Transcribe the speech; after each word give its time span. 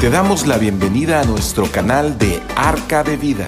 Te 0.00 0.08
damos 0.08 0.46
la 0.46 0.56
bienvenida 0.56 1.20
a 1.20 1.24
nuestro 1.24 1.70
canal 1.70 2.16
de 2.16 2.42
Arca 2.56 3.04
de 3.04 3.18
Vida. 3.18 3.46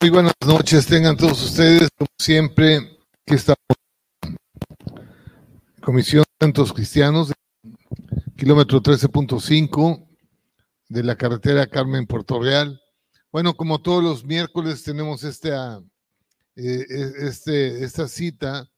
Muy 0.00 0.10
buenas 0.10 0.34
noches, 0.44 0.86
tengan 0.86 1.16
todos 1.16 1.40
ustedes, 1.40 1.88
como 1.96 2.08
siempre, 2.18 2.98
que 3.24 3.36
estamos 3.36 3.58
Comisión 5.80 6.24
de 6.24 6.46
Santos 6.46 6.72
Cristianos, 6.72 7.32
kilómetro 8.42 8.82
13.5 8.82 10.04
de 10.88 11.04
la 11.04 11.14
carretera 11.14 11.64
Carmen 11.68 12.08
Puerto 12.08 12.40
Real. 12.42 12.82
Bueno, 13.30 13.54
como 13.54 13.80
todos 13.80 14.02
los 14.02 14.24
miércoles 14.24 14.82
tenemos 14.82 15.22
esta, 15.22 15.80
eh, 16.56 16.84
este, 17.20 17.84
esta 17.84 18.08
cita 18.08 18.68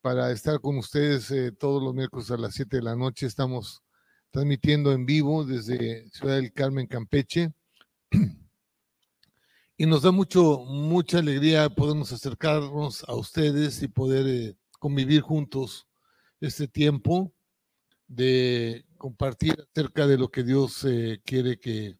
para 0.00 0.30
estar 0.30 0.62
con 0.62 0.78
ustedes 0.78 1.30
eh, 1.30 1.52
todos 1.52 1.82
los 1.82 1.92
miércoles 1.92 2.30
a 2.30 2.38
las 2.38 2.54
7 2.54 2.78
de 2.78 2.82
la 2.82 2.96
noche. 2.96 3.26
Estamos 3.26 3.82
transmitiendo 4.30 4.90
en 4.92 5.04
vivo 5.04 5.44
desde 5.44 6.08
Ciudad 6.08 6.36
del 6.36 6.54
Carmen, 6.54 6.86
Campeche. 6.86 7.52
Y 9.76 9.84
nos 9.84 10.04
da 10.04 10.10
mucho, 10.10 10.64
mucha 10.64 11.18
alegría 11.18 11.68
podernos 11.68 12.12
acercarnos 12.12 13.04
a 13.06 13.14
ustedes 13.14 13.82
y 13.82 13.88
poder 13.88 14.26
eh, 14.26 14.56
convivir 14.78 15.20
juntos 15.20 15.86
este 16.40 16.66
tiempo 16.66 17.35
de 18.08 18.84
compartir 18.98 19.56
acerca 19.70 20.06
de 20.06 20.18
lo 20.18 20.30
que 20.30 20.42
Dios 20.42 20.84
eh, 20.84 21.20
quiere 21.24 21.58
que, 21.58 21.96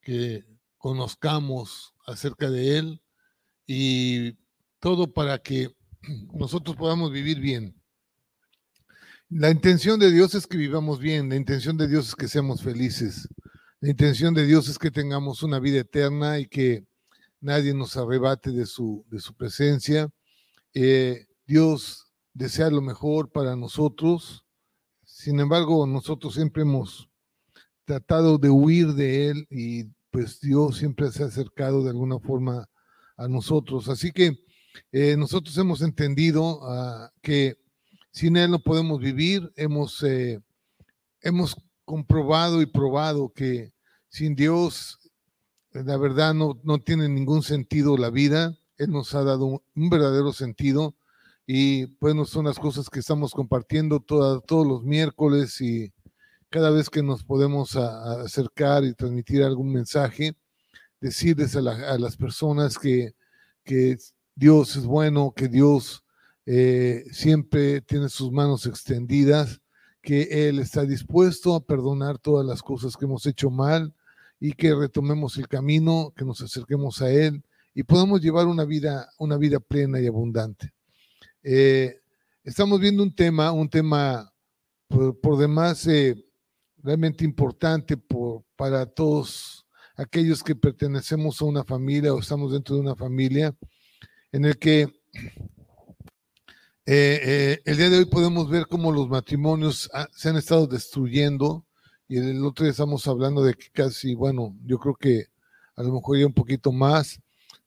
que 0.00 0.44
conozcamos 0.78 1.94
acerca 2.06 2.50
de 2.50 2.78
Él 2.78 3.02
y 3.66 4.32
todo 4.78 5.12
para 5.12 5.38
que 5.38 5.74
nosotros 6.34 6.76
podamos 6.76 7.12
vivir 7.12 7.40
bien. 7.40 7.74
La 9.28 9.50
intención 9.50 9.98
de 9.98 10.12
Dios 10.12 10.34
es 10.34 10.46
que 10.46 10.56
vivamos 10.56 11.00
bien, 11.00 11.28
la 11.28 11.36
intención 11.36 11.76
de 11.76 11.88
Dios 11.88 12.08
es 12.08 12.14
que 12.14 12.28
seamos 12.28 12.62
felices, 12.62 13.28
la 13.80 13.90
intención 13.90 14.32
de 14.32 14.46
Dios 14.46 14.68
es 14.68 14.78
que 14.78 14.90
tengamos 14.90 15.42
una 15.42 15.58
vida 15.58 15.80
eterna 15.80 16.38
y 16.38 16.46
que 16.46 16.86
nadie 17.40 17.74
nos 17.74 17.96
arrebate 17.96 18.50
de 18.50 18.64
su, 18.64 19.04
de 19.10 19.20
su 19.20 19.34
presencia. 19.34 20.08
Eh, 20.72 21.26
Dios 21.46 22.06
desea 22.32 22.70
lo 22.70 22.80
mejor 22.80 23.30
para 23.30 23.54
nosotros. 23.54 24.45
Sin 25.26 25.40
embargo, 25.40 25.88
nosotros 25.88 26.34
siempre 26.34 26.62
hemos 26.62 27.10
tratado 27.84 28.38
de 28.38 28.48
huir 28.48 28.94
de 28.94 29.28
Él 29.28 29.48
y 29.50 29.82
pues 30.12 30.38
Dios 30.38 30.76
siempre 30.76 31.10
se 31.10 31.24
ha 31.24 31.26
acercado 31.26 31.82
de 31.82 31.90
alguna 31.90 32.20
forma 32.20 32.68
a 33.16 33.26
nosotros. 33.26 33.88
Así 33.88 34.12
que 34.12 34.38
eh, 34.92 35.16
nosotros 35.16 35.58
hemos 35.58 35.82
entendido 35.82 36.60
uh, 36.60 37.08
que 37.22 37.56
sin 38.12 38.36
Él 38.36 38.52
no 38.52 38.60
podemos 38.60 39.00
vivir. 39.00 39.52
Hemos, 39.56 40.00
eh, 40.04 40.40
hemos 41.22 41.56
comprobado 41.84 42.62
y 42.62 42.66
probado 42.66 43.32
que 43.32 43.72
sin 44.06 44.36
Dios 44.36 44.96
la 45.72 45.96
verdad 45.96 46.34
no, 46.34 46.60
no 46.62 46.78
tiene 46.78 47.08
ningún 47.08 47.42
sentido 47.42 47.96
la 47.96 48.10
vida. 48.10 48.56
Él 48.78 48.92
nos 48.92 49.12
ha 49.16 49.24
dado 49.24 49.64
un 49.74 49.90
verdadero 49.90 50.32
sentido 50.32 50.94
y 51.46 51.86
bueno, 52.00 52.24
son 52.24 52.46
las 52.46 52.58
cosas 52.58 52.90
que 52.90 53.00
estamos 53.00 53.32
compartiendo 53.32 54.00
toda, 54.00 54.40
todos 54.40 54.66
los 54.66 54.82
miércoles 54.82 55.60
y 55.60 55.92
cada 56.50 56.70
vez 56.70 56.90
que 56.90 57.02
nos 57.02 57.24
podemos 57.24 57.76
acercar 57.76 58.84
y 58.84 58.94
transmitir 58.94 59.42
algún 59.42 59.72
mensaje, 59.72 60.36
decirles 61.00 61.54
a, 61.56 61.60
la, 61.60 61.98
las 61.98 62.16
personas 62.16 62.78
que, 62.78 63.14
que, 63.64 63.98
Dios 64.38 64.76
es 64.76 64.84
bueno, 64.84 65.32
que 65.34 65.48
Dios 65.48 66.04
eh, 66.44 67.04
siempre 67.10 67.80
tiene 67.80 68.10
sus 68.10 68.30
manos 68.30 68.66
extendidas, 68.66 69.62
que 70.02 70.48
Él 70.48 70.58
está 70.58 70.82
dispuesto 70.82 71.54
a 71.54 71.64
perdonar 71.64 72.18
todas 72.18 72.44
las 72.44 72.62
cosas 72.62 72.98
que 72.98 73.06
hemos 73.06 73.24
hecho 73.24 73.50
mal, 73.50 73.94
y 74.40 74.52
que 74.52 74.74
retomemos 74.74 75.36
el 75.38 75.48
camino, 75.48 76.12
que 76.16 76.24
nos 76.24 76.40
acerquemos 76.40 77.00
a 77.02 77.10
Él 77.10 77.42
y 77.74 77.82
podamos 77.82 78.20
llevar 78.20 78.46
una 78.46 78.64
vida, 78.64 79.08
una 79.18 79.36
vida 79.36 79.60
plena 79.60 80.00
y 80.00 80.06
abundante. 80.06 80.72
Eh, 81.48 82.00
estamos 82.42 82.80
viendo 82.80 83.04
un 83.04 83.14
tema, 83.14 83.52
un 83.52 83.68
tema 83.68 84.34
por, 84.88 85.20
por 85.20 85.38
demás 85.38 85.86
eh, 85.86 86.16
realmente 86.82 87.24
importante 87.24 87.96
por, 87.96 88.42
para 88.56 88.84
todos 88.84 89.64
aquellos 89.94 90.42
que 90.42 90.56
pertenecemos 90.56 91.40
a 91.40 91.44
una 91.44 91.62
familia 91.62 92.12
o 92.12 92.18
estamos 92.18 92.50
dentro 92.50 92.74
de 92.74 92.80
una 92.80 92.96
familia, 92.96 93.54
en 94.32 94.44
el 94.44 94.58
que 94.58 94.88
eh, 96.84 97.60
el 97.64 97.76
día 97.76 97.90
de 97.90 97.98
hoy 97.98 98.06
podemos 98.06 98.50
ver 98.50 98.66
cómo 98.66 98.90
los 98.90 99.08
matrimonios 99.08 99.88
se 100.10 100.28
han 100.28 100.36
estado 100.36 100.66
destruyendo, 100.66 101.64
y 102.08 102.18
el 102.18 102.44
otro 102.44 102.64
día 102.64 102.72
estamos 102.72 103.06
hablando 103.06 103.44
de 103.44 103.54
que 103.54 103.70
casi, 103.70 104.16
bueno, 104.16 104.56
yo 104.64 104.80
creo 104.80 104.96
que 104.96 105.26
a 105.76 105.84
lo 105.84 105.92
mejor 105.92 106.18
ya 106.18 106.26
un 106.26 106.34
poquito 106.34 106.72
más, 106.72 107.20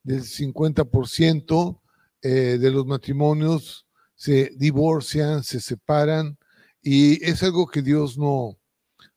del 0.03 0.23
50% 0.23 1.79
eh, 2.21 2.57
de 2.59 2.71
los 2.71 2.85
matrimonios 2.85 3.85
se 4.15 4.51
divorcian, 4.57 5.43
se 5.43 5.61
separan, 5.61 6.37
y 6.81 7.23
es 7.23 7.41
algo 7.43 7.67
que 7.67 7.81
Dios 7.81 8.17
no, 8.17 8.57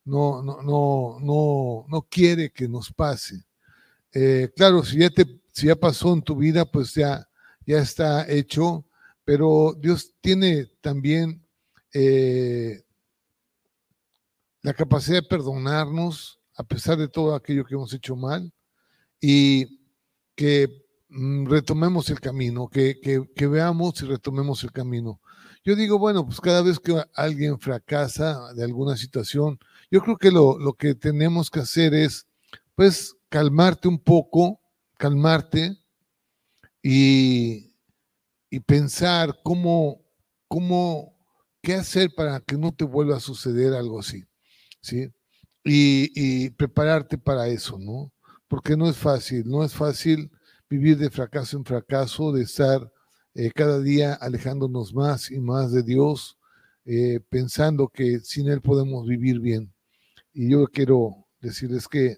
no, 0.04 0.42
no, 0.42 0.62
no, 0.62 1.18
no, 1.20 1.84
no 1.88 2.02
quiere 2.02 2.50
que 2.50 2.68
nos 2.68 2.92
pase. 2.92 3.44
Eh, 4.12 4.50
claro, 4.54 4.84
si 4.84 4.98
ya, 4.98 5.10
te, 5.10 5.26
si 5.52 5.66
ya 5.66 5.76
pasó 5.76 6.12
en 6.12 6.22
tu 6.22 6.36
vida, 6.36 6.64
pues 6.64 6.94
ya, 6.94 7.28
ya 7.66 7.78
está 7.78 8.30
hecho, 8.30 8.84
pero 9.24 9.74
Dios 9.78 10.14
tiene 10.20 10.66
también 10.80 11.44
eh, 11.92 12.84
la 14.62 14.74
capacidad 14.74 15.16
de 15.22 15.28
perdonarnos 15.28 16.40
a 16.54 16.64
pesar 16.64 16.98
de 16.98 17.08
todo 17.08 17.34
aquello 17.34 17.64
que 17.64 17.74
hemos 17.74 17.92
hecho 17.92 18.14
mal 18.14 18.52
y 19.20 19.80
que 20.34 20.81
retomemos 21.44 22.08
el 22.10 22.20
camino, 22.20 22.68
que, 22.68 22.98
que, 23.00 23.24
que, 23.34 23.46
veamos 23.46 24.00
y 24.02 24.06
retomemos 24.06 24.62
el 24.64 24.72
camino. 24.72 25.20
Yo 25.64 25.76
digo, 25.76 25.98
bueno, 25.98 26.24
pues 26.24 26.40
cada 26.40 26.62
vez 26.62 26.78
que 26.80 27.02
alguien 27.14 27.58
fracasa 27.58 28.52
de 28.54 28.64
alguna 28.64 28.96
situación, 28.96 29.58
yo 29.90 30.00
creo 30.00 30.16
que 30.16 30.30
lo, 30.30 30.58
lo 30.58 30.72
que 30.72 30.94
tenemos 30.94 31.50
que 31.50 31.60
hacer 31.60 31.94
es, 31.94 32.26
pues, 32.74 33.14
calmarte 33.28 33.88
un 33.88 33.98
poco, 33.98 34.60
calmarte 34.96 35.76
y, 36.82 37.74
y 38.50 38.60
pensar 38.60 39.38
cómo, 39.44 40.02
cómo, 40.48 41.16
qué 41.60 41.74
hacer 41.74 42.10
para 42.14 42.40
que 42.40 42.56
no 42.56 42.72
te 42.72 42.84
vuelva 42.84 43.16
a 43.16 43.20
suceder 43.20 43.74
algo 43.74 44.00
así. 44.00 44.24
¿sí? 44.80 45.12
Y, 45.64 46.10
y, 46.14 46.50
prepararte 46.50 47.18
para 47.18 47.46
eso, 47.48 47.78
¿no? 47.78 48.12
Porque 48.48 48.76
no 48.76 48.88
es 48.88 48.96
fácil, 48.96 49.44
no 49.46 49.62
es 49.62 49.72
fácil 49.72 50.30
vivir 50.72 50.96
de 50.96 51.10
fracaso 51.10 51.58
en 51.58 51.66
fracaso, 51.66 52.32
de 52.32 52.44
estar 52.44 52.90
eh, 53.34 53.50
cada 53.54 53.78
día 53.78 54.14
alejándonos 54.14 54.94
más 54.94 55.30
y 55.30 55.38
más 55.38 55.70
de 55.70 55.82
Dios, 55.82 56.38
eh, 56.86 57.20
pensando 57.28 57.88
que 57.88 58.20
sin 58.20 58.48
Él 58.48 58.62
podemos 58.62 59.06
vivir 59.06 59.38
bien. 59.38 59.70
Y 60.32 60.50
yo 60.50 60.66
quiero 60.66 61.26
decirles 61.42 61.88
que 61.88 62.16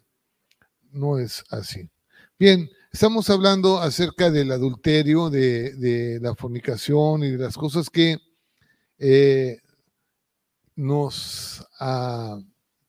no 0.92 1.18
es 1.18 1.42
así. 1.50 1.90
Bien, 2.38 2.70
estamos 2.92 3.28
hablando 3.28 3.78
acerca 3.78 4.30
del 4.30 4.52
adulterio, 4.52 5.30
de, 5.30 5.74
de 5.74 6.20
la 6.20 6.36
fornicación 6.36 7.24
y 7.24 7.32
de 7.32 7.38
las 7.38 7.56
cosas 7.56 7.90
que 7.90 8.18
eh, 8.98 9.58
nos... 10.76 11.66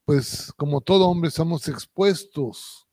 Pues 0.04 0.52
como 0.56 0.80
todo 0.80 1.08
hombre 1.08 1.30
estamos 1.30 1.66
expuestos 1.66 2.85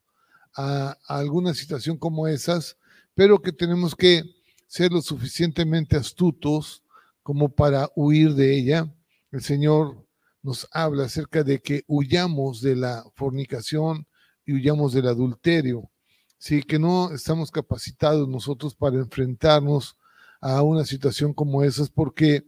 a, 0.55 0.97
alguna 1.07 1.53
situación 1.53 1.97
como 1.97 2.27
esas, 2.27 2.77
pero 3.13 3.41
que 3.41 3.51
tenemos 3.51 3.95
que 3.95 4.23
ser 4.67 4.91
lo 4.91 5.01
suficientemente 5.01 5.95
astutos 5.95 6.83
como 7.21 7.49
para 7.49 7.89
huir 7.95 8.33
de 8.33 8.57
ella. 8.57 8.93
El 9.31 9.41
Señor 9.41 10.05
nos 10.41 10.67
habla 10.71 11.05
acerca 11.05 11.43
de 11.43 11.61
que 11.61 11.83
huyamos 11.87 12.61
de 12.61 12.75
la 12.75 13.03
fornicación 13.15 14.07
y 14.45 14.53
huyamos 14.53 14.93
del 14.93 15.07
adulterio. 15.07 15.89
Sí, 16.37 16.61
que 16.61 16.77
no 16.77 17.13
estamos 17.13 17.49
capacitados 17.51 18.27
nosotros 18.27 18.75
para 18.75 18.97
enfrentarnos 18.97 19.97
a 20.41 20.61
una 20.61 20.83
situación 20.83 21.33
como 21.33 21.63
esas 21.63 21.89
porque 21.89 22.45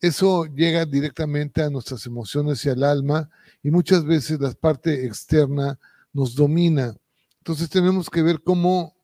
eso 0.00 0.44
llega 0.46 0.84
directamente 0.84 1.62
a 1.62 1.70
nuestras 1.70 2.04
emociones 2.06 2.64
y 2.64 2.68
al 2.68 2.82
alma 2.82 3.30
y 3.62 3.70
muchas 3.70 4.04
veces 4.04 4.40
la 4.40 4.52
parte 4.52 5.06
externa 5.06 5.78
nos 6.12 6.34
domina. 6.34 6.94
Entonces 7.40 7.68
tenemos 7.70 8.08
que 8.08 8.22
ver 8.22 8.42
cómo, 8.42 8.96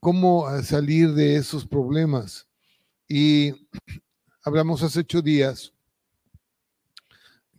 cómo 0.00 0.46
salir 0.62 1.12
de 1.14 1.36
esos 1.36 1.66
problemas. 1.66 2.46
Y 3.08 3.52
hablamos 4.44 4.82
hace 4.82 5.00
ocho 5.00 5.22
días 5.22 5.72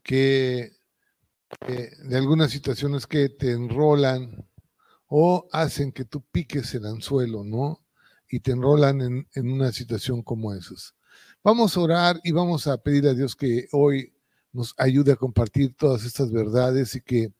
que 0.03 0.73
eh, 1.67 1.91
de 2.03 2.17
algunas 2.17 2.51
situaciones 2.51 3.05
que 3.05 3.29
te 3.29 3.51
enrolan 3.51 4.47
o 5.07 5.47
hacen 5.51 5.91
que 5.91 6.05
tú 6.05 6.23
piques 6.31 6.73
el 6.73 6.85
anzuelo, 6.85 7.43
¿no? 7.43 7.83
Y 8.29 8.39
te 8.39 8.51
enrolan 8.51 9.01
en, 9.01 9.27
en 9.33 9.51
una 9.51 9.71
situación 9.71 10.23
como 10.23 10.53
esas. 10.53 10.95
Vamos 11.43 11.75
a 11.75 11.81
orar 11.81 12.21
y 12.23 12.31
vamos 12.31 12.67
a 12.67 12.77
pedir 12.77 13.07
a 13.07 13.13
Dios 13.13 13.35
que 13.35 13.67
hoy 13.71 14.13
nos 14.53 14.73
ayude 14.77 15.11
a 15.11 15.15
compartir 15.15 15.75
todas 15.75 16.05
estas 16.05 16.31
verdades 16.31 16.95
y 16.95 17.01
que, 17.01 17.33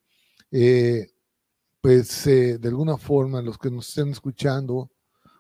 eh, 0.52 1.11
pues, 1.82 2.28
eh, 2.28 2.58
de 2.58 2.68
alguna 2.70 2.98
forma 2.98 3.42
los 3.42 3.58
que 3.58 3.72
nos 3.72 3.90
estén 3.90 4.10
escuchando 4.10 4.92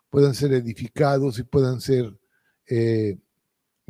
puedan 0.09 0.33
ser 0.33 0.53
edificados 0.53 1.39
y 1.39 1.43
puedan 1.43 1.79
ser, 1.79 2.19
eh, 2.67 3.17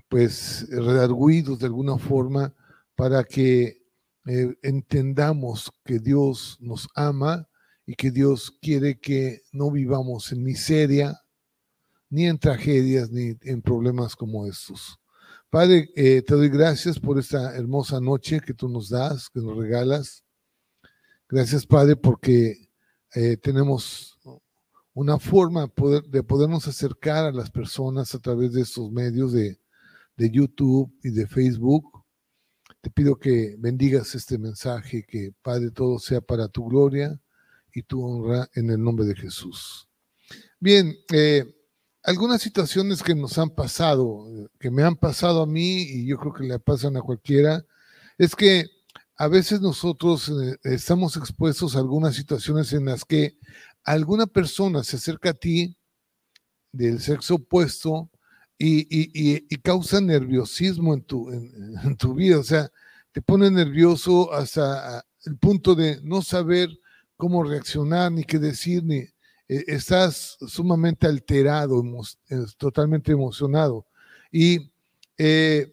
pues, 0.10 0.68
redarguidos 0.70 1.60
de 1.60 1.66
alguna 1.68 1.98
forma 1.98 2.54
para 2.96 3.24
que 3.24 3.82
entendamos 4.62 5.72
que 5.84 5.98
Dios 5.98 6.58
nos 6.60 6.88
ama 6.94 7.48
y 7.86 7.96
que 7.96 8.12
Dios 8.12 8.56
quiere 8.62 9.00
que 9.00 9.42
no 9.52 9.72
vivamos 9.72 10.32
en 10.32 10.44
miseria, 10.44 11.20
ni 12.10 12.28
en 12.28 12.38
tragedias, 12.38 13.10
ni 13.10 13.36
en 13.42 13.62
problemas 13.62 14.16
como 14.16 14.46
estos. 14.46 15.00
Padre, 15.50 15.90
eh, 15.96 16.22
te 16.22 16.36
doy 16.36 16.50
gracias 16.50 17.00
por 17.00 17.20
esta 17.20 17.56
hermosa 17.56 18.00
noche 18.00 18.40
que 18.40 18.54
tú 18.54 18.70
nos 18.70 18.90
das, 18.90 19.30
que 19.30 19.42
nos 19.42 19.58
regalas. 19.58 20.21
Gracias, 21.32 21.66
Padre, 21.66 21.96
porque 21.96 22.68
eh, 23.16 23.38
tenemos 23.38 24.20
una 24.94 25.18
forma 25.18 25.72
de 26.10 26.24
podernos 26.24 26.68
acercar 26.68 27.24
a 27.24 27.32
las 27.32 27.50
personas 27.50 28.14
a 28.14 28.20
través 28.20 28.52
de 28.52 28.60
estos 28.60 28.92
medios 28.92 29.32
de, 29.32 29.58
de 30.18 30.30
YouTube 30.30 30.94
y 31.02 31.10
de 31.12 31.26
Facebook. 31.28 32.04
Te 32.82 32.90
pido 32.90 33.18
que 33.18 33.56
bendigas 33.58 34.14
este 34.14 34.38
mensaje, 34.38 35.06
que 35.08 35.34
Padre, 35.42 35.72
todo 35.72 36.00
sea 36.00 36.20
para 36.20 36.50
tu 36.50 36.66
gloria 36.66 37.18
y 37.74 37.84
tu 37.84 38.04
honra 38.04 38.50
en 38.54 38.70
el 38.70 38.84
nombre 38.84 39.06
de 39.06 39.16
Jesús. 39.16 39.88
Bien, 40.60 40.94
eh, 41.14 41.46
algunas 42.04 42.42
situaciones 42.42 43.02
que 43.02 43.16
nos 43.16 43.38
han 43.38 43.52
pasado, 43.52 44.50
que 44.60 44.70
me 44.70 44.84
han 44.84 44.98
pasado 44.98 45.44
a 45.44 45.48
mí 45.48 45.84
y 45.84 46.06
yo 46.06 46.18
creo 46.18 46.34
que 46.34 46.44
le 46.44 46.60
pasan 46.60 46.98
a 46.98 47.02
cualquiera, 47.02 47.66
es 48.18 48.36
que 48.36 48.66
a 49.22 49.28
veces 49.28 49.62
nosotros 49.62 50.30
eh, 50.30 50.58
estamos 50.64 51.16
expuestos 51.16 51.76
a 51.76 51.80
algunas 51.80 52.16
situaciones 52.16 52.74
en 52.74 52.86
las 52.86 53.06
que 53.06 53.38
alguna 53.84 54.26
persona 54.26 54.84
se 54.84 54.96
acerca 54.96 55.30
a 55.30 55.34
ti 55.36 55.78
del 56.72 57.00
sexo 57.00 57.36
opuesto 57.36 58.10
y, 58.58 59.38
causa 59.60 60.02
nerviosismo 60.02 60.96
en 60.96 61.04
tu, 61.04 61.30
en 61.84 61.96
tu 61.98 62.16
vida, 62.16 62.40
o 62.40 62.44
sea, 62.44 62.72
te 63.12 63.22
pone 63.22 63.52
nervioso 63.52 64.34
hasta 64.34 65.06
el 65.26 65.38
punto 65.38 65.76
de 65.76 66.00
no 66.02 66.24
saber 66.24 66.70
cómo 67.16 67.44
reaccionar, 67.44 68.12
ni 68.12 68.24
qué 68.24 68.40
decir, 68.40 68.84
ni, 68.84 68.98
eh, 68.98 69.14
estás 69.68 70.36
sumamente 70.48 71.06
alterado, 71.06 71.84
totalmente 72.58 73.12
emocionado. 73.12 73.86
Y 74.32 74.72
eh, 75.20 75.72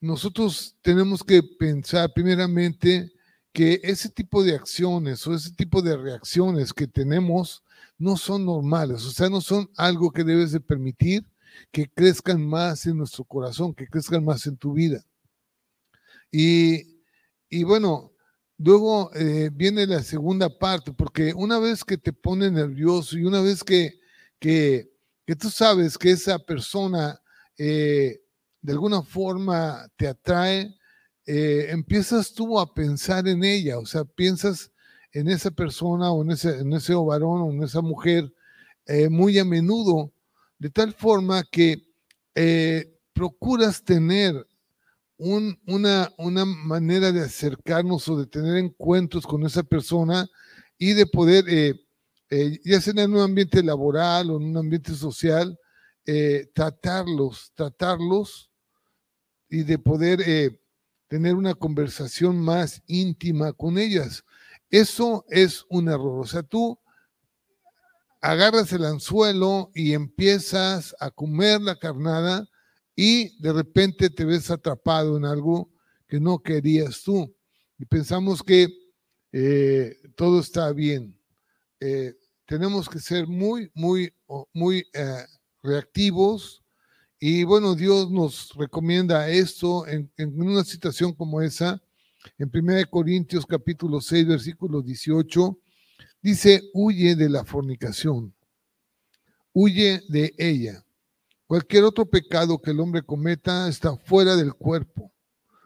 nosotros 0.00 0.76
tenemos 0.82 1.22
que 1.24 1.42
pensar 1.42 2.12
primeramente 2.12 3.12
que 3.52 3.80
ese 3.82 4.08
tipo 4.08 4.42
de 4.42 4.54
acciones 4.54 5.26
o 5.26 5.34
ese 5.34 5.52
tipo 5.52 5.82
de 5.82 5.96
reacciones 5.96 6.72
que 6.72 6.86
tenemos 6.86 7.62
no 7.98 8.16
son 8.16 8.44
normales, 8.44 9.04
o 9.04 9.10
sea, 9.10 9.28
no 9.28 9.40
son 9.40 9.68
algo 9.76 10.12
que 10.12 10.22
debes 10.22 10.52
de 10.52 10.60
permitir 10.60 11.26
que 11.72 11.88
crezcan 11.88 12.46
más 12.46 12.86
en 12.86 12.98
nuestro 12.98 13.24
corazón, 13.24 13.74
que 13.74 13.88
crezcan 13.88 14.24
más 14.24 14.46
en 14.46 14.56
tu 14.56 14.74
vida. 14.74 15.04
Y, 16.30 17.00
y 17.48 17.64
bueno, 17.64 18.12
Luego 18.58 19.14
eh, 19.14 19.50
viene 19.52 19.86
la 19.86 20.02
segunda 20.02 20.48
parte, 20.58 20.92
porque 20.92 21.32
una 21.32 21.60
vez 21.60 21.84
que 21.84 21.96
te 21.96 22.12
pone 22.12 22.50
nervioso 22.50 23.16
y 23.16 23.24
una 23.24 23.40
vez 23.40 23.62
que, 23.62 24.00
que, 24.40 24.90
tú 25.38 25.48
sabes 25.48 25.96
que 25.96 26.10
esa 26.10 26.40
persona 26.40 27.20
eh, 27.56 28.20
de 28.60 28.72
alguna 28.72 29.02
forma 29.02 29.88
te 29.96 30.08
atrae, 30.08 30.74
eh, 31.26 31.66
empiezas 31.70 32.32
tú 32.32 32.58
a 32.58 32.72
pensar 32.72 33.28
en 33.28 33.44
ella, 33.44 33.78
o 33.78 33.86
sea, 33.86 34.04
piensas 34.04 34.70
en 35.12 35.28
esa 35.28 35.50
persona 35.50 36.10
o 36.12 36.22
en 36.22 36.32
ese, 36.32 36.58
en 36.60 36.72
ese 36.72 36.94
varón 36.94 37.42
o 37.42 37.50
en 37.50 37.62
esa 37.62 37.80
mujer 37.80 38.32
muy 39.10 39.38
a 39.38 39.44
menudo, 39.44 40.10
de 40.58 40.70
tal 40.70 40.94
forma 40.94 41.42
que 41.44 41.84
procuras 43.12 43.84
tener 43.84 44.46
una, 45.18 46.12
una 46.16 46.44
manera 46.44 47.10
de 47.10 47.22
acercarnos 47.22 48.08
o 48.08 48.16
de 48.16 48.26
tener 48.26 48.56
encuentros 48.56 49.26
con 49.26 49.44
esa 49.44 49.62
persona 49.62 50.28
y 50.78 50.92
de 50.92 51.06
poder, 51.06 51.44
eh, 51.48 51.74
eh, 52.30 52.60
ya 52.64 52.80
sea 52.80 52.94
en 52.96 53.12
un 53.12 53.20
ambiente 53.20 53.62
laboral 53.62 54.30
o 54.30 54.36
en 54.36 54.44
un 54.44 54.56
ambiente 54.56 54.94
social, 54.94 55.58
eh, 56.06 56.48
tratarlos, 56.54 57.52
tratarlos 57.54 58.47
y 59.48 59.62
de 59.62 59.78
poder 59.78 60.60
tener 61.08 61.34
una 61.34 61.54
conversación 61.54 62.38
más 62.38 62.82
íntima 62.86 63.52
con 63.52 63.78
ellas. 63.78 64.24
Eso 64.70 65.24
es 65.28 65.64
un 65.68 65.88
error. 65.88 66.20
O 66.20 66.26
sea, 66.26 66.42
tú 66.42 66.78
agarras 68.20 68.72
el 68.72 68.84
anzuelo 68.84 69.70
y 69.74 69.94
empiezas 69.94 70.94
a 71.00 71.10
comer 71.10 71.60
la 71.60 71.78
carnada 71.78 72.46
y 72.94 73.40
de 73.40 73.52
repente 73.52 74.10
te 74.10 74.24
ves 74.24 74.50
atrapado 74.50 75.16
en 75.16 75.24
algo 75.24 75.70
que 76.08 76.18
no 76.18 76.40
querías 76.40 77.02
tú. 77.02 77.32
Y 77.78 77.84
pensamos 77.84 78.42
que 78.42 78.68
eh, 79.32 79.96
todo 80.16 80.40
está 80.40 80.72
bien. 80.72 81.16
Eh, 81.80 82.14
tenemos 82.44 82.88
que 82.88 82.98
ser 82.98 83.26
muy, 83.26 83.70
muy, 83.74 84.12
muy 84.52 84.84
eh, 84.94 85.24
reactivos. 85.62 86.62
Y 87.20 87.42
bueno, 87.42 87.74
Dios 87.74 88.10
nos 88.10 88.54
recomienda 88.54 89.28
esto 89.28 89.86
en, 89.88 90.10
una 90.40 90.62
situación 90.62 91.12
como 91.12 91.42
esa. 91.42 91.82
En 92.38 92.50
1 92.52 92.88
Corintios 92.90 93.44
capítulo 93.44 94.00
6, 94.00 94.26
versículo 94.28 94.82
18, 94.82 95.58
dice, 96.22 96.62
huye 96.74 97.16
de 97.16 97.28
la 97.28 97.44
fornicación, 97.44 98.34
huye 99.52 100.00
de 100.08 100.32
ella. 100.38 100.84
Cualquier 101.46 101.84
otro 101.84 102.06
pecado 102.06 102.60
que 102.60 102.70
el 102.70 102.80
hombre 102.80 103.02
cometa 103.02 103.68
está 103.68 103.96
fuera 103.96 104.36
del 104.36 104.54
cuerpo, 104.54 105.10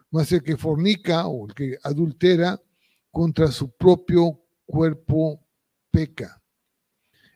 más 0.09 0.31
el 0.31 0.41
que 0.41 0.57
fornica 0.57 1.27
o 1.27 1.47
el 1.47 1.53
que 1.53 1.77
adultera 1.83 2.59
contra 3.11 3.51
su 3.51 3.69
propio 3.69 4.41
cuerpo 4.65 5.39
peca. 5.91 6.41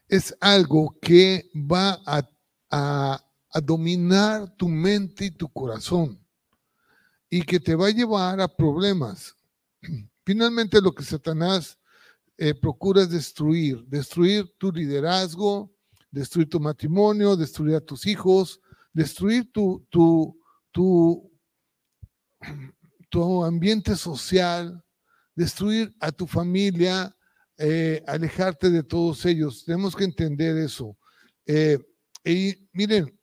Es 0.08 0.36
algo 0.40 0.98
que 1.00 1.52
va 1.54 2.00
a, 2.06 3.24
dominar 3.62 4.50
tu 4.56 4.68
mente 4.68 5.26
y 5.26 5.32
tu 5.32 5.48
corazón 5.50 6.20
y 7.30 7.42
que 7.42 7.60
te 7.60 7.76
va 7.76 7.88
a 7.88 7.92
llevar 7.92 8.40
a 8.40 8.48
problemas. 8.48 9.36
Finalmente 10.26 10.82
lo 10.82 10.92
que 10.92 11.04
Satanás 11.04 11.78
eh, 12.38 12.54
procura 12.54 13.02
es 13.02 13.10
destruir, 13.10 13.84
destruir 13.88 14.54
tu 14.58 14.72
liderazgo, 14.72 15.74
destruir 16.12 16.50
tu 16.50 16.60
matrimonio, 16.60 17.36
destruir 17.36 17.76
a 17.76 17.82
tus 17.82 18.06
hijos, 18.06 18.62
destruir 18.94 19.52
tu, 19.52 19.86
tu, 19.90 20.40
tu, 20.72 21.32
tu 23.10 23.44
ambiente 23.44 23.96
social, 23.96 24.84
destruir 25.36 25.96
a 26.00 26.12
tu 26.12 26.28
familia, 26.28 27.16
eh, 27.58 28.04
alejarte 28.08 28.70
de 28.70 28.84
todos 28.84 29.26
ellos. 29.26 29.66
Tenemos 29.66 29.96
que 29.96 30.04
entender 30.04 30.58
eso. 30.58 30.98
Eh, 31.46 31.80
y 32.28 32.70
miren, 32.74 33.18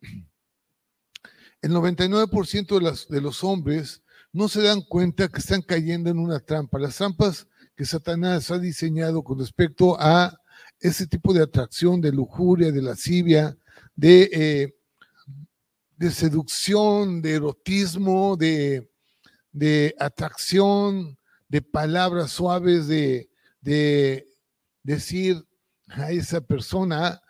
el 1.62 1.72
99% 1.72 3.06
de, 3.08 3.14
de 3.14 3.20
los 3.20 3.44
hombres 3.44 4.02
no 4.32 4.48
se 4.48 4.62
dan 4.62 4.82
cuenta 4.82 5.28
que 5.28 5.38
están 5.38 5.62
cayendo 5.62 6.10
en 6.10 6.18
una 6.18 6.40
trampa. 6.40 6.78
Las 6.78 6.96
trampas 6.96 7.46
que 7.76 7.84
Satanás 7.84 8.50
ha 8.50 8.58
diseñado 8.58 9.22
con 9.22 9.38
respecto 9.38 9.96
a 9.98 10.36
ese 10.80 11.06
tipo 11.06 11.32
de 11.32 11.42
atracción, 11.42 12.00
de 12.00 12.12
lujuria, 12.12 12.70
de 12.70 12.82
lascivia, 12.82 13.56
de, 13.94 14.74
eh, 16.00 16.10
seducción, 16.10 17.22
de 17.22 17.34
erotismo, 17.34 18.36
de, 18.36 18.86
atracción, 19.98 21.16
de 21.48 21.62
palabras 21.62 22.32
suaves, 22.32 22.86
de, 22.86 23.30
decir 24.82 25.42
a 25.88 26.10
esa 26.10 26.42
persona 26.42 27.22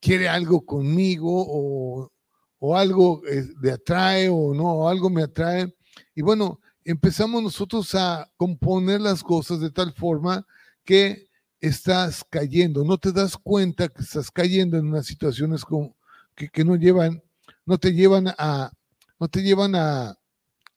quiere 0.00 0.28
algo 0.28 0.64
conmigo 0.64 1.44
o, 1.46 2.10
o 2.58 2.76
algo 2.76 3.22
le 3.60 3.72
atrae 3.72 4.28
o 4.28 4.54
no, 4.54 4.64
o 4.64 4.88
algo 4.88 5.10
me 5.10 5.22
atrae. 5.22 5.74
Y 6.14 6.22
bueno, 6.22 6.60
empezamos 6.84 7.42
nosotros 7.42 7.94
a 7.94 8.30
componer 8.36 9.00
las 9.00 9.22
cosas 9.22 9.60
de 9.60 9.70
tal 9.70 9.92
forma 9.92 10.46
que 10.84 11.28
estás 11.60 12.24
cayendo, 12.28 12.84
no 12.84 12.98
te 12.98 13.12
das 13.12 13.36
cuenta 13.36 13.88
que 13.88 14.02
estás 14.02 14.30
cayendo 14.30 14.76
en 14.76 14.88
unas 14.88 15.06
situaciones 15.06 15.64
como, 15.64 15.96
que, 16.34 16.64
no 16.64 16.74
llevan, 16.76 17.22
no 17.64 17.78
te 17.78 17.92
llevan 17.92 18.28
a, 18.36 18.72
no 19.20 19.28
te 19.28 19.42
llevan 19.42 19.76
a, 19.76 20.18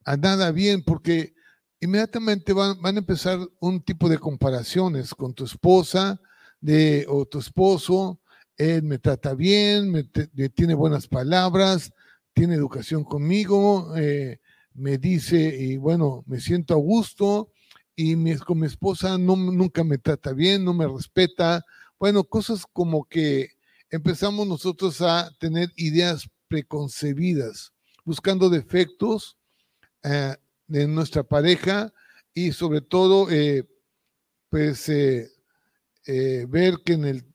nada 0.06 0.52
bien, 0.52 0.84
porque 0.84 1.34
inmediatamente 1.80 2.54
van, 2.54 2.80
van, 2.82 2.96
a 2.96 3.00
empezar 3.00 3.40
un 3.60 3.82
tipo 3.82 4.08
de 4.08 4.20
comparaciones 4.20 5.14
con 5.16 5.34
tu 5.34 5.46
esposa 5.46 6.22
de, 6.62 7.06
o 7.10 7.26
tu 7.26 7.40
esposo. 7.40 8.20
Él 8.58 8.84
me 8.84 9.00
trata 9.00 9.34
bien, 9.34 10.10
tiene 10.54 10.74
buenas 10.74 11.08
palabras, 11.08 11.92
tiene 12.34 12.56
educación 12.56 13.04
conmigo, 13.04 13.94
eh, 13.98 14.40
me 14.74 14.98
dice, 14.98 15.38
y 15.58 15.78
bueno, 15.78 16.24
me 16.28 16.40
siento 16.40 16.74
a 16.74 16.78
gusto, 16.78 17.52
y 17.96 18.16
mi, 18.16 18.36
con 18.38 18.60
mi 18.60 18.68
esposa 18.68 19.18
no, 19.18 19.36
nunca 19.36 19.84
me 19.84 19.98
trata 19.98 20.34
bien, 20.34 20.64
no 20.64 20.74
me 20.74 20.88
respeta. 20.88 21.66
Bueno, 21.98 22.24
cosas 22.24 22.66
como 22.72 23.06
que 23.06 23.52
empezamos 23.90 24.48
nosotros 24.48 25.02
a 25.02 25.32
tener 25.40 25.72
ideas 25.76 26.30
preconcebidas, 26.48 27.74
buscando 28.04 28.50
defectos 28.50 29.38
eh, 30.04 30.36
de 30.68 30.88
nuestra 30.88 31.24
pareja 31.24 31.94
y 32.34 32.52
sobre 32.52 32.82
todo, 32.82 33.32
eh, 33.32 33.64
pues, 34.50 34.90
eh, 34.90 35.30
ver 36.48 36.76
que 36.86 36.94
en 36.94 37.06
el 37.06 37.35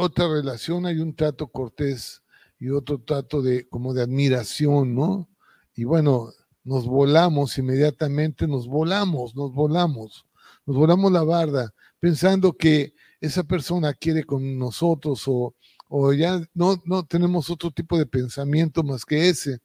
otra 0.00 0.28
relación 0.28 0.86
hay 0.86 1.00
un 1.00 1.12
trato 1.12 1.48
cortés 1.48 2.22
y 2.56 2.68
otro 2.70 3.00
trato 3.00 3.42
de 3.42 3.68
como 3.68 3.92
de 3.92 4.02
admiración, 4.02 4.94
¿no? 4.94 5.28
Y 5.74 5.82
bueno, 5.82 6.30
nos 6.62 6.86
volamos 6.86 7.58
inmediatamente, 7.58 8.46
nos 8.46 8.68
volamos, 8.68 9.34
nos 9.34 9.52
volamos, 9.52 10.24
nos 10.66 10.76
volamos 10.76 11.10
la 11.10 11.24
barda, 11.24 11.74
pensando 11.98 12.52
que 12.52 12.94
esa 13.20 13.42
persona 13.42 13.92
quiere 13.92 14.22
con 14.22 14.56
nosotros 14.56 15.24
o, 15.26 15.56
o 15.88 16.12
ya 16.12 16.40
no, 16.54 16.80
no 16.84 17.04
tenemos 17.04 17.50
otro 17.50 17.72
tipo 17.72 17.98
de 17.98 18.06
pensamiento 18.06 18.84
más 18.84 19.04
que 19.04 19.28
ese. 19.28 19.58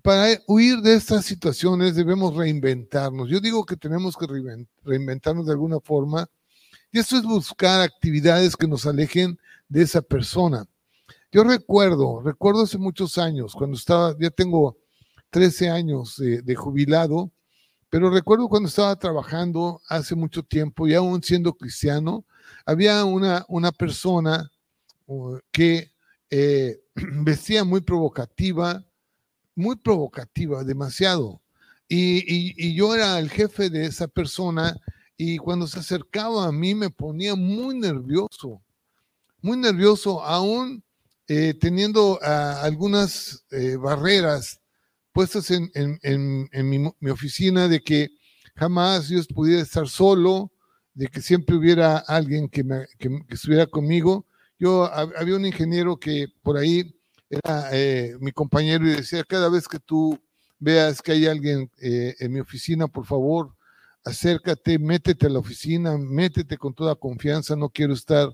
Para 0.00 0.28
huir 0.46 0.78
de 0.78 0.94
estas 0.94 1.26
situaciones 1.26 1.94
debemos 1.94 2.34
reinventarnos. 2.34 3.28
Yo 3.28 3.38
digo 3.38 3.66
que 3.66 3.76
tenemos 3.76 4.16
que 4.16 4.26
reinventarnos 4.82 5.44
de 5.44 5.52
alguna 5.52 5.78
forma 5.78 6.26
y 6.90 7.00
esto 7.00 7.18
es 7.18 7.22
buscar 7.22 7.82
actividades 7.82 8.56
que 8.56 8.66
nos 8.66 8.86
alejen 8.86 9.38
de 9.68 9.82
esa 9.82 10.02
persona. 10.02 10.64
Yo 11.30 11.44
recuerdo, 11.44 12.20
recuerdo 12.22 12.62
hace 12.62 12.78
muchos 12.78 13.18
años, 13.18 13.54
cuando 13.54 13.76
estaba, 13.76 14.16
ya 14.18 14.30
tengo 14.30 14.78
13 15.30 15.68
años 15.68 16.16
de, 16.16 16.54
jubilado, 16.54 17.30
pero 17.90 18.10
recuerdo 18.10 18.48
cuando 18.48 18.68
estaba 18.68 18.96
trabajando 18.96 19.80
hace 19.88 20.14
mucho 20.14 20.42
tiempo 20.42 20.86
y 20.86 20.94
aún 20.94 21.22
siendo 21.22 21.52
cristiano, 21.54 22.24
había 22.64 23.04
una, 23.04 23.44
una 23.48 23.72
persona 23.72 24.50
que 25.52 25.90
eh, 26.30 26.80
vestía 26.94 27.64
muy 27.64 27.80
provocativa, 27.80 28.84
muy 29.54 29.76
provocativa, 29.76 30.64
demasiado. 30.64 31.42
Y, 31.88 32.74
yo 32.74 32.94
era 32.94 33.18
el 33.18 33.30
jefe 33.30 33.70
de 33.70 33.86
esa 33.86 34.08
persona 34.08 34.76
y 35.16 35.38
cuando 35.38 35.66
se 35.66 35.78
acercaba 35.78 36.46
a 36.46 36.52
mí 36.52 36.74
me 36.74 36.90
ponía 36.90 37.34
muy 37.34 37.78
nervioso, 37.78 38.62
muy 39.40 39.56
nervioso, 39.56 40.22
aún 40.22 40.82
eh, 41.26 41.54
teniendo 41.60 42.18
ah, 42.22 42.60
algunas 42.62 43.44
eh, 43.50 43.76
barreras 43.76 44.60
puestas 45.12 45.50
en, 45.50 45.70
mi, 47.00 47.10
oficina 47.10 47.66
de 47.66 47.80
que 47.80 48.08
jamás 48.54 49.08
yo 49.08 49.20
pudiera 49.34 49.62
estar 49.62 49.88
solo, 49.88 50.52
de 50.94 51.08
que 51.08 51.20
siempre 51.20 51.56
hubiera 51.56 51.98
alguien 51.98 52.48
que, 52.48 52.62
me, 52.62 52.86
estuviera 53.28 53.66
conmigo. 53.66 54.26
Yo 54.58 54.84
había 54.84 55.36
un 55.36 55.46
ingeniero 55.46 55.96
que 55.96 56.26
por 56.42 56.56
ahí 56.56 56.94
era 57.28 57.68
eh, 57.72 58.16
mi 58.20 58.32
compañero 58.32 58.86
y 58.86 58.96
decía, 58.96 59.24
cada 59.24 59.48
vez 59.48 59.68
que 59.68 59.78
tú 59.78 60.18
veas 60.58 61.02
que 61.02 61.12
hay 61.12 61.26
alguien 61.26 61.70
eh, 61.78 62.14
en 62.18 62.32
mi 62.32 62.40
oficina, 62.40 62.88
por 62.88 63.06
favor, 63.06 63.54
acércate, 64.04 64.78
métete 64.78 65.26
a 65.26 65.30
la 65.30 65.38
oficina, 65.38 65.96
métete 65.98 66.56
con 66.56 66.74
toda 66.74 66.94
confianza, 66.94 67.54
no 67.54 67.68
quiero 67.68 67.92
estar 67.92 68.28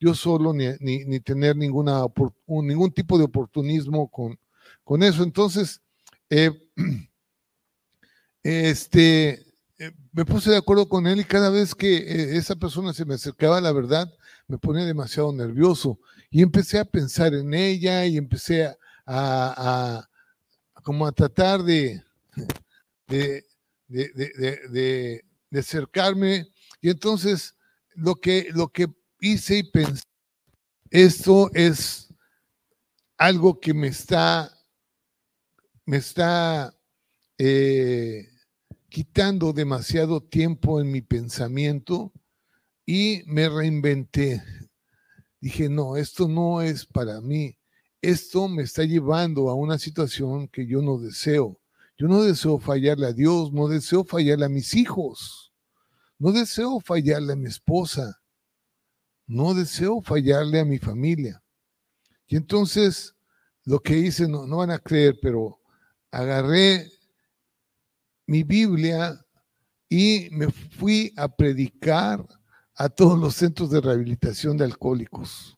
yo 0.00 0.14
solo 0.14 0.52
ni, 0.52 0.68
ni, 0.80 1.20
tener 1.20 1.56
ninguna, 1.56 2.04
ningún 2.46 2.92
tipo 2.92 3.18
de 3.18 3.24
oportunismo 3.24 4.08
con, 4.08 4.38
con 4.84 5.02
eso. 5.02 5.22
Entonces, 5.22 5.82
eh, 6.30 6.50
este, 8.42 9.46
eh, 9.78 9.92
me 10.12 10.24
puse 10.24 10.50
de 10.50 10.56
acuerdo 10.56 10.88
con 10.88 11.06
él 11.06 11.20
y 11.20 11.24
cada 11.24 11.50
vez 11.50 11.74
que 11.74 11.96
eh, 11.96 12.36
esa 12.36 12.56
persona 12.56 12.92
se 12.92 13.04
me 13.04 13.14
acercaba 13.14 13.58
a 13.58 13.60
la 13.60 13.72
verdad, 13.72 14.12
me 14.46 14.58
ponía 14.58 14.84
demasiado 14.84 15.32
nervioso. 15.32 15.98
Y 16.30 16.42
empecé 16.42 16.78
a 16.78 16.84
pensar 16.84 17.34
en 17.34 17.54
ella 17.54 18.04
y 18.06 18.16
empecé 18.16 18.66
a, 18.66 18.76
a, 19.06 20.08
como 20.82 21.06
a 21.06 21.12
tratar 21.12 21.62
de, 21.62 22.02
de, 23.06 23.44
de, 23.88 25.22
de, 25.50 25.58
acercarme. 25.58 26.48
Y 26.80 26.90
entonces 26.90 27.54
lo 27.94 28.14
que, 28.16 28.48
lo 28.52 28.68
que 28.68 28.88
hice 29.20 29.58
y 29.58 29.62
pensé, 29.64 30.02
esto 30.90 31.50
es 31.54 32.08
algo 33.16 33.60
que 33.60 33.74
me 33.74 33.88
está, 33.88 34.52
me 35.84 35.98
está 35.98 36.74
eh, 37.36 38.28
quitando 38.88 39.52
demasiado 39.52 40.22
tiempo 40.22 40.80
en 40.80 40.90
mi 40.90 41.02
pensamiento 41.02 42.12
y 42.86 43.22
me 43.26 43.48
reinventé. 43.48 44.42
Dije, 45.40 45.68
no, 45.68 45.96
esto 45.96 46.26
no 46.26 46.62
es 46.62 46.86
para 46.86 47.20
mí. 47.20 47.56
Esto 48.00 48.48
me 48.48 48.62
está 48.62 48.84
llevando 48.84 49.50
a 49.50 49.54
una 49.54 49.78
situación 49.78 50.48
que 50.48 50.66
yo 50.66 50.80
no 50.82 50.98
deseo. 50.98 51.60
Yo 51.98 52.06
no 52.06 52.22
deseo 52.22 52.58
fallarle 52.58 53.08
a 53.08 53.12
Dios, 53.12 53.52
no 53.52 53.66
deseo 53.66 54.04
fallarle 54.04 54.44
a 54.46 54.48
mis 54.48 54.74
hijos, 54.74 55.52
no 56.16 56.30
deseo 56.30 56.78
fallarle 56.78 57.32
a 57.32 57.36
mi 57.36 57.46
esposa, 57.46 58.17
no 59.28 59.54
deseo 59.54 60.02
fallarle 60.02 60.58
a 60.58 60.64
mi 60.64 60.78
familia. 60.78 61.40
Y 62.26 62.36
entonces 62.36 63.14
lo 63.64 63.78
que 63.80 63.96
hice, 63.96 64.26
no, 64.26 64.46
van 64.48 64.70
a 64.70 64.78
creer, 64.78 65.18
pero 65.22 65.60
agarré 66.10 66.90
mi 68.26 68.42
Biblia 68.42 69.24
y 69.88 70.28
me 70.32 70.50
fui 70.50 71.12
a 71.16 71.28
predicar 71.28 72.26
a 72.74 72.88
todos 72.88 73.18
los 73.18 73.34
centros 73.34 73.70
de 73.70 73.80
rehabilitación 73.80 74.56
de 74.56 74.64
alcohólicos. 74.64 75.56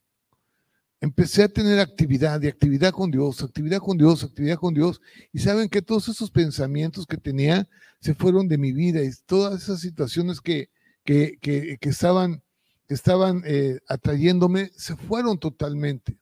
Empecé 0.99 1.43
a 1.43 1.49
tener 1.49 1.79
actividad 1.79 2.41
y 2.41 2.47
actividad 2.47 2.91
con 2.91 3.09
Dios, 3.09 3.41
actividad 3.41 3.79
con 3.79 3.97
Dios, 3.97 4.23
actividad 4.23 4.57
con 4.57 4.73
Dios. 4.73 5.01
Y 5.33 5.39
saben 5.39 5.67
que 5.67 5.81
todos 5.81 6.07
esos 6.09 6.29
pensamientos 6.29 7.07
que 7.07 7.17
tenía 7.17 7.67
se 8.01 8.13
fueron 8.13 8.47
de 8.47 8.57
mi 8.57 8.71
vida 8.71 9.01
y 9.01 9.09
todas 9.25 9.63
esas 9.63 9.79
situaciones 9.79 10.41
que, 10.41 10.69
que, 11.03 11.37
que, 11.41 11.89
estaban, 11.89 12.43
estaban 12.93 13.43
eh, 13.45 13.79
atrayéndome 13.87 14.71
se 14.75 14.95
fueron 14.95 15.37
totalmente. 15.37 16.17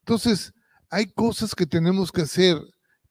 Entonces, 0.00 0.52
hay 0.88 1.06
cosas 1.06 1.54
que 1.54 1.66
tenemos 1.66 2.10
que 2.10 2.22
hacer 2.22 2.58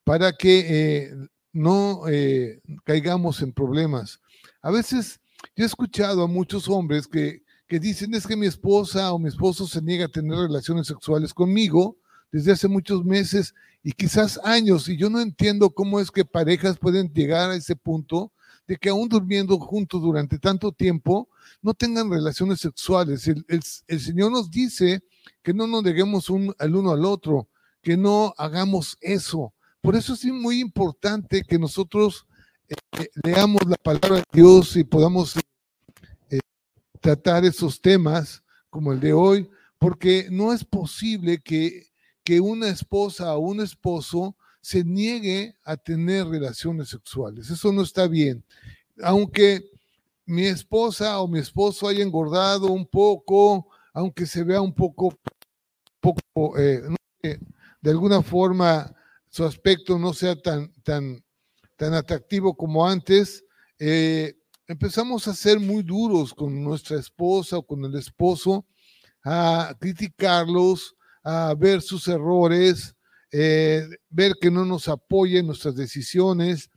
para 0.04 0.32
que 0.32 0.66
eh, 0.68 1.16
no 1.54 2.08
eh, 2.08 2.62
caigamos 2.84 3.42
en 3.42 3.54
problemas. 3.54 4.20
A 4.62 4.72
veces 4.72 5.20
yo 5.56 5.64
he 5.64 5.68
escuchado 5.68 6.24
a 6.24 6.28
muchos 6.28 6.68
hombres 6.68 7.08
que, 7.08 7.44
que 7.68 7.80
dicen 7.80 8.14
es 8.14 8.28
que 8.28 8.36
mi 8.36 8.48
esposa 8.48 9.14
o 9.14 9.20
mi 9.20 9.30
esposo 9.30 9.68
se 9.68 9.82
niega 9.82 10.06
a 10.06 10.10
tener 10.10 10.38
relaciones 10.38 10.88
sexuales 10.88 11.34
conmigo 11.34 11.98
desde 12.32 12.52
hace 12.52 12.68
muchos 12.68 13.06
meses 13.06 13.54
y 13.82 13.94
quizás 13.94 14.40
años, 14.44 14.90
y 14.90 14.98
yo 14.98 15.10
no 15.10 15.22
entiendo 15.22 15.70
cómo 15.70 16.00
es 16.00 16.12
que 16.12 16.26
parejas 16.26 16.78
pueden 16.78 17.14
llegar 17.14 17.50
a 17.50 17.56
ese 17.56 17.76
punto 17.76 18.34
de 18.70 18.78
que 18.78 18.90
aún 18.90 19.10
durmiendo 19.10 19.58
juntos 19.58 20.00
durante 20.00 20.38
tanto 20.38 20.72
tiempo, 20.72 21.28
no 21.60 21.74
tengan 21.74 22.08
relaciones 22.08 22.60
sexuales. 22.60 23.28
El, 23.28 23.44
el, 23.48 24.00
Señor 24.00 24.32
nos 24.32 24.52
dice 24.52 25.02
que 25.42 25.56
no 25.56 25.66
nos 25.66 25.82
neguemos 25.82 26.30
un, 26.30 26.54
al 26.60 26.76
uno 26.76 26.92
al 26.92 27.04
otro, 27.04 27.50
que 27.82 27.98
no 27.98 28.32
hagamos 28.38 28.96
eso. 29.02 29.56
Por 29.82 29.96
eso 29.96 30.14
es 30.14 30.24
muy 30.26 30.60
importante 30.60 31.42
que 31.42 31.58
nosotros 31.58 32.28
eh, 32.70 33.10
leamos 33.24 33.66
la 33.66 33.78
palabra 33.78 34.18
de 34.18 34.24
Dios 34.32 34.76
y 34.76 34.84
podamos 34.84 35.36
eh, 36.30 36.40
tratar 37.02 37.46
esos 37.46 37.82
temas 37.82 38.44
como 38.70 38.94
el 38.94 39.00
de 39.00 39.14
hoy, 39.14 39.50
porque 39.80 40.28
no 40.30 40.54
es 40.54 40.64
posible 40.64 41.40
que, 41.40 41.88
que 42.24 42.40
una 42.40 42.68
esposa 42.68 43.36
o 43.36 43.40
un 43.40 43.62
esposo 43.62 44.36
se 44.62 44.84
niegue 44.84 45.56
a 45.64 45.78
tener 45.78 46.28
relaciones 46.28 46.90
sexuales. 46.90 47.50
Eso 47.50 47.72
no 47.72 47.82
está 47.82 48.08
bien. 48.08 48.44
Aunque 49.02 49.64
mi 50.26 50.46
esposa 50.46 51.20
o 51.20 51.28
mi 51.28 51.40
esposo 51.40 51.88
haya 51.88 52.04
engordado 52.04 52.68
un 52.68 52.86
poco, 52.86 53.68
aunque 53.94 54.26
se 54.26 54.44
vea 54.44 54.62
un 54.62 54.74
poco, 54.74 55.18
poco 56.00 56.58
eh, 56.58 56.82
de 57.82 57.90
alguna 57.90 58.22
forma 58.22 58.94
su 59.30 59.44
aspecto 59.46 59.98
no 59.98 60.14
sea 60.14 60.36
tan, 60.36 60.72
tan, 60.84 61.24
tan 61.76 61.94
atractivo 61.94 62.56
como 62.56 62.88
antes, 62.88 63.44
eh, 63.78 64.36
empezamos 64.68 65.28
a 65.28 65.34
ser 65.34 65.60
muy 65.60 65.84
duros 65.84 66.34
con 66.34 66.64
nuestra 66.64 67.00
esposa 67.00 67.58
o 67.58 67.66
con 67.66 67.84
el 67.86 67.96
esposo, 67.96 68.66
a 69.24 69.74
criticarlos, 69.80 70.96
a 71.24 71.54
ver 71.58 71.82
sus 71.82 72.08
errores, 72.08 72.96
eh, 73.32 73.88
ver 74.10 74.34
que 74.42 74.50
no 74.50 74.66
nos 74.66 74.88
apoyen 74.88 75.46
nuestras 75.46 75.76
decisiones, 75.76 76.70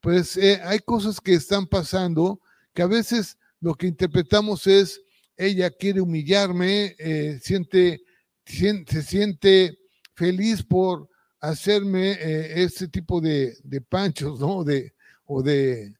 pues 0.00 0.36
eh, 0.36 0.60
hay 0.64 0.78
cosas 0.78 1.20
que 1.20 1.34
están 1.34 1.66
pasando 1.66 2.40
que 2.72 2.82
a 2.82 2.86
veces 2.86 3.38
lo 3.60 3.74
que 3.74 3.88
interpretamos 3.88 4.66
es, 4.66 5.00
ella 5.36 5.70
quiere 5.70 6.00
humillarme, 6.00 6.94
eh, 6.98 7.40
siente, 7.42 8.02
se 8.44 9.02
siente 9.02 9.78
feliz 10.14 10.62
por 10.62 11.08
hacerme 11.40 12.16
este 12.62 12.88
tipo 12.88 13.20
de, 13.20 13.56
panchos, 13.88 14.40
¿no? 14.40 14.62
De, 14.62 14.94
o 15.24 15.42
de, 15.42 15.94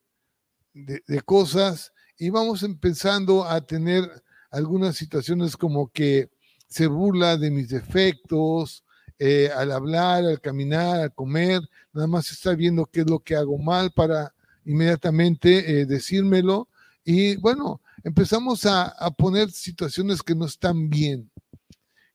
de, 0.72 1.20
cosas, 1.22 1.92
y 2.18 2.30
vamos 2.30 2.62
empezando 2.62 3.44
a 3.44 3.60
tener 3.60 4.04
algunas 4.50 4.96
situaciones 4.96 5.56
como 5.56 5.88
que 5.88 6.30
se 6.68 6.86
burla 6.86 7.36
de 7.36 7.50
mis 7.50 7.68
defectos, 7.68 8.84
eh, 9.18 9.50
al 9.54 9.72
hablar, 9.72 10.24
al 10.24 10.40
caminar, 10.40 11.00
al 11.00 11.14
comer, 11.14 11.62
nada 11.92 12.06
más 12.06 12.30
está 12.30 12.54
viendo 12.54 12.84
qué 12.84 13.00
es 13.00 13.10
lo 13.10 13.18
que 13.20 13.34
hago 13.34 13.56
mal 13.56 13.90
para 13.90 14.34
inmediatamente 14.64 15.80
eh, 15.80 15.86
decírmelo. 15.86 16.68
Y 17.02 17.36
bueno, 17.36 17.80
empezamos 18.04 18.66
a, 18.66 18.94
poner 19.16 19.50
situaciones 19.50 20.22
que 20.22 20.34
no 20.34 20.44
están 20.44 20.90
bien. 20.90 21.30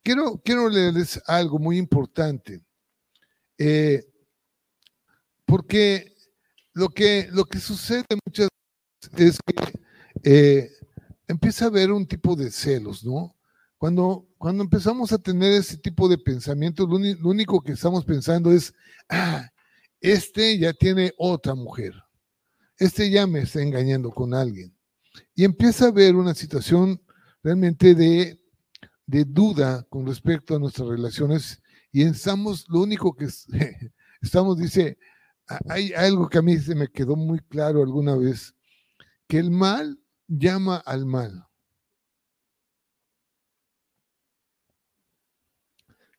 Quiero, 0.04 0.40
quiero 0.44 0.70
leerles 0.70 1.22
algo 1.26 1.58
muy 1.58 1.78
importante. 1.78 2.62
Eh, 3.58 4.06
porque 5.46 6.16
lo 6.74 6.90
que, 6.90 7.30
lo 7.32 7.46
que 7.46 7.60
sucede 7.60 8.06
muchas 8.26 8.50
veces 9.12 9.40
es 9.40 9.40
que 9.46 10.72
empieza 11.28 11.66
a 11.66 11.68
haber 11.70 11.92
un 11.92 12.06
tipo 12.06 12.36
de 12.36 12.52
celos, 12.52 13.04
¿no? 13.04 13.36
Cuando, 13.82 14.28
cuando 14.38 14.62
empezamos 14.62 15.12
a 15.12 15.18
tener 15.18 15.54
ese 15.54 15.76
tipo 15.76 16.08
de 16.08 16.20
pensamientos, 16.20 16.88
lo, 16.88 16.98
único 17.28 17.64
que 17.64 17.72
estamos 17.72 18.06
pensando 18.06 18.52
es, 18.52 18.76
ah, 19.10 19.50
este 20.00 20.60
ya 20.60 20.72
tiene 20.72 21.12
otra 21.18 21.56
mujer, 21.56 21.96
este 22.78 23.10
ya 23.10 23.26
me 23.26 23.40
está 23.40 23.60
engañando 23.60 24.12
con 24.12 24.36
alguien. 24.36 24.78
Y 25.34 25.46
empieza 25.46 25.86
a 25.86 25.88
haber 25.88 26.16
una 26.16 26.36
situación 26.36 27.02
realmente 27.42 27.96
de, 27.96 28.40
de 29.08 29.26
duda 29.26 29.84
con 29.90 30.06
respecto 30.06 30.56
a 30.56 30.60
nuestras 30.60 30.88
relaciones 30.88 31.60
y 31.92 32.04
estamos, 32.04 32.68
lo 32.70 32.82
único 32.82 33.16
que 33.16 33.30
estamos, 34.22 34.60
dice, 34.60 35.00
hay 35.68 35.92
algo 35.94 36.30
que 36.30 36.38
a 36.38 36.44
mí 36.44 36.56
se 36.60 36.76
me 36.76 36.88
quedó 36.88 37.16
muy 37.16 37.40
claro 37.40 37.82
alguna 37.82 38.16
vez, 38.16 38.54
que 39.28 39.40
el 39.40 39.50
mal 39.50 40.00
llama 40.28 40.78
al 40.78 41.08
mal. 41.08 41.48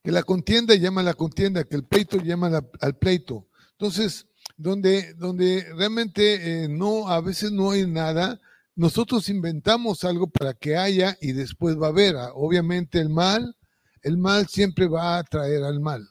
Que 0.03 0.11
la 0.11 0.23
contienda 0.23 0.75
llama 0.75 1.01
a 1.01 1.05
la 1.05 1.15
contienda, 1.15 1.65
que 1.65 1.77
el 1.77 1.85
pleito 1.85 2.19
llama 2.19 2.63
al 2.81 2.97
pleito. 2.97 3.49
Entonces, 3.73 4.27
donde, 4.57 5.15
donde 5.15 5.65
realmente 5.75 6.65
eh, 6.65 6.69
no, 6.69 7.09
a 7.09 7.21
veces 7.21 7.53
no 7.53 7.71
hay 7.71 7.87
nada, 7.87 8.41
nosotros 8.75 9.29
inventamos 9.29 10.05
algo 10.05 10.29
para 10.29 10.55
que 10.55 10.77
haya 10.77 11.17
y 11.21 11.33
después 11.33 11.79
va 11.79 11.87
a 11.87 11.91
haber. 11.91 12.17
Ah, 12.17 12.33
obviamente 12.35 12.99
el 12.99 13.11
mal, 13.11 13.57
el 14.03 14.19
mal 14.19 14.49
siempre 14.49 14.89
va 14.89 15.19
a 15.19 15.25
traer 15.25 15.63
al 15.63 15.81
mal. 15.81 16.09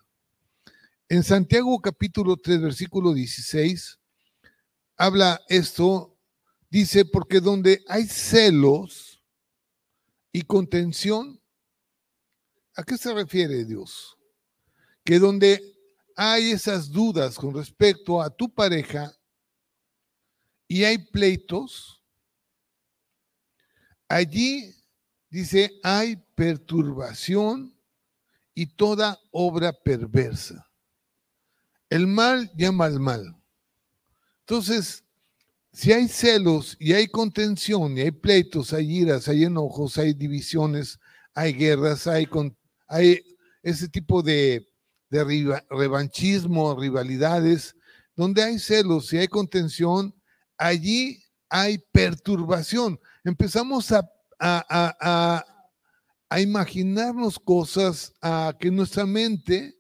En 1.09 1.23
Santiago 1.23 1.79
capítulo 1.81 2.37
3, 2.37 2.61
versículo 2.61 3.13
16, 3.13 3.99
habla 4.95 5.41
esto, 5.49 6.17
dice, 6.69 7.03
porque 7.03 7.41
donde 7.41 7.83
hay 7.89 8.05
celos 8.05 9.21
y 10.31 10.43
contención, 10.43 11.40
¿A 12.81 12.83
qué 12.83 12.97
se 12.97 13.13
refiere 13.13 13.63
Dios? 13.63 14.17
Que 15.03 15.19
donde 15.19 15.61
hay 16.15 16.49
esas 16.49 16.91
dudas 16.91 17.35
con 17.35 17.53
respecto 17.53 18.19
a 18.19 18.31
tu 18.31 18.51
pareja 18.51 19.15
y 20.67 20.83
hay 20.83 20.97
pleitos, 20.97 22.03
allí 24.07 24.73
dice, 25.29 25.79
hay 25.83 26.15
perturbación 26.33 27.77
y 28.55 28.65
toda 28.65 29.19
obra 29.29 29.73
perversa. 29.73 30.67
El 31.87 32.07
mal 32.07 32.51
llama 32.55 32.85
al 32.85 32.99
mal. 32.99 33.39
Entonces, 34.39 35.03
si 35.71 35.93
hay 35.93 36.07
celos 36.07 36.77
y 36.79 36.93
hay 36.93 37.07
contención 37.09 37.95
y 37.95 38.01
hay 38.01 38.11
pleitos, 38.11 38.73
hay 38.73 39.01
iras, 39.01 39.27
hay 39.27 39.43
enojos, 39.43 39.99
hay 39.99 40.13
divisiones, 40.15 40.99
hay 41.35 41.53
guerras, 41.53 42.07
hay, 42.07 42.25
hay 42.91 43.23
ese 43.63 43.87
tipo 43.87 44.21
de, 44.21 44.67
revanchismo, 45.69 46.79
rivalidades, 46.79 47.75
donde 48.15 48.43
hay 48.43 48.59
celos 48.59 49.11
y 49.11 49.17
hay 49.17 49.27
contención, 49.27 50.15
allí 50.57 51.21
hay 51.49 51.79
perturbación. 51.91 52.97
Empezamos 53.25 53.91
a, 53.91 54.09
a, 54.39 55.43
imaginarnos 56.39 57.37
cosas, 57.37 58.13
a 58.21 58.55
que 58.57 58.71
nuestra 58.71 59.05
mente 59.05 59.77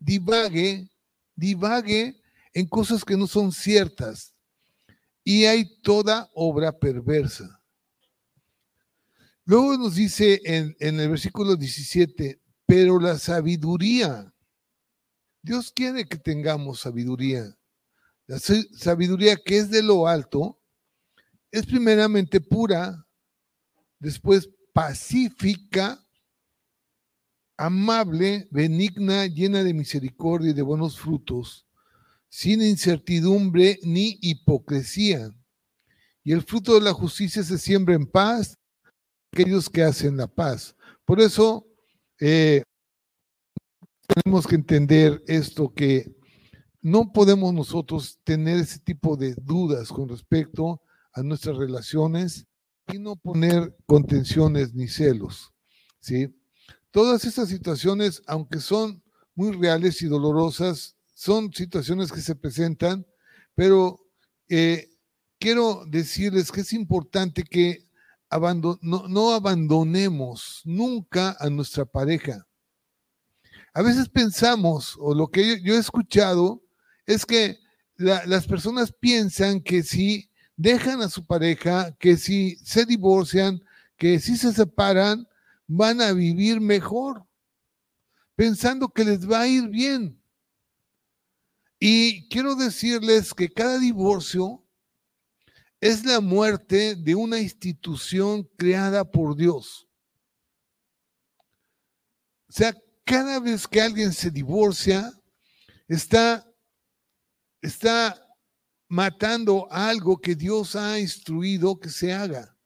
divague, 0.00 0.90
divague 1.36 2.20
en 2.52 2.66
cosas 2.66 3.04
que 3.04 3.16
no 3.16 3.28
son 3.28 3.52
ciertas. 3.52 4.34
Y 5.22 5.44
hay 5.44 5.80
toda 5.80 6.28
obra 6.34 6.76
perversa. 6.76 7.62
Luego 9.48 9.78
nos 9.78 9.94
dice 9.94 10.40
en, 10.44 10.74
el 10.80 11.08
versículo 11.08 11.54
17, 11.54 12.42
pero 12.66 12.98
la 12.98 13.16
sabiduría, 13.16 14.34
Dios 15.40 15.70
quiere 15.70 16.04
que 16.04 16.18
tengamos 16.18 16.80
sabiduría. 16.80 17.56
La 18.26 18.40
sabiduría 18.40 19.36
que 19.36 19.58
es 19.58 19.70
de 19.70 19.84
lo 19.84 20.08
alto 20.08 20.60
es 21.52 21.64
primeramente 21.64 22.40
pura, 22.40 23.06
después 24.00 24.50
pacífica, 24.72 26.04
amable, 27.56 28.48
benigna, 28.50 29.26
llena 29.26 29.62
de 29.62 29.74
misericordia 29.74 30.50
y 30.50 30.54
de 30.54 30.62
buenos 30.62 30.98
frutos, 30.98 31.68
sin 32.28 32.62
incertidumbre 32.62 33.78
ni 33.84 34.18
hipocresía. 34.22 35.32
Y 36.24 36.32
el 36.32 36.42
fruto 36.42 36.74
de 36.74 36.80
la 36.80 36.92
justicia 36.92 37.44
se 37.44 37.58
siembra 37.58 37.94
en 37.94 38.06
paz 38.06 38.58
aquellos 39.36 39.68
que 39.68 39.82
hacen 39.82 40.16
la 40.16 40.26
paz. 40.26 40.74
Por 41.04 41.20
eso 41.20 41.66
eh, 42.18 42.62
tenemos 44.06 44.46
que 44.46 44.54
entender 44.54 45.22
esto, 45.26 45.74
que 45.74 46.16
no 46.80 47.12
podemos 47.12 47.52
nosotros 47.52 48.18
tener 48.24 48.58
ese 48.58 48.78
tipo 48.78 49.16
de 49.16 49.34
dudas 49.34 49.88
con 49.88 50.08
respecto 50.08 50.80
a 51.12 51.22
nuestras 51.22 51.56
relaciones 51.56 52.46
y 52.90 52.98
no 52.98 53.16
poner 53.16 53.76
contenciones 53.84 54.74
ni 54.74 54.88
celos. 54.88 55.52
¿sí? 56.00 56.34
Todas 56.90 57.24
estas 57.26 57.50
situaciones, 57.50 58.22
aunque 58.26 58.60
son 58.60 59.02
muy 59.34 59.52
reales 59.52 60.00
y 60.00 60.06
dolorosas, 60.06 60.96
son 61.14 61.52
situaciones 61.52 62.10
que 62.10 62.22
se 62.22 62.36
presentan, 62.36 63.06
pero 63.54 64.00
eh, 64.48 64.88
quiero 65.38 65.84
decirles 65.86 66.50
que 66.50 66.62
es 66.62 66.72
importante 66.72 67.42
que 67.42 67.85
no, 68.80 69.32
abandonemos 69.32 70.62
nunca 70.64 71.36
a 71.38 71.48
nuestra 71.50 71.84
pareja. 71.84 72.46
A 73.74 73.82
veces 73.82 74.08
pensamos, 74.08 74.96
o 74.98 75.14
lo 75.14 75.28
que 75.28 75.60
yo, 75.62 75.74
he 75.74 75.78
escuchado, 75.78 76.62
es 77.06 77.26
que 77.26 77.58
las 77.96 78.46
personas 78.46 78.92
piensan 78.92 79.60
que 79.60 79.82
si 79.82 80.30
dejan 80.56 81.02
a 81.02 81.08
su 81.08 81.26
pareja, 81.26 81.94
que 81.98 82.16
si 82.16 82.56
se 82.56 82.86
divorcian, 82.86 83.62
que 83.96 84.18
si 84.18 84.36
se 84.36 84.52
separan, 84.52 85.26
van 85.66 86.00
a 86.00 86.12
vivir 86.12 86.60
mejor, 86.60 87.26
pensando 88.34 88.88
que 88.88 89.04
les 89.04 89.30
va 89.30 89.42
a 89.42 89.48
ir 89.48 89.68
bien. 89.68 90.20
Y 91.78 92.28
quiero 92.28 92.54
decirles 92.54 93.34
que 93.34 93.52
cada 93.52 93.78
divorcio 93.78 94.65
es 95.80 96.04
la 96.04 96.20
muerte 96.20 96.94
de 96.94 97.14
una 97.14 97.38
institución 97.38 98.44
creada 98.56 99.04
por 99.04 99.36
Dios. 99.36 99.86
O 102.48 102.52
sea, 102.52 102.74
cada 103.04 103.38
vez 103.40 103.66
que 103.68 103.80
alguien 103.80 104.12
se 104.12 104.30
divorcia, 104.30 105.12
está, 105.86 106.46
está 107.60 108.20
matando 108.88 109.68
algo 109.70 110.18
que 110.18 110.34
Dios 110.34 110.74
ha 110.76 110.98
instruido 110.98 111.78
que 111.78 111.90
se 111.90 112.12
haga. 112.12 112.56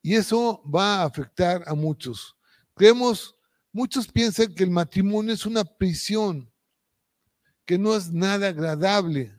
Y 0.00 0.14
eso 0.14 0.62
va 0.62 1.00
a 1.00 1.04
afectar 1.04 1.62
a 1.66 1.74
muchos. 1.74 2.36
Creemos, 2.74 3.34
muchos 3.72 4.06
piensan 4.06 4.54
que 4.54 4.64
el 4.64 4.70
matrimonio 4.70 5.34
es 5.34 5.44
una 5.44 5.64
prisión, 5.64 6.50
que 7.66 7.76
no 7.76 7.94
es 7.96 8.10
nada 8.10 8.48
agradable, 8.48 9.38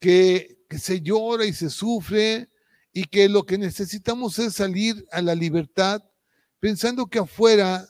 que 0.00 0.53
se 0.78 1.00
llora 1.00 1.44
y 1.44 1.52
se 1.52 1.70
sufre 1.70 2.48
y 2.92 3.04
que 3.04 3.28
lo 3.28 3.44
que 3.44 3.58
necesitamos 3.58 4.38
es 4.38 4.54
salir 4.54 5.06
a 5.10 5.20
la 5.20 5.34
libertad 5.34 6.02
pensando 6.60 7.06
que 7.06 7.18
afuera 7.18 7.86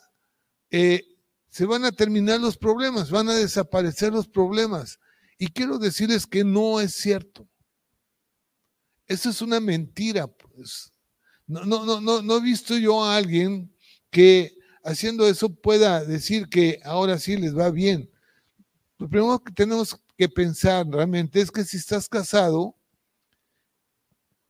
eh, 0.70 1.02
se 1.48 1.66
van 1.66 1.84
a 1.84 1.92
terminar 1.92 2.40
los 2.40 2.56
problemas, 2.56 3.10
van 3.10 3.28
a 3.28 3.34
desaparecer 3.34 4.12
los 4.12 4.26
problemas. 4.26 4.98
Y 5.38 5.48
quiero 5.48 5.78
decirles 5.78 6.26
que 6.26 6.42
no 6.42 6.80
es 6.80 6.94
cierto. 6.94 7.48
Eso 9.06 9.30
es 9.30 9.40
una 9.42 9.60
mentira. 9.60 10.26
Pues. 10.26 10.92
No, 11.46 11.64
no, 11.64 11.84
no, 11.84 12.00
no, 12.00 12.22
no 12.22 12.36
he 12.38 12.40
visto 12.40 12.76
yo 12.76 13.04
a 13.04 13.16
alguien 13.16 13.72
que 14.10 14.56
haciendo 14.82 15.26
eso 15.28 15.48
pueda 15.48 16.04
decir 16.04 16.48
que 16.48 16.80
ahora 16.84 17.18
sí 17.18 17.36
les 17.36 17.56
va 17.56 17.70
bien. 17.70 18.10
Lo 18.98 19.08
primero 19.08 19.38
que 19.42 19.52
tenemos 19.52 20.00
que 20.16 20.28
pensar 20.28 20.86
realmente 20.86 21.40
es 21.40 21.50
que 21.50 21.64
si 21.64 21.76
estás 21.76 22.08
casado, 22.08 22.76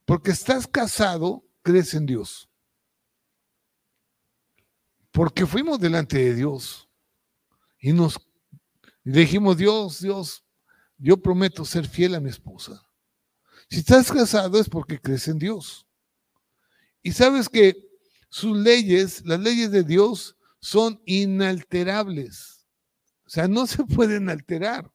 porque 0.04 0.30
estás 0.30 0.66
casado, 0.66 1.44
crees 1.62 1.94
en 1.94 2.06
Dios. 2.06 2.48
Porque 5.10 5.46
fuimos 5.46 5.78
delante 5.78 6.18
de 6.18 6.34
Dios 6.34 6.88
y 7.78 7.92
nos 7.92 8.18
dijimos, 9.04 9.56
Dios, 9.56 10.00
Dios, 10.00 10.44
yo 10.98 11.16
prometo 11.16 11.64
ser 11.64 11.86
fiel 11.86 12.14
a 12.14 12.20
mi 12.20 12.30
esposa. 12.30 12.82
Si 13.70 13.78
estás 13.78 14.10
casado 14.10 14.58
es 14.58 14.68
porque 14.68 15.00
crees 15.00 15.28
en 15.28 15.38
Dios. 15.38 15.86
Y 17.02 17.12
sabes 17.12 17.48
que 17.48 17.76
sus 18.28 18.56
leyes, 18.56 19.24
las 19.24 19.40
leyes 19.40 19.70
de 19.70 19.84
Dios, 19.84 20.36
son 20.60 21.00
inalterables. 21.04 22.66
O 23.26 23.30
sea, 23.30 23.48
no 23.48 23.66
se 23.66 23.84
pueden 23.84 24.28
alterar. 24.28 24.90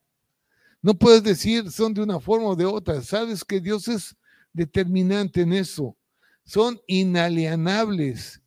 No 0.82 0.94
puedes 0.94 1.22
decir 1.22 1.70
son 1.70 1.92
de 1.92 2.02
una 2.02 2.20
forma 2.20 2.48
o 2.48 2.56
de 2.56 2.64
otra. 2.64 3.02
Sabes 3.02 3.44
que 3.44 3.60
Dios 3.60 3.86
es 3.88 4.16
determinante 4.52 5.42
en 5.42 5.52
eso. 5.52 5.96
Son 6.44 6.80
inalienables. 6.86 8.40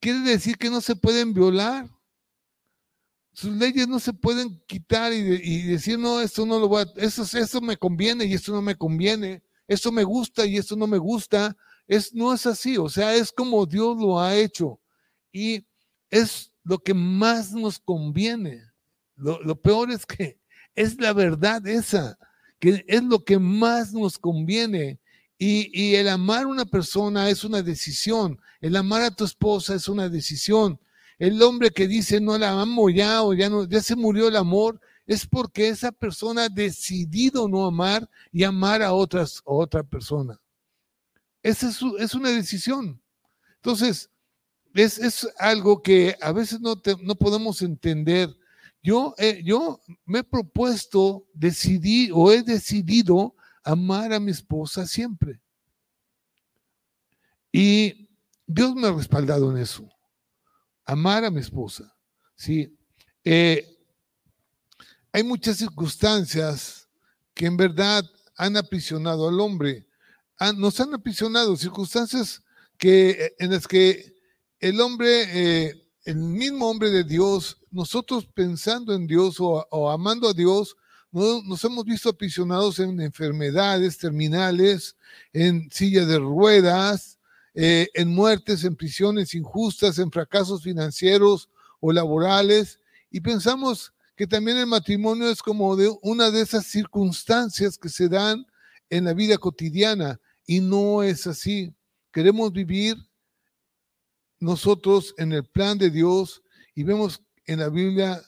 Quiere 0.00 0.20
decir 0.20 0.58
que 0.58 0.70
no 0.70 0.80
se 0.80 0.96
pueden 0.96 1.32
violar. 1.32 1.88
Sus 3.32 3.54
leyes 3.54 3.86
no 3.86 4.00
se 4.00 4.12
pueden 4.12 4.62
quitar 4.66 5.12
y, 5.12 5.62
decir, 5.62 5.98
no, 5.98 6.20
esto 6.20 6.46
no 6.46 6.58
lo 6.58 6.68
voy 6.68 6.86
eso, 6.96 7.22
eso 7.22 7.60
me 7.60 7.76
conviene 7.76 8.24
y 8.24 8.32
esto 8.32 8.50
no 8.50 8.62
me 8.62 8.76
conviene, 8.76 9.42
esto 9.68 9.92
me 9.92 10.04
gusta 10.04 10.46
y 10.46 10.56
esto 10.56 10.74
no 10.74 10.86
me 10.86 10.96
gusta. 10.96 11.54
Es, 11.86 12.14
no 12.14 12.32
es 12.32 12.46
así, 12.46 12.78
o 12.78 12.88
sea, 12.88 13.14
es 13.14 13.30
como 13.30 13.66
Dios 13.66 13.98
lo 13.98 14.18
ha 14.18 14.34
hecho. 14.34 14.80
Y 15.32 15.66
es 16.10 16.50
lo 16.64 16.78
que 16.78 16.94
más 16.94 17.52
nos 17.52 17.78
conviene. 17.78 18.62
Lo 19.16 19.60
peor 19.60 19.90
es 19.90 20.04
que 20.04 20.38
es 20.76 21.00
la 21.00 21.12
verdad 21.14 21.66
esa, 21.66 22.18
que 22.60 22.84
es 22.86 23.02
lo 23.02 23.24
que 23.24 23.38
más 23.38 23.92
nos 23.92 24.18
conviene. 24.18 25.00
Y, 25.38 25.94
el 25.96 26.08
amar 26.08 26.44
a 26.44 26.48
una 26.48 26.64
persona 26.64 27.28
es 27.28 27.44
una 27.44 27.62
decisión. 27.62 28.40
El 28.60 28.76
amar 28.76 29.02
a 29.02 29.10
tu 29.10 29.24
esposa 29.24 29.74
es 29.74 29.88
una 29.88 30.08
decisión. 30.08 30.78
El 31.18 31.42
hombre 31.42 31.70
que 31.70 31.88
dice 31.88 32.20
no 32.20 32.38
la 32.38 32.60
amo 32.60 32.88
ya 32.90 33.22
o 33.22 33.34
ya 33.34 33.50
no, 33.50 33.64
ya 33.64 33.82
se 33.82 33.96
murió 33.96 34.28
el 34.28 34.36
amor, 34.36 34.80
es 35.06 35.26
porque 35.26 35.68
esa 35.68 35.92
persona 35.92 36.44
ha 36.44 36.48
decidido 36.48 37.48
no 37.48 37.66
amar 37.66 38.08
y 38.32 38.44
amar 38.44 38.82
a 38.82 38.92
otras, 38.92 39.40
otra 39.44 39.82
persona. 39.82 40.38
Esa 41.42 41.68
es, 41.68 41.80
es, 41.98 42.14
una 42.14 42.30
decisión. 42.30 43.00
Entonces, 43.56 44.10
es, 44.74 44.98
es, 44.98 45.28
algo 45.38 45.82
que 45.82 46.16
a 46.20 46.32
veces 46.32 46.60
no, 46.60 46.80
no 47.02 47.14
podemos 47.14 47.62
entender 47.62 48.36
yo, 48.82 49.14
eh, 49.18 49.42
yo 49.44 49.80
me 50.04 50.20
he 50.20 50.24
propuesto 50.24 51.26
decidir 51.34 52.10
o 52.14 52.30
he 52.30 52.42
decidido 52.42 53.34
amar 53.64 54.12
a 54.12 54.20
mi 54.20 54.30
esposa 54.30 54.86
siempre. 54.86 55.40
Y 57.50 58.08
Dios 58.46 58.74
me 58.74 58.88
ha 58.88 58.92
respaldado 58.92 59.50
en 59.50 59.58
eso. 59.58 59.88
Amar 60.84 61.24
a 61.24 61.30
mi 61.30 61.40
esposa. 61.40 61.96
Sí. 62.36 62.76
Eh, 63.24 63.76
hay 65.10 65.22
muchas 65.24 65.56
circunstancias 65.56 66.88
que 67.34 67.46
en 67.46 67.56
verdad 67.56 68.04
han 68.36 68.56
aprisionado 68.56 69.28
al 69.28 69.40
hombre. 69.40 69.86
nos 70.56 70.78
han 70.80 70.94
aprisionado 70.94 71.56
circunstancias 71.56 72.42
que, 72.76 73.34
en 73.38 73.50
las 73.50 73.66
que 73.66 74.14
el 74.60 74.80
hombre, 74.80 75.24
eh, 75.28 75.85
el 76.06 76.16
mismo 76.16 76.70
hombre 76.70 76.90
de 76.90 77.02
Dios, 77.02 77.58
nosotros 77.72 78.26
pensando 78.26 78.94
en 78.94 79.08
Dios 79.08 79.38
o, 79.40 79.90
amando 79.90 80.28
a 80.28 80.32
Dios, 80.32 80.76
nos 81.10 81.64
hemos 81.64 81.84
visto 81.84 82.08
aprisionados 82.08 82.78
en 82.78 83.00
enfermedades 83.00 83.98
terminales, 83.98 84.96
en 85.32 85.68
silla 85.72 86.06
de 86.06 86.18
ruedas, 86.18 87.18
eh, 87.54 87.88
en 87.92 88.08
muertes, 88.08 88.62
en 88.62 88.76
prisiones 88.76 89.34
injustas, 89.34 89.98
en 89.98 90.12
fracasos 90.12 90.62
financieros 90.62 91.48
o 91.80 91.90
laborales, 91.92 92.78
y 93.10 93.20
pensamos 93.20 93.92
que 94.14 94.28
también 94.28 94.58
el 94.58 94.66
matrimonio 94.66 95.28
es 95.28 95.42
como 95.42 95.74
de 95.74 95.92
una 96.02 96.30
de 96.30 96.42
esas 96.42 96.66
circunstancias 96.66 97.78
que 97.78 97.88
se 97.88 98.08
dan 98.08 98.46
en 98.90 99.06
la 99.06 99.12
vida 99.12 99.38
cotidiana, 99.38 100.20
y 100.46 100.60
no 100.60 101.02
es 101.02 101.26
así. 101.26 101.74
Queremos 102.12 102.52
vivir 102.52 102.96
nosotros 104.40 105.14
en 105.18 105.32
el 105.32 105.44
plan 105.44 105.78
de 105.78 105.90
Dios 105.90 106.42
y 106.74 106.82
vemos 106.82 107.22
en 107.46 107.60
la 107.60 107.68
Biblia 107.68 108.22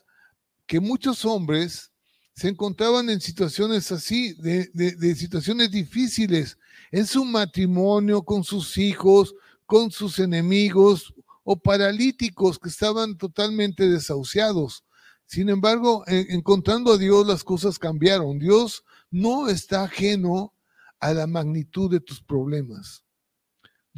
que 0.67 0.81
muchos 0.81 1.25
hombres 1.25 1.93
se 2.35 2.49
encontraban 2.49 3.11
en 3.11 3.21
situaciones 3.21 3.91
así, 3.91 4.33
de, 4.35 5.15
situaciones 5.17 5.73
difíciles, 5.73 6.57
en 6.93 7.05
su 7.05 7.25
matrimonio, 7.25 8.23
con 8.23 8.45
sus 8.45 8.79
hijos, 8.79 9.35
con 9.67 9.91
sus 9.91 10.21
enemigos 10.21 11.13
o 11.43 11.57
paralíticos 11.57 12.59
que 12.59 12.69
estaban 12.69 13.19
totalmente 13.19 13.89
desahuciados. 13.89 14.85
Sin 15.27 15.49
embargo, 15.49 16.05
encontrando 16.07 16.93
a 16.93 16.99
Dios, 16.99 17.27
las 17.27 17.43
cosas 17.43 17.79
cambiaron. 17.79 18.39
Dios 18.39 18.85
no 19.11 19.49
está 19.49 19.85
ajeno 19.85 20.55
a 21.01 21.13
la 21.13 21.27
magnitud 21.27 21.91
de 21.91 22.01
tus 22.01 22.23
problemas. 22.23 23.03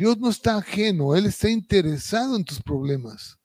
Dios 0.00 0.16
no 0.16 0.30
está 0.30 0.56
ajeno, 0.56 1.14
Él 1.14 1.26
está 1.26 1.50
interesado 1.50 2.34
en 2.34 2.42
tus 2.42 2.62
problemas. 2.62 3.38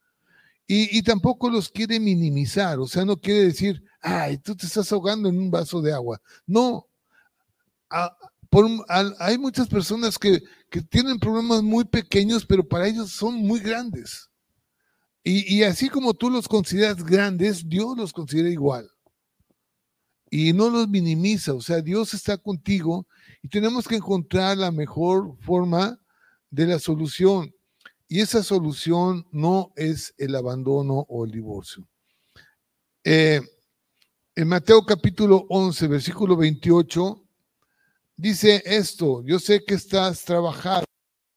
Y, 0.65 1.03
tampoco 1.03 1.49
los 1.49 1.69
quiere 1.69 1.99
minimizar, 1.99 2.79
o 2.79 2.87
sea, 2.87 3.03
no 3.03 3.17
quiere 3.17 3.43
decir, 3.43 3.83
ay, 4.01 4.37
tú 4.37 4.55
te 4.55 4.65
estás 4.65 4.89
ahogando 4.93 5.27
en 5.27 5.37
un 5.37 5.51
vaso 5.51 5.81
de 5.81 5.91
agua. 5.91 6.19
No, 6.47 6.87
hay 9.19 9.37
muchas 9.37 9.67
personas 9.67 10.17
que, 10.17 10.41
tienen 10.89 11.19
problemas 11.19 11.61
muy 11.61 11.83
pequeños, 11.83 12.45
pero 12.45 12.65
para 12.65 12.87
ellos 12.87 13.11
son 13.11 13.35
muy 13.35 13.59
grandes. 13.59 14.29
Y, 15.25 15.57
y, 15.57 15.63
así 15.63 15.89
como 15.89 16.13
tú 16.13 16.29
los 16.29 16.47
consideras 16.47 17.03
grandes, 17.03 17.67
Dios 17.67 17.97
los 17.97 18.13
considera 18.13 18.49
igual. 18.49 18.89
Y 20.31 20.53
no 20.53 20.69
los 20.69 20.87
minimiza, 20.87 21.53
o 21.53 21.61
sea, 21.61 21.81
Dios 21.81 22.13
está 22.13 22.37
contigo 22.37 23.05
y 23.43 23.49
tenemos 23.49 23.89
que 23.89 23.97
encontrar 23.97 24.57
la 24.57 24.71
mejor 24.71 25.35
forma 25.41 25.99
de 26.55 26.65
la 26.65 26.79
solución. 26.79 27.53
Y 28.07 28.21
esa 28.21 28.41
solución 28.41 29.27
no 29.31 29.73
es 29.75 30.13
el 30.17 30.35
abandono 30.35 31.05
o 31.09 31.25
el 31.25 31.31
divorcio. 31.31 31.87
Eh, 33.03 33.41
en 34.35 34.47
Mateo 34.47 34.85
capítulo 34.85 35.45
11, 35.49 35.87
versículo 35.87 36.37
28, 36.37 37.23
dice 38.15 38.63
esto, 38.65 39.21
yo 39.23 39.37
sé 39.37 39.63
que 39.65 39.75
estás 39.75 40.23
trabajado, 40.23 40.85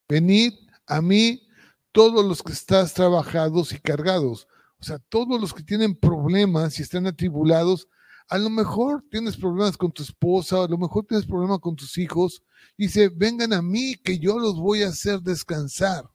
venid 0.07 0.53
a 0.87 1.01
mí 1.01 1.47
todos 1.91 2.25
los 2.25 2.41
que 2.41 2.53
estás 2.53 2.93
trabajados 2.93 3.73
y 3.73 3.79
cargados. 3.79 4.47
O 4.79 4.83
sea, 4.83 4.99
todos 5.09 5.39
los 5.41 5.53
que 5.53 5.63
tienen 5.63 5.95
problemas 5.95 6.79
y 6.79 6.83
están 6.83 7.07
atribulados, 7.07 7.89
a 8.29 8.37
lo 8.37 8.51
mejor 8.51 9.03
tienes 9.09 9.35
problemas 9.35 9.75
con 9.75 9.91
tu 9.91 10.03
esposa, 10.03 10.63
a 10.63 10.67
lo 10.67 10.77
mejor 10.77 11.03
tienes 11.05 11.25
problemas 11.25 11.59
con 11.59 11.75
tus 11.75 11.97
hijos. 11.97 12.43
Dice, 12.77 13.09
vengan 13.09 13.53
a 13.53 13.61
mí 13.61 13.95
que 13.95 14.19
yo 14.19 14.37
los 14.37 14.55
voy 14.59 14.83
a 14.83 14.89
hacer 14.89 15.19
descansar. 15.21 16.07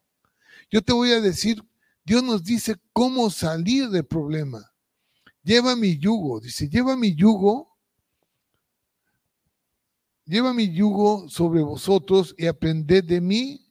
Yo 0.71 0.81
te 0.81 0.93
voy 0.93 1.11
a 1.11 1.19
decir, 1.19 1.61
Dios 2.05 2.23
nos 2.23 2.41
dice 2.41 2.77
cómo 2.93 3.29
salir 3.29 3.89
del 3.89 4.05
problema. 4.05 4.71
Lleva 5.43 5.75
mi 5.75 5.97
yugo, 5.97 6.39
dice, 6.39 6.69
lleva 6.69 6.95
mi 6.95 7.13
yugo, 7.13 7.75
lleva 10.23 10.53
mi 10.53 10.73
yugo 10.73 11.27
sobre 11.27 11.61
vosotros 11.61 12.33
y 12.37 12.47
aprended 12.47 13.03
de 13.03 13.19
mí, 13.19 13.61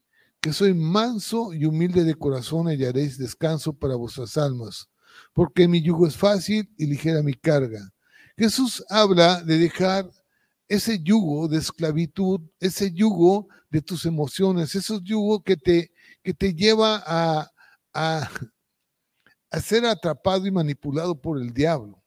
que 0.41 0.53
soy 0.53 0.75
manso 0.75 1.55
y 1.55 1.65
humilde 1.65 2.05
de 2.05 2.15
corazón, 2.15 2.71
y 2.71 2.85
haréis 2.85 3.17
descanso 3.17 3.73
para 3.73 3.97
vuestras 3.97 4.37
almas, 4.37 4.91
porque 5.33 5.67
mi 5.67 5.81
yugo 5.81 6.07
es 6.07 6.17
fácil 6.17 6.71
y 6.77 6.87
ligera 6.87 7.23
mi 7.23 7.33
carga. 7.33 7.94
Jesús 8.37 8.85
habla 8.89 9.43
de 9.43 9.59
dejar 9.59 10.11
ese 10.69 10.99
yugo 11.03 11.47
de 11.49 11.59
esclavitud, 11.59 12.41
ese 12.59 12.93
yugo 12.93 13.49
de 13.71 13.83
tus 13.83 14.07
emociones, 14.07 14.75
esos 14.75 15.03
yugos 15.03 15.43
que 15.45 15.57
te 15.57 15.91
que 16.25 16.33
te 16.33 16.55
lleva 16.55 17.03
a, 17.07 17.51
a, 17.93 19.61
ser 19.61 19.85
atrapado 19.85 20.47
y 20.47 20.51
manipulado 20.51 21.21
por 21.21 21.39
el 21.39 21.53
diablo. 21.53 22.03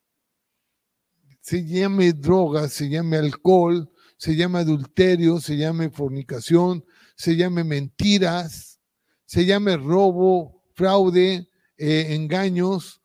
Se 1.39 1.63
llame 1.63 2.11
droga, 2.11 2.67
se 2.67 2.89
llame 2.89 3.17
alcohol, 3.17 3.89
se 4.17 4.35
llame 4.35 4.59
adulterio, 4.59 5.39
se 5.39 5.55
llame 5.55 5.91
fornicación, 5.91 6.83
se 7.15 7.35
llame 7.35 7.63
mentiras, 7.63 8.79
se 9.25 9.45
llame 9.45 9.77
robo, 9.77 10.63
fraude, 10.73 11.47
eh, 11.77 12.07
engaños. 12.09 13.01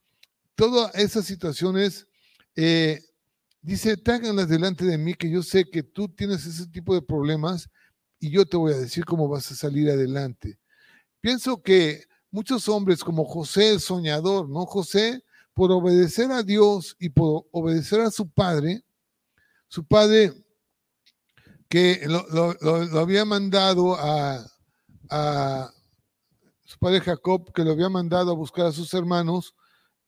Todas 0.55 0.95
esas 0.95 1.27
situaciones 1.27 2.09
eh, 2.57 3.01
dice, 3.63 3.97
tráiganlas 3.97 4.49
delante 4.49 4.85
de 4.85 4.99
mí, 4.99 5.15
que 5.15 5.31
yo 5.31 5.43
sé 5.43 5.65
que 5.65 5.83
tú 5.83 6.09
tienes 6.09 6.45
ese 6.45 6.67
tipo 6.67 6.95
de 6.95 7.03
problemas 7.03 7.71
y 8.19 8.31
yo 8.31 8.45
te 8.45 8.57
voy 8.57 8.73
a 8.73 8.79
decir 8.79 9.05
cómo 9.05 9.29
vas 9.29 9.51
a 9.51 9.55
salir 9.55 9.89
adelante. 9.89 10.59
Pienso 11.21 11.63
que 11.63 12.05
muchos 12.31 12.69
hombres 12.69 13.03
como 13.03 13.25
José 13.25 13.73
el 13.73 13.81
soñador, 13.81 14.49
¿no? 14.49 14.67
José, 14.67 15.25
por 15.55 15.71
obedecer 15.71 16.31
a 16.33 16.43
Dios 16.43 16.97
y 16.99 17.11
por 17.11 17.47
obedecer 17.53 18.01
a 18.01 18.11
su 18.11 18.29
padre, 18.29 18.85
su 19.69 19.85
padre 19.85 20.33
que 21.69 22.07
lo, 22.07 22.55
había 22.99 23.25
mandado 23.25 23.95
a, 23.95 24.45
a, 25.09 25.71
su 26.65 26.79
padre 26.79 27.01
Jacob, 27.01 27.53
que 27.53 27.65
lo 27.65 27.73
había 27.73 27.89
mandado 27.89 28.33
a 28.33 28.35
buscar 28.35 28.67
a 28.67 28.73
sus 28.73 28.93
hermanos, 28.95 29.55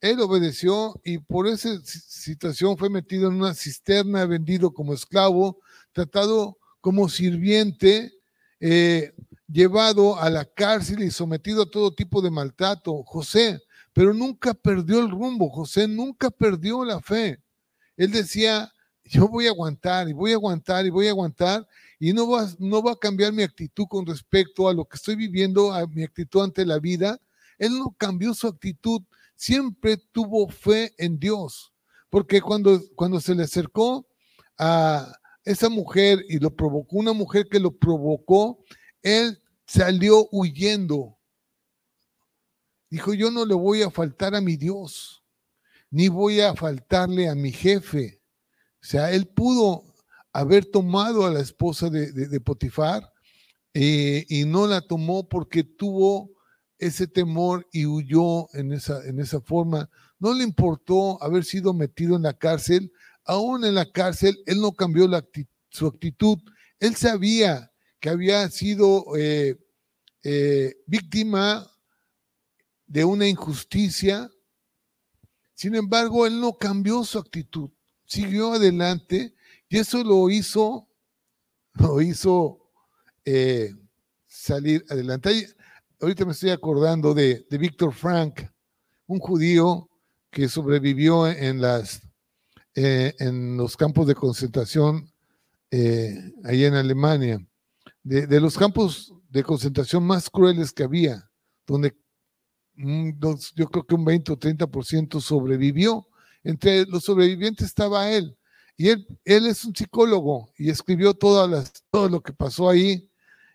él 0.00 0.20
obedeció 0.20 1.00
y 1.04 1.18
por 1.18 1.46
esa 1.46 1.80
situación 1.82 2.76
fue 2.76 2.90
metido 2.90 3.28
en 3.28 3.36
una 3.36 3.54
cisterna, 3.54 4.26
vendido 4.26 4.72
como 4.72 4.92
esclavo, 4.92 5.58
tratado 5.92 6.58
como 6.80 7.08
sirviente, 7.08 8.12
eh, 8.60 9.14
llevado 9.48 10.18
a 10.18 10.28
la 10.28 10.44
cárcel 10.44 11.02
y 11.02 11.10
sometido 11.10 11.62
a 11.62 11.70
todo 11.70 11.94
tipo 11.94 12.20
de 12.20 12.30
maltrato. 12.30 13.02
José, 13.04 13.60
pero 13.92 14.12
nunca 14.12 14.52
perdió 14.52 15.00
el 15.00 15.10
rumbo, 15.10 15.48
José 15.48 15.88
nunca 15.88 16.30
perdió 16.30 16.84
la 16.84 17.00
fe. 17.00 17.40
Él 17.96 18.10
decía, 18.10 18.70
yo 19.04 19.28
voy 19.28 19.46
a 19.46 19.50
aguantar 19.50 20.08
y 20.08 20.12
voy 20.12 20.32
a 20.32 20.34
aguantar 20.34 20.84
y 20.84 20.90
voy 20.90 21.06
a 21.06 21.10
aguantar 21.10 21.66
y 21.98 22.12
no 22.12 22.28
va, 22.28 22.48
no 22.58 22.82
va 22.82 22.92
a 22.92 22.96
cambiar 22.96 23.32
mi 23.32 23.42
actitud 23.42 23.86
con 23.88 24.04
respecto 24.04 24.68
a 24.68 24.74
lo 24.74 24.84
que 24.84 24.96
estoy 24.96 25.16
viviendo, 25.16 25.72
a 25.72 25.86
mi 25.86 26.02
actitud 26.02 26.42
ante 26.42 26.66
la 26.66 26.78
vida. 26.78 27.18
Él 27.58 27.78
no 27.78 27.94
cambió 27.96 28.34
su 28.34 28.48
actitud 28.48 29.00
siempre 29.36 29.96
tuvo 29.96 30.48
fe 30.48 30.94
en 30.98 31.18
Dios, 31.18 31.72
porque 32.10 32.40
cuando, 32.40 32.80
cuando 32.94 33.20
se 33.20 33.34
le 33.34 33.44
acercó 33.44 34.06
a 34.58 35.12
esa 35.44 35.68
mujer 35.68 36.24
y 36.28 36.38
lo 36.38 36.54
provocó, 36.54 36.96
una 36.96 37.12
mujer 37.12 37.48
que 37.50 37.60
lo 37.60 37.76
provocó, 37.76 38.64
él 39.02 39.38
salió 39.66 40.28
huyendo. 40.30 41.18
Dijo, 42.90 43.12
yo 43.14 43.30
no 43.30 43.44
le 43.44 43.54
voy 43.54 43.82
a 43.82 43.90
faltar 43.90 44.34
a 44.34 44.40
mi 44.40 44.56
Dios, 44.56 45.24
ni 45.90 46.08
voy 46.08 46.40
a 46.40 46.54
faltarle 46.54 47.28
a 47.28 47.34
mi 47.34 47.52
jefe. 47.52 48.20
O 48.82 48.86
sea, 48.86 49.10
él 49.12 49.26
pudo 49.26 49.84
haber 50.32 50.66
tomado 50.66 51.26
a 51.26 51.30
la 51.30 51.40
esposa 51.40 51.90
de, 51.90 52.40
Potifar 52.40 53.12
eh, 53.72 54.24
y 54.28 54.44
no 54.44 54.66
la 54.66 54.80
tomó 54.80 55.28
porque 55.28 55.64
tuvo 55.64 56.33
ese 56.78 57.06
temor 57.06 57.66
y 57.72 57.86
huyó 57.86 58.48
en 58.54 58.72
esa, 58.72 59.04
en 59.06 59.20
esa 59.20 59.40
forma. 59.40 59.88
No 60.18 60.34
le 60.34 60.44
importó 60.44 61.22
haber 61.22 61.44
sido 61.44 61.72
metido 61.72 62.16
en 62.16 62.22
la 62.22 62.34
cárcel. 62.34 62.92
Aún 63.24 63.64
en 63.64 63.74
la 63.74 63.90
cárcel, 63.90 64.38
él 64.46 64.60
no 64.60 64.72
cambió 64.72 65.08
su 65.70 65.86
actitud. 65.86 66.38
Él 66.80 66.94
sabía 66.96 67.72
que 68.00 68.10
había 68.10 68.48
sido 68.50 69.04
eh, 69.16 69.56
eh, 70.22 70.76
víctima 70.86 71.70
de 72.86 73.04
una 73.04 73.26
injusticia. 73.26 74.30
Sin 75.54 75.74
embargo, 75.74 76.26
él 76.26 76.40
no 76.40 76.58
cambió 76.58 77.04
su 77.04 77.18
actitud. 77.18 77.70
Siguió 78.04 78.52
adelante 78.52 79.34
y 79.68 79.78
eso 79.78 80.04
lo 80.04 80.28
hizo, 80.28 80.88
lo 81.74 82.02
hizo 82.02 82.70
eh, 83.24 83.72
salir 84.26 84.84
adelante 84.90 85.54
ahorita 86.04 86.26
me 86.26 86.32
estoy 86.32 86.50
acordando 86.50 87.14
de, 87.14 87.46
de 87.48 87.58
Víctor 87.58 87.94
Frank, 87.94 88.42
un 89.06 89.18
judío 89.18 89.88
que 90.30 90.48
sobrevivió 90.48 91.26
en, 91.26 91.62
las, 91.62 92.02
eh, 92.74 93.14
en 93.18 93.56
los 93.56 93.74
campos 93.74 94.06
de 94.06 94.14
concentración 94.14 95.10
eh, 95.70 96.14
ahí 96.44 96.64
en 96.66 96.74
Alemania, 96.74 97.40
de, 98.02 98.38
los 98.38 98.58
campos 98.58 99.14
de 99.30 99.42
concentración 99.42 100.04
más 100.04 100.28
crueles 100.28 100.72
que 100.72 100.82
había, 100.82 101.30
donde 101.66 101.96
yo 103.54 103.66
creo 103.70 103.86
que 103.86 103.94
un 103.94 104.04
20 104.04 104.32
o 104.32 104.38
30% 104.38 105.20
sobrevivió. 105.20 106.06
Entre 106.42 106.84
los 106.84 107.04
sobrevivientes 107.04 107.68
estaba 107.68 108.10
él. 108.10 108.36
Y 108.76 108.90
él, 108.90 109.06
él 109.24 109.46
es 109.46 109.64
un 109.64 109.74
psicólogo 109.74 110.52
y 110.58 110.68
escribió 110.68 111.14
todas 111.14 111.48
las, 111.48 111.72
todo 111.90 112.10
lo 112.10 112.20
que 112.20 112.34
pasó 112.34 112.68
ahí 112.68 113.08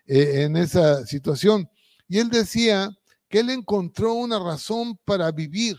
eh, 0.06 0.42
en 0.42 0.56
esa 0.56 1.06
situación. 1.06 1.70
Y 2.10 2.18
él 2.18 2.28
decía 2.28 2.90
que 3.28 3.38
él 3.38 3.50
encontró 3.50 4.14
una 4.14 4.40
razón 4.40 4.98
para 5.04 5.30
vivir. 5.30 5.78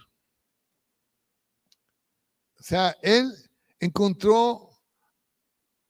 O 2.57 2.63
sea, 2.63 2.95
él 3.01 3.33
encontró 3.81 4.69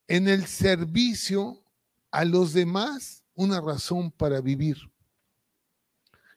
en 0.08 0.28
el 0.28 0.48
servicio 0.48 1.64
a 2.10 2.26
los 2.26 2.54
demás 2.54 3.24
una 3.36 3.62
razón 3.62 4.10
para 4.10 4.42
vivir. 4.42 4.78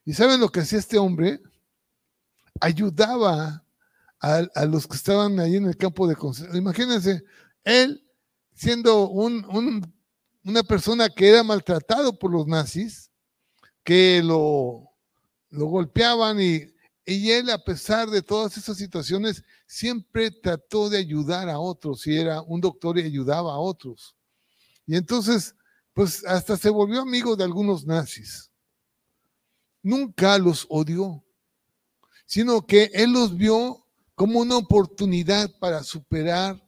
¿Y 0.05 0.13
saben 0.13 0.39
lo 0.39 0.51
que 0.51 0.61
hacía 0.61 0.81
este 0.81 0.99
hombre? 0.99 1.41
Ayudaba 2.61 3.65
a, 4.21 4.67
los 4.67 4.87
que 4.87 4.97
estaban 4.97 5.41
ahí 5.41 5.57
en 5.57 5.65
el 5.65 5.79
campo 5.79 6.07
de 6.07 6.15
concentración. 6.15 6.63
Imagínense, 6.63 7.25
él 7.65 8.07
siendo 8.53 9.09
una 9.09 10.63
persona 10.63 11.09
que 11.09 11.27
era 11.27 11.43
maltratado 11.43 12.19
por 12.19 12.31
los 12.31 12.47
nazis, 12.47 13.11
que 13.85 14.23
lo, 14.23 14.91
lo 15.51 15.67
golpeaban 15.67 16.41
y, 16.41 16.75
y 17.07 17.31
él, 17.31 17.51
a 17.51 17.63
pesar 17.63 18.09
de 18.09 18.23
todas 18.23 18.57
esas 18.57 18.79
situaciones, 18.79 19.43
siempre 19.67 20.31
trató 20.31 20.89
de 20.89 20.99
ayudar 20.99 21.49
a 21.49 21.59
otros 21.59 22.07
y 22.07 22.17
era 22.17 22.41
un 22.43 22.61
doctor 22.61 22.99
y 22.99 23.03
ayudaba 23.03 23.53
a 23.53 23.59
otros. 23.59 24.17
Y 24.87 24.97
entonces, 24.97 25.55
pues 25.93 26.25
hasta 26.27 26.57
se 26.57 26.71
volvió 26.71 27.03
amigo 27.03 27.37
de 27.37 27.45
algunos 27.45 27.85
nazis. 27.85 28.51
Nunca 29.83 30.39
los 30.39 30.67
odió, 30.71 31.23
sino 32.25 32.67
que 32.67 32.91
él 32.95 33.13
los 33.13 33.37
vio 33.37 33.87
como 34.15 34.41
una 34.41 34.57
oportunidad 34.57 35.51
para 35.59 35.83
superar 35.83 36.63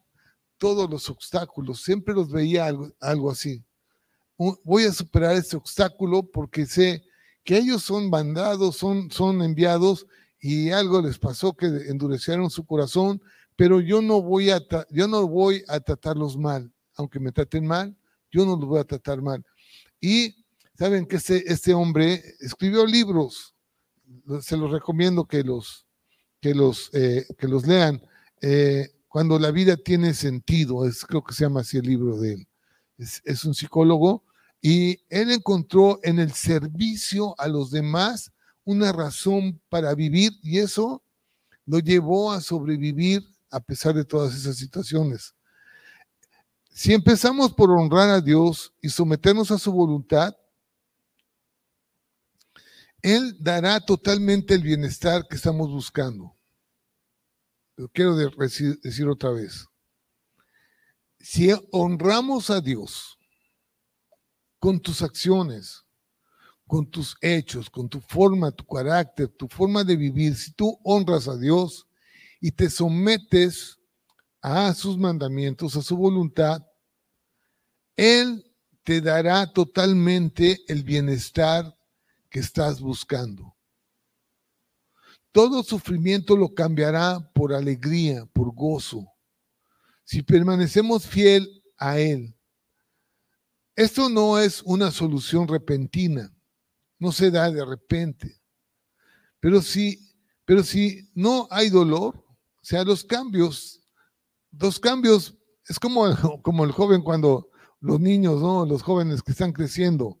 todos 0.57 0.87
los 0.89 1.09
obstáculos. 1.09 1.81
Siempre 1.81 2.13
los 2.13 2.29
veía 2.29 2.65
algo, 2.67 2.91
algo 2.99 3.31
así. 3.31 3.63
Voy 4.37 4.83
a 4.83 4.93
superar 4.93 5.35
este 5.35 5.57
obstáculo 5.57 6.21
porque 6.23 6.67
sé 6.67 7.06
que 7.47 7.57
ellos 7.57 7.81
son 7.81 8.09
mandados, 8.09 8.75
son, 8.75 9.09
son 9.09 9.41
enviados 9.41 10.05
y 10.37 10.71
algo 10.71 11.01
les 11.01 11.17
pasó 11.17 11.53
que 11.53 11.65
endurecieron 11.65 12.49
su 12.49 12.65
corazón, 12.65 13.21
pero 13.55 13.79
yo 13.79 14.01
no 14.01 14.21
voy 14.21 14.49
a, 14.49 14.61
yo 14.89 15.07
no 15.07 15.25
voy 15.25 15.63
a 15.69 15.79
tratarlos 15.79 16.35
mal, 16.35 16.69
aunque 16.95 17.21
me 17.21 17.31
traten 17.31 17.65
mal, 17.65 17.95
yo 18.29 18.45
no 18.45 18.57
los 18.57 18.65
voy 18.65 18.79
a 18.79 18.83
tratar 18.83 19.21
mal. 19.21 19.45
Y 20.01 20.43
saben 20.77 21.05
que 21.05 21.15
este, 21.15 21.49
este 21.49 21.73
hombre 21.73 22.21
escribió 22.41 22.85
libros, 22.85 23.55
se 24.41 24.57
los 24.57 24.69
recomiendo 24.69 25.23
que 25.23 25.41
los, 25.41 25.87
que 26.41 26.53
los, 26.53 26.89
eh, 26.91 27.25
que 27.37 27.47
los 27.47 27.65
lean. 27.65 28.01
Eh, 28.41 28.89
cuando 29.07 29.39
la 29.39 29.51
vida 29.51 29.77
tiene 29.77 30.13
sentido, 30.13 30.85
es, 30.85 31.05
creo 31.05 31.23
que 31.23 31.33
se 31.33 31.45
llama 31.45 31.61
así 31.61 31.77
el 31.77 31.85
libro 31.85 32.19
de 32.19 32.33
él. 32.33 32.47
Es, 32.97 33.21
es 33.23 33.45
un 33.45 33.53
psicólogo 33.53 34.25
y 34.69 34.99
él 35.07 35.31
encontró 35.31 36.01
en 36.03 36.19
el 36.19 36.33
servicio 36.33 37.39
a 37.39 37.47
los 37.47 37.71
demás 37.71 38.33
una 38.65 38.91
razón 38.91 39.61
para 39.69 39.95
vivir 39.95 40.33
y 40.41 40.59
eso 40.59 41.01
lo 41.65 41.79
llevó 41.79 42.33
a 42.33 42.41
sobrevivir 42.41 43.25
a 43.49 43.61
pesar 43.61 43.95
de 43.95 44.03
todas 44.03 44.35
esas 44.35 44.57
situaciones. 44.57 45.33
Si 46.69 46.93
empezamos 46.93 47.53
por 47.53 47.71
honrar 47.71 48.09
a 48.09 48.19
Dios 48.19 48.73
y 48.81 48.89
someternos 48.89 49.51
a 49.51 49.57
su 49.57 49.71
voluntad, 49.71 50.35
Él 53.01 53.37
dará 53.39 53.79
totalmente 53.79 54.53
el 54.53 54.63
bienestar 54.63 55.25
que 55.29 55.37
estamos 55.37 55.71
buscando. 55.71 56.35
Lo 57.77 57.87
quiero 57.87 58.17
decir 58.17 59.07
otra 59.07 59.29
vez. 59.31 59.65
Si 61.21 61.53
honramos 61.71 62.49
a 62.49 62.59
Dios, 62.59 63.16
con 64.59 64.79
tus 64.79 65.01
acciones, 65.01 65.85
con 66.67 66.89
tus 66.89 67.15
hechos, 67.21 67.69
con 67.69 67.87
tu 67.87 68.01
forma, 68.01 68.51
tu 68.51 68.65
carácter, 68.65 69.29
tu 69.29 69.47
forma 69.47 69.83
de 69.83 69.95
vivir, 69.95 70.35
si 70.35 70.51
tú 70.51 70.79
honras 70.83 71.27
a 71.27 71.37
Dios 71.37 71.87
y 72.41 72.51
te 72.51 72.69
sometes 72.69 73.79
a 74.41 74.73
sus 74.73 74.97
mandamientos, 74.97 75.75
a 75.75 75.81
su 75.81 75.95
voluntad, 75.95 76.65
Él 77.95 78.43
te 78.83 79.01
dará 79.01 79.51
totalmente 79.51 80.61
el 80.67 80.83
bienestar 80.83 81.77
que 82.29 82.39
estás 82.39 82.79
buscando. 82.79 83.55
Todo 85.31 85.63
sufrimiento 85.63 86.35
lo 86.35 86.53
cambiará 86.53 87.19
por 87.33 87.53
alegría, 87.53 88.25
por 88.27 88.53
gozo. 88.53 89.05
Si 90.03 90.23
permanecemos 90.23 91.05
fiel 91.05 91.63
a 91.77 91.99
Él, 91.99 92.36
esto 93.77 94.09
no 94.09 94.37
es 94.37 94.61
una 94.63 94.91
solución 94.91 95.47
repentina, 95.47 96.35
no 96.99 97.13
se 97.13 97.31
da 97.31 97.49
de 97.49 97.63
repente. 97.63 98.41
Pero 99.39 99.61
si, 99.61 100.13
pero 100.43 100.63
si 100.63 101.09
no 101.13 101.47
hay 101.49 101.69
dolor, 101.69 102.17
o 102.17 102.63
sea, 102.65 102.83
los 102.83 103.05
cambios 103.05 103.77
dos 104.57 104.79
cambios, 104.79 105.35
es 105.67 105.79
como, 105.79 106.05
como 106.43 106.63
el 106.63 106.71
joven 106.71 107.01
cuando 107.01 107.49
los 107.79 107.99
niños, 107.99 108.41
¿no? 108.41 108.65
Los 108.65 108.81
jóvenes 108.81 109.21
que 109.21 109.31
están 109.31 109.53
creciendo, 109.53 110.19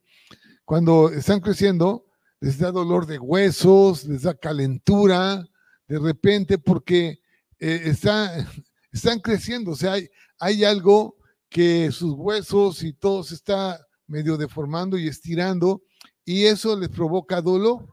cuando 0.65 1.09
están 1.09 1.39
creciendo, 1.39 2.05
les 2.39 2.59
da 2.59 2.71
dolor 2.71 3.05
de 3.05 3.17
huesos, 3.17 4.05
les 4.05 4.23
da 4.23 4.35
calentura, 4.35 5.47
de 5.87 5.99
repente, 5.99 6.57
porque 6.57 7.19
eh, 7.59 7.81
está, 7.85 8.47
están 8.91 9.19
creciendo, 9.19 9.71
o 9.71 9.75
sea, 9.75 9.93
hay, 9.93 10.09
hay 10.39 10.63
algo 10.63 11.16
que 11.49 11.91
sus 11.91 12.13
huesos 12.13 12.83
y 12.83 12.93
todo 12.93 13.23
se 13.23 13.35
está 13.35 13.85
medio 14.07 14.37
deformando 14.37 14.97
y 14.97 15.07
estirando, 15.07 15.81
y 16.25 16.45
eso 16.45 16.77
les 16.77 16.89
provoca 16.89 17.41
dolor. 17.41 17.87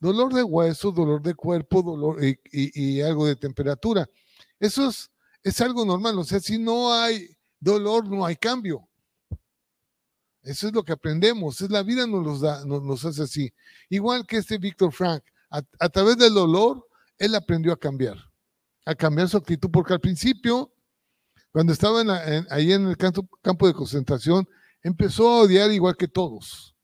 Dolor 0.00 0.34
de 0.34 0.42
hueso, 0.42 0.90
dolor 0.90 1.22
de 1.22 1.34
cuerpo, 1.34 1.82
dolor 1.82 2.18
y, 2.22 3.00
algo 3.00 3.26
de 3.26 3.36
temperatura. 3.36 4.08
Eso 4.58 4.88
es, 4.88 5.10
es, 5.44 5.60
algo 5.60 5.84
normal. 5.84 6.18
O 6.18 6.24
sea, 6.24 6.40
si 6.40 6.58
no 6.58 6.92
hay 6.92 7.28
dolor, 7.60 8.08
no 8.08 8.26
hay 8.26 8.34
cambio. 8.34 8.88
Eso 10.42 10.66
es 10.66 10.74
lo 10.74 10.82
que 10.82 10.92
aprendemos. 10.92 11.60
Es 11.60 11.70
la 11.70 11.82
vida 11.82 12.06
nos, 12.06 12.40
da, 12.40 12.64
nos, 12.64 13.04
hace 13.04 13.22
así. 13.22 13.54
Igual 13.88 14.26
que 14.26 14.38
este 14.38 14.58
Víctor 14.58 14.92
Frank, 14.92 15.22
a, 15.50 15.88
través 15.88 16.16
del 16.16 16.34
dolor, 16.34 16.88
él 17.18 17.34
aprendió 17.34 17.72
a 17.72 17.78
cambiar, 17.78 18.16
a 18.84 18.94
cambiar 18.94 19.28
su 19.28 19.36
actitud, 19.36 19.70
porque 19.70 19.92
al 19.92 20.00
principio, 20.00 20.71
cuando 21.52 21.72
estaba 21.72 22.02
ahí 22.50 22.72
en 22.72 22.86
el 22.88 22.96
campo, 22.96 23.28
campo 23.42 23.66
de 23.66 23.74
concentración, 23.74 24.48
empezó 24.82 25.28
a 25.28 25.42
odiar 25.42 25.70
igual 25.70 25.96
que 25.96 26.08
todos. 26.08 26.74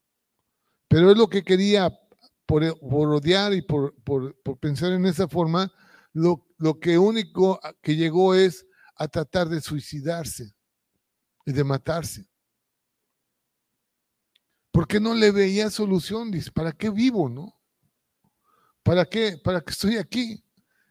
Pero 0.87 1.11
es 1.11 1.17
lo 1.17 1.27
que 1.27 1.43
quería 1.43 1.91
por, 2.45 2.63
odiar 2.63 3.53
y 3.53 3.61
por, 3.61 3.93
pensar 4.59 4.91
en 4.91 5.05
esa 5.05 5.27
forma, 5.27 5.71
lo, 6.13 6.47
lo 6.57 6.79
que 6.79 6.97
único 6.97 7.59
que 7.81 7.95
llegó 7.95 8.33
es 8.33 8.65
a 8.95 9.07
tratar 9.07 9.49
de 9.49 9.61
suicidarse 9.61 10.55
y 11.45 11.51
de 11.51 11.63
matarse. 11.63 12.27
Porque 14.71 14.99
no 14.99 15.13
le 15.13 15.31
veía 15.31 15.69
solución, 15.69 16.31
dice, 16.31 16.51
¿para 16.51 16.71
qué 16.71 16.89
vivo, 16.89 17.29
no? 17.29 17.55
¿Para 18.83 19.05
qué? 19.05 19.37
¿Para 19.43 19.61
qué 19.61 19.71
estoy 19.71 19.97
aquí? 19.97 20.43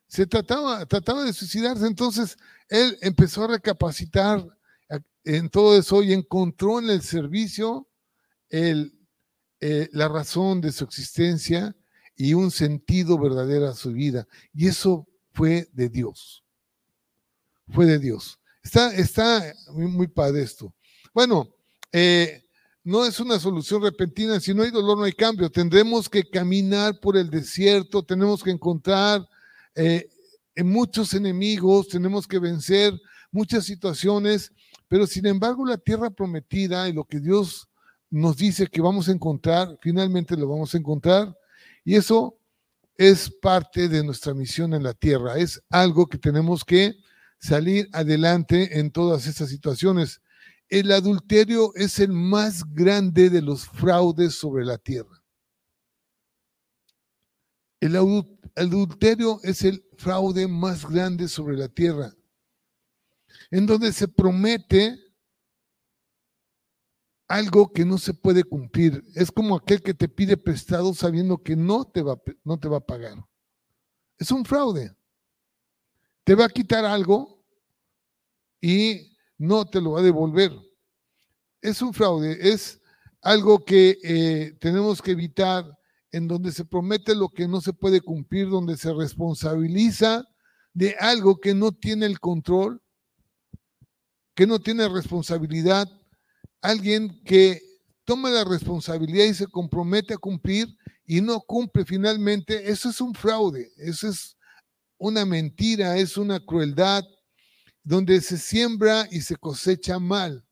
Se 0.08 0.26
trataba, 0.26 0.86
trataba 0.86 1.24
de 1.24 1.32
suicidarse, 1.32 1.86
entonces 1.86 2.36
él 2.68 2.98
empezó 3.02 3.44
a 3.44 3.48
recapacitar 3.48 4.44
en 5.24 5.50
todo 5.50 5.76
eso 5.76 6.02
y 6.02 6.12
encontró 6.12 6.78
en 6.78 6.88
el 6.90 7.02
servicio 7.02 7.86
el, 8.48 8.98
eh, 9.60 9.88
la 9.92 10.08
razón 10.08 10.60
de 10.60 10.72
su 10.72 10.84
existencia 10.84 11.76
y 12.16 12.34
un 12.34 12.50
sentido 12.50 13.18
verdadero 13.18 13.68
a 13.68 13.74
su 13.74 13.92
vida. 13.92 14.26
Y 14.54 14.66
eso 14.66 15.06
fue 15.32 15.68
de 15.72 15.88
Dios. 15.88 16.44
Fue 17.68 17.86
de 17.86 17.98
Dios. 17.98 18.38
Está, 18.62 18.94
está 18.94 19.54
muy, 19.72 20.08
padre 20.08 20.42
esto. 20.42 20.74
Bueno, 21.12 21.48
eh, 21.92 22.44
no 22.82 23.04
es 23.04 23.20
una 23.20 23.38
solución 23.38 23.82
repentina. 23.82 24.40
Si 24.40 24.54
no 24.54 24.62
hay 24.62 24.70
dolor, 24.70 24.96
no 24.96 25.04
hay 25.04 25.12
cambio. 25.12 25.50
Tendremos 25.50 26.08
que 26.08 26.28
caminar 26.28 26.98
por 27.00 27.16
el 27.16 27.30
desierto, 27.30 28.02
tenemos 28.02 28.42
que 28.42 28.50
encontrar 28.50 29.26
eh, 29.78 30.08
muchos 30.64 31.14
enemigos, 31.14 31.88
tenemos 31.88 32.26
que 32.26 32.38
vencer 32.38 32.92
muchas 33.30 33.64
situaciones, 33.64 34.52
pero 34.88 35.06
sin 35.06 35.26
embargo 35.26 35.64
la 35.64 35.78
tierra 35.78 36.10
prometida 36.10 36.88
y 36.88 36.92
lo 36.92 37.04
que 37.04 37.20
Dios 37.20 37.68
nos 38.10 38.36
dice 38.36 38.66
que 38.66 38.80
vamos 38.80 39.08
a 39.08 39.12
encontrar, 39.12 39.78
finalmente 39.80 40.36
lo 40.36 40.48
vamos 40.48 40.74
a 40.74 40.78
encontrar. 40.78 41.36
Y 41.84 41.94
eso 41.94 42.38
es 42.96 43.30
parte 43.30 43.88
de 43.88 44.02
nuestra 44.02 44.34
misión 44.34 44.74
en 44.74 44.82
la 44.82 44.94
tierra. 44.94 45.38
Es 45.38 45.62
algo 45.70 46.06
que 46.06 46.18
tenemos 46.18 46.64
que 46.64 46.96
salir 47.38 47.88
adelante 47.92 48.80
en 48.80 48.90
todas 48.90 49.26
estas 49.26 49.50
situaciones. 49.50 50.20
El 50.68 50.90
adulterio 50.90 51.72
es 51.76 52.00
el 52.00 52.12
más 52.12 52.64
grande 52.74 53.30
de 53.30 53.42
los 53.42 53.66
fraudes 53.66 54.34
sobre 54.34 54.64
la 54.64 54.78
tierra. 54.78 55.22
El 57.80 57.94
adulterio 58.58 59.40
es 59.42 59.62
el 59.62 59.84
fraude 59.96 60.46
más 60.46 60.88
grande 60.88 61.28
sobre 61.28 61.56
la 61.56 61.68
tierra, 61.68 62.12
en 63.50 63.66
donde 63.66 63.92
se 63.92 64.08
promete 64.08 64.98
algo 67.28 67.72
que 67.72 67.84
no 67.84 67.98
se 67.98 68.14
puede 68.14 68.42
cumplir. 68.42 69.04
Es 69.14 69.30
como 69.30 69.56
aquel 69.56 69.82
que 69.82 69.94
te 69.94 70.08
pide 70.08 70.36
prestado 70.36 70.94
sabiendo 70.94 71.42
que 71.42 71.56
no 71.56 71.84
te 71.84 72.02
va, 72.02 72.20
no 72.42 72.58
te 72.58 72.68
va 72.68 72.78
a 72.78 72.86
pagar. 72.86 73.24
Es 74.18 74.30
un 74.30 74.44
fraude. 74.44 74.94
Te 76.24 76.34
va 76.34 76.46
a 76.46 76.50
quitar 76.50 76.84
algo 76.84 77.44
y 78.60 79.16
no 79.36 79.64
te 79.66 79.80
lo 79.80 79.92
va 79.92 80.00
a 80.00 80.02
devolver. 80.02 80.52
Es 81.60 81.82
un 81.82 81.92
fraude, 81.92 82.36
es 82.40 82.80
algo 83.20 83.64
que 83.64 83.98
eh, 84.02 84.56
tenemos 84.60 85.02
que 85.02 85.12
evitar 85.12 85.77
en 86.12 86.28
donde 86.28 86.52
se 86.52 86.64
promete 86.64 87.14
lo 87.14 87.28
que 87.28 87.48
no 87.48 87.60
se 87.60 87.72
puede 87.72 88.00
cumplir, 88.00 88.48
donde 88.48 88.76
se 88.76 88.92
responsabiliza 88.92 90.24
de 90.72 90.96
algo 90.98 91.40
que 91.40 91.54
no 91.54 91.72
tiene 91.72 92.06
el 92.06 92.20
control, 92.20 92.82
que 94.34 94.46
no 94.46 94.58
tiene 94.60 94.88
responsabilidad 94.88 95.88
alguien 96.60 97.22
que 97.24 97.60
toma 98.04 98.30
la 98.30 98.44
responsabilidad 98.44 99.24
y 99.24 99.34
se 99.34 99.46
compromete 99.46 100.14
a 100.14 100.18
cumplir 100.18 100.68
y 101.04 101.20
no 101.20 101.40
cumple 101.40 101.84
finalmente, 101.84 102.70
eso 102.70 102.90
es 102.90 103.00
un 103.00 103.14
fraude, 103.14 103.70
eso 103.76 104.08
es 104.08 104.36
una 104.98 105.24
mentira, 105.24 105.96
es 105.96 106.16
una 106.16 106.40
crueldad 106.40 107.04
donde 107.82 108.20
se 108.20 108.36
siembra 108.36 109.06
y 109.10 109.20
se 109.20 109.36
cosecha 109.36 109.98
mal. 109.98 110.44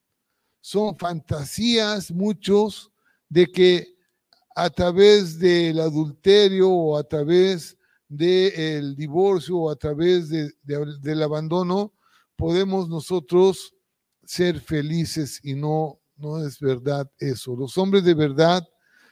Son 0.61 0.97
fantasías 0.99 2.11
muchos 2.11 2.90
de 3.29 3.47
que 3.47 3.95
a 4.57 4.71
través 4.71 5.38
del 5.38 5.79
adulterio 5.81 6.71
o 6.71 6.97
a 6.97 7.05
través 7.05 7.77
del 8.09 8.97
divorcio 8.97 9.59
o 9.59 9.71
a 9.71 9.77
través 9.77 10.31
del 10.31 11.23
abandono 11.23 11.92
podemos 12.37 12.88
nosotros 12.88 13.75
ser 14.25 14.61
felices 14.61 15.40
y 15.42 15.55
no, 15.55 16.01
no 16.16 16.42
es 16.45 16.59
verdad 16.59 17.11
eso. 17.19 17.55
Los 17.55 17.77
hombres 17.77 18.03
de 18.05 18.14
verdad 18.14 18.66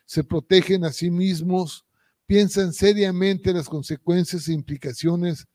se 0.06 0.24
protegen 0.24 0.82
a 0.86 0.92
sí 0.92 1.10
mismos, 1.10 1.84
piensan 2.24 2.72
seriamente 2.72 3.52
las 3.52 3.68
consecuencias 3.68 4.48
e 4.48 4.54
implicaciones 4.54 5.46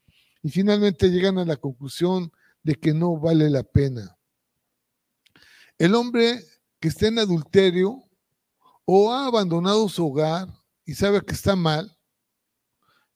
y 0.44 0.50
finalmente 0.50 1.10
llegan 1.10 1.40
a 1.40 1.46
la 1.46 1.58
conclusión 1.58 2.32
de 2.62 2.76
que 2.76 2.94
no 2.94 3.18
vale 3.18 3.50
la 3.50 3.64
pena. 3.64 4.16
El 5.80 5.96
hombre 5.96 6.44
que 6.80 6.90
está 6.90 7.08
en 7.08 7.18
adulterio 7.18 8.09
o 8.92 9.14
ha 9.14 9.28
abandonado 9.28 9.88
su 9.88 10.04
hogar 10.04 10.48
y 10.84 10.96
sabe 10.96 11.22
que 11.22 11.36
está 11.36 11.56
mal, 11.56 11.96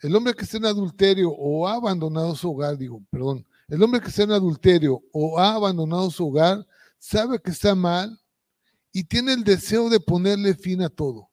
el 0.02 0.16
hombre 0.16 0.36
que 0.36 0.44
está 0.44 0.58
en 0.58 0.66
adulterio 0.66 1.32
o 1.32 1.68
ha 1.68 1.74
abandonado 1.74 2.36
su 2.36 2.52
hogar, 2.52 2.78
digo, 2.78 3.02
perdón, 3.10 3.44
el 3.68 3.82
hombre 3.82 4.00
que 4.00 4.10
está 4.10 4.22
en 4.22 4.34
adulterio 4.34 5.02
o 5.12 5.40
ha 5.40 5.56
abandonado 5.56 6.12
su 6.12 6.28
hogar 6.28 6.64
sabe 7.00 7.42
que 7.42 7.50
está 7.50 7.74
mal 7.74 8.22
y 8.92 9.04
tiene 9.04 9.34
el 9.34 9.44
deseo 9.44 9.90
de 9.90 10.00
ponerle 10.00 10.54
fin 10.54 10.84
a 10.84 10.90
todo. 10.90 11.32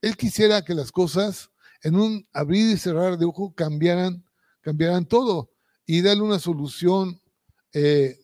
Él 0.00 0.16
quisiera 0.16 0.64
que 0.64 0.74
las 0.74 0.90
cosas 0.90 1.48
en 1.84 1.94
un 1.94 2.26
abrir 2.32 2.68
y 2.68 2.76
cerrar 2.76 3.16
de 3.16 3.24
ojo 3.24 3.54
cambiaran, 3.54 4.24
cambiaran 4.62 5.06
todo 5.06 5.52
y 5.86 6.00
darle 6.02 6.24
una 6.24 6.40
solución 6.40 7.20
eh, 7.72 8.18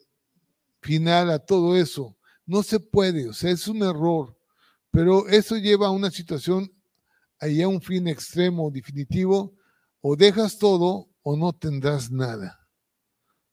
final 0.81 1.31
a 1.31 1.39
todo 1.39 1.77
eso. 1.77 2.17
No 2.47 2.65
se 2.65 2.81
puede, 2.81 3.29
o 3.29 3.33
sea, 3.33 3.53
es 3.53 3.69
un 3.69 3.85
error, 3.85 4.40
pero 4.91 5.29
eso 5.29 5.57
lleva 5.57 5.89
a 5.89 5.91
una 5.91 6.11
situación, 6.11 6.73
ahí 7.39 7.63
a 7.63 7.69
un 7.69 7.81
fin 7.81 8.09
extremo, 8.09 8.71
definitivo, 8.71 9.55
o 10.01 10.17
dejas 10.17 10.59
todo 10.59 11.09
o 11.23 11.37
no 11.37 11.53
tendrás 11.53 12.11
nada 12.11 12.61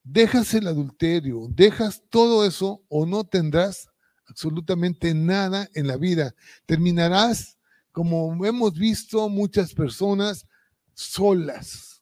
dejas 0.07 0.53
el 0.53 0.67
adulterio, 0.67 1.47
dejas 1.49 2.03
todo 2.09 2.45
eso 2.45 2.83
o 2.87 3.05
no 3.05 3.25
tendrás 3.25 3.89
absolutamente 4.27 5.13
nada 5.13 5.69
en 5.73 5.87
la 5.87 5.97
vida. 5.97 6.33
Terminarás, 6.65 7.57
como 7.91 8.45
hemos 8.45 8.73
visto 8.73 9.27
muchas 9.29 9.73
personas, 9.73 10.45
solas. 10.93 12.01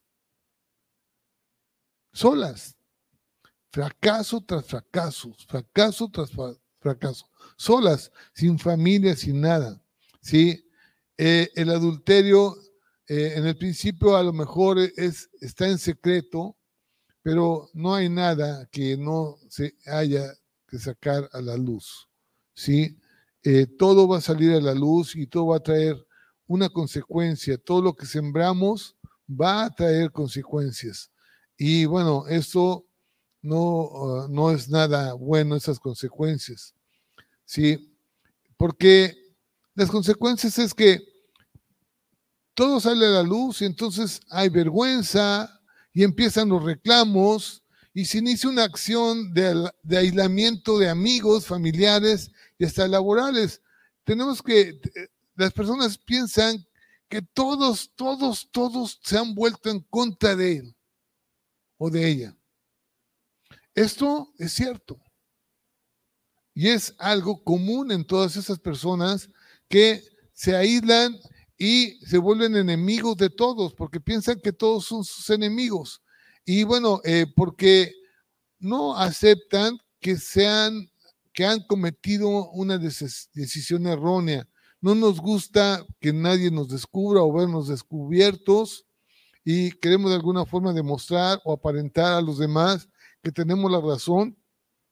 Solas. 2.12 2.76
Fracaso 3.70 4.40
tras 4.40 4.64
fracaso, 4.64 5.34
fracaso 5.48 6.08
tras 6.08 6.30
fracaso. 6.80 7.26
Solas, 7.56 8.12
sin 8.34 8.58
familia, 8.58 9.16
sin 9.16 9.40
nada. 9.40 9.82
¿sí? 10.20 10.68
Eh, 11.16 11.48
el 11.54 11.70
adulterio 11.70 12.56
eh, 13.08 13.34
en 13.36 13.46
el 13.46 13.56
principio 13.56 14.16
a 14.16 14.22
lo 14.22 14.32
mejor 14.32 14.78
es, 14.78 15.30
está 15.40 15.68
en 15.68 15.78
secreto, 15.78 16.56
pero 17.22 17.70
no 17.72 17.94
hay 17.94 18.08
nada 18.08 18.66
que 18.70 18.96
no 18.96 19.38
se 19.48 19.74
haya 19.86 20.32
que 20.66 20.78
sacar 20.78 21.28
a 21.32 21.40
la 21.40 21.56
luz. 21.56 22.08
¿sí? 22.54 22.98
Eh, 23.42 23.66
todo 23.78 24.08
va 24.08 24.18
a 24.18 24.20
salir 24.20 24.52
a 24.52 24.60
la 24.60 24.74
luz 24.74 25.14
y 25.16 25.26
todo 25.26 25.48
va 25.48 25.56
a 25.56 25.62
traer 25.62 26.04
una 26.46 26.68
consecuencia. 26.68 27.58
Todo 27.58 27.82
lo 27.82 27.94
que 27.94 28.06
sembramos 28.06 28.96
va 29.28 29.64
a 29.64 29.70
traer 29.70 30.10
consecuencias. 30.10 31.10
Y 31.56 31.84
bueno, 31.86 32.26
esto 32.28 32.86
no, 33.42 33.90
ah, 33.94 34.26
no 34.28 34.50
es 34.50 34.68
nada 34.68 35.14
bueno 35.14 35.56
esas 35.56 35.78
consecuencias. 35.78 36.75
¿Sí? 37.46 37.96
Porque 38.58 39.16
las 39.74 39.90
consecuencias 39.90 40.58
es 40.58 40.74
que 40.74 41.00
todo 42.54 42.80
sale 42.80 43.06
a 43.06 43.10
la 43.10 43.22
luz 43.22 43.62
y 43.62 43.66
entonces 43.66 44.20
hay 44.28 44.48
vergüenza 44.48 45.60
y 45.92 46.02
empiezan 46.02 46.48
los 46.48 46.62
reclamos 46.62 47.62
y 47.94 48.04
se 48.04 48.18
inicia 48.18 48.50
una 48.50 48.64
acción 48.64 49.32
de, 49.32 49.70
de 49.82 49.96
aislamiento 49.96 50.78
de 50.78 50.90
amigos, 50.90 51.46
familiares 51.46 52.30
y 52.58 52.64
hasta 52.64 52.88
laborales. 52.88 53.62
Tenemos 54.04 54.42
que, 54.42 54.60
eh, 54.60 54.80
las 55.34 55.52
personas 55.52 55.96
piensan 55.96 56.66
que 57.08 57.22
todos, 57.22 57.90
todos, 57.94 58.50
todos 58.50 59.00
se 59.02 59.16
han 59.16 59.34
vuelto 59.34 59.70
en 59.70 59.80
contra 59.80 60.34
de 60.34 60.58
él 60.58 60.76
o 61.78 61.90
de 61.90 62.08
ella. 62.08 62.36
Esto 63.74 64.32
es 64.38 64.52
cierto. 64.52 64.98
Y 66.56 66.70
es 66.70 66.92
algo 66.98 67.44
común 67.44 67.92
en 67.92 68.04
todas 68.04 68.34
esas 68.34 68.58
personas 68.58 69.30
que 69.68 70.02
se 70.32 70.56
aíslan 70.56 71.16
y 71.56 72.04
se 72.04 72.18
vuelven 72.18 72.56
enemigos 72.56 73.16
de 73.16 73.30
todos 73.30 73.72
porque 73.72 74.00
piensan 74.00 74.40
que 74.40 74.52
todos 74.52 74.86
son 74.86 75.04
sus 75.04 75.30
enemigos. 75.30 76.02
Y 76.44 76.64
bueno, 76.64 77.00
eh, 77.04 77.26
porque 77.36 77.92
no 78.58 78.96
aceptan 78.96 79.78
que 80.00 80.16
sean, 80.16 80.90
que 81.32 81.46
han 81.46 81.60
cometido 81.68 82.50
una 82.50 82.76
decisión 82.78 83.86
errónea 83.86 84.48
no 84.80 84.94
nos 84.94 85.20
gusta 85.20 85.84
que 86.00 86.12
nadie 86.12 86.50
nos 86.50 86.68
descubra 86.68 87.20
o 87.20 87.32
vernos 87.32 87.66
descubiertos 87.66 88.86
y 89.44 89.72
queremos 89.72 90.10
de 90.10 90.16
alguna 90.16 90.44
forma 90.44 90.72
demostrar 90.72 91.40
o 91.44 91.52
aparentar 91.52 92.12
a 92.12 92.20
los 92.20 92.38
demás 92.38 92.88
que 93.22 93.32
tenemos 93.32 93.68
la 93.70 93.80
razón 93.80 94.36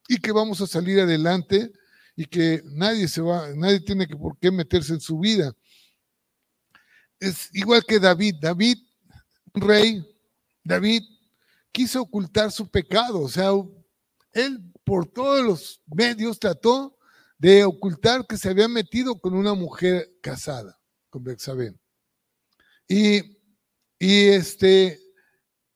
y 0.08 0.18
que 0.18 0.32
vamos 0.32 0.60
a 0.60 0.66
salir 0.66 1.00
adelante 1.00 1.72
y 2.16 2.26
que 2.26 2.62
nadie 2.64 3.08
se 3.08 3.20
va, 3.20 3.48
nadie 3.54 3.80
tiene 3.80 4.06
que 4.06 4.16
por 4.16 4.38
qué 4.38 4.50
meterse 4.50 4.94
en 4.94 5.00
su 5.00 5.18
vida. 5.18 5.52
Es 7.18 7.48
igual 7.54 7.84
que 7.84 7.98
David, 7.98 8.36
David, 8.40 8.78
rey, 9.54 10.04
David 10.62 11.02
quiso 11.72 12.02
ocultar 12.02 12.52
su 12.52 12.68
pecado, 12.68 13.20
o 13.20 13.28
sea, 13.28 13.50
él 14.32 14.72
por 14.84 15.06
todos 15.06 15.44
los 15.44 15.82
medios 15.86 16.38
trató 16.38 16.96
de 17.38 17.64
ocultar 17.64 18.26
que 18.26 18.36
se 18.36 18.48
había 18.48 18.68
metido 18.68 19.18
con 19.18 19.34
una 19.34 19.54
mujer 19.54 20.08
casada, 20.20 20.78
con 21.10 21.24
Bexabé. 21.24 21.74
Y, 22.86 23.38
y 23.98 24.28
este, 24.28 25.00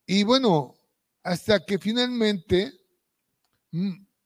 y 0.07 0.22
bueno, 0.22 0.74
hasta 1.22 1.64
que 1.64 1.79
finalmente 1.79 2.72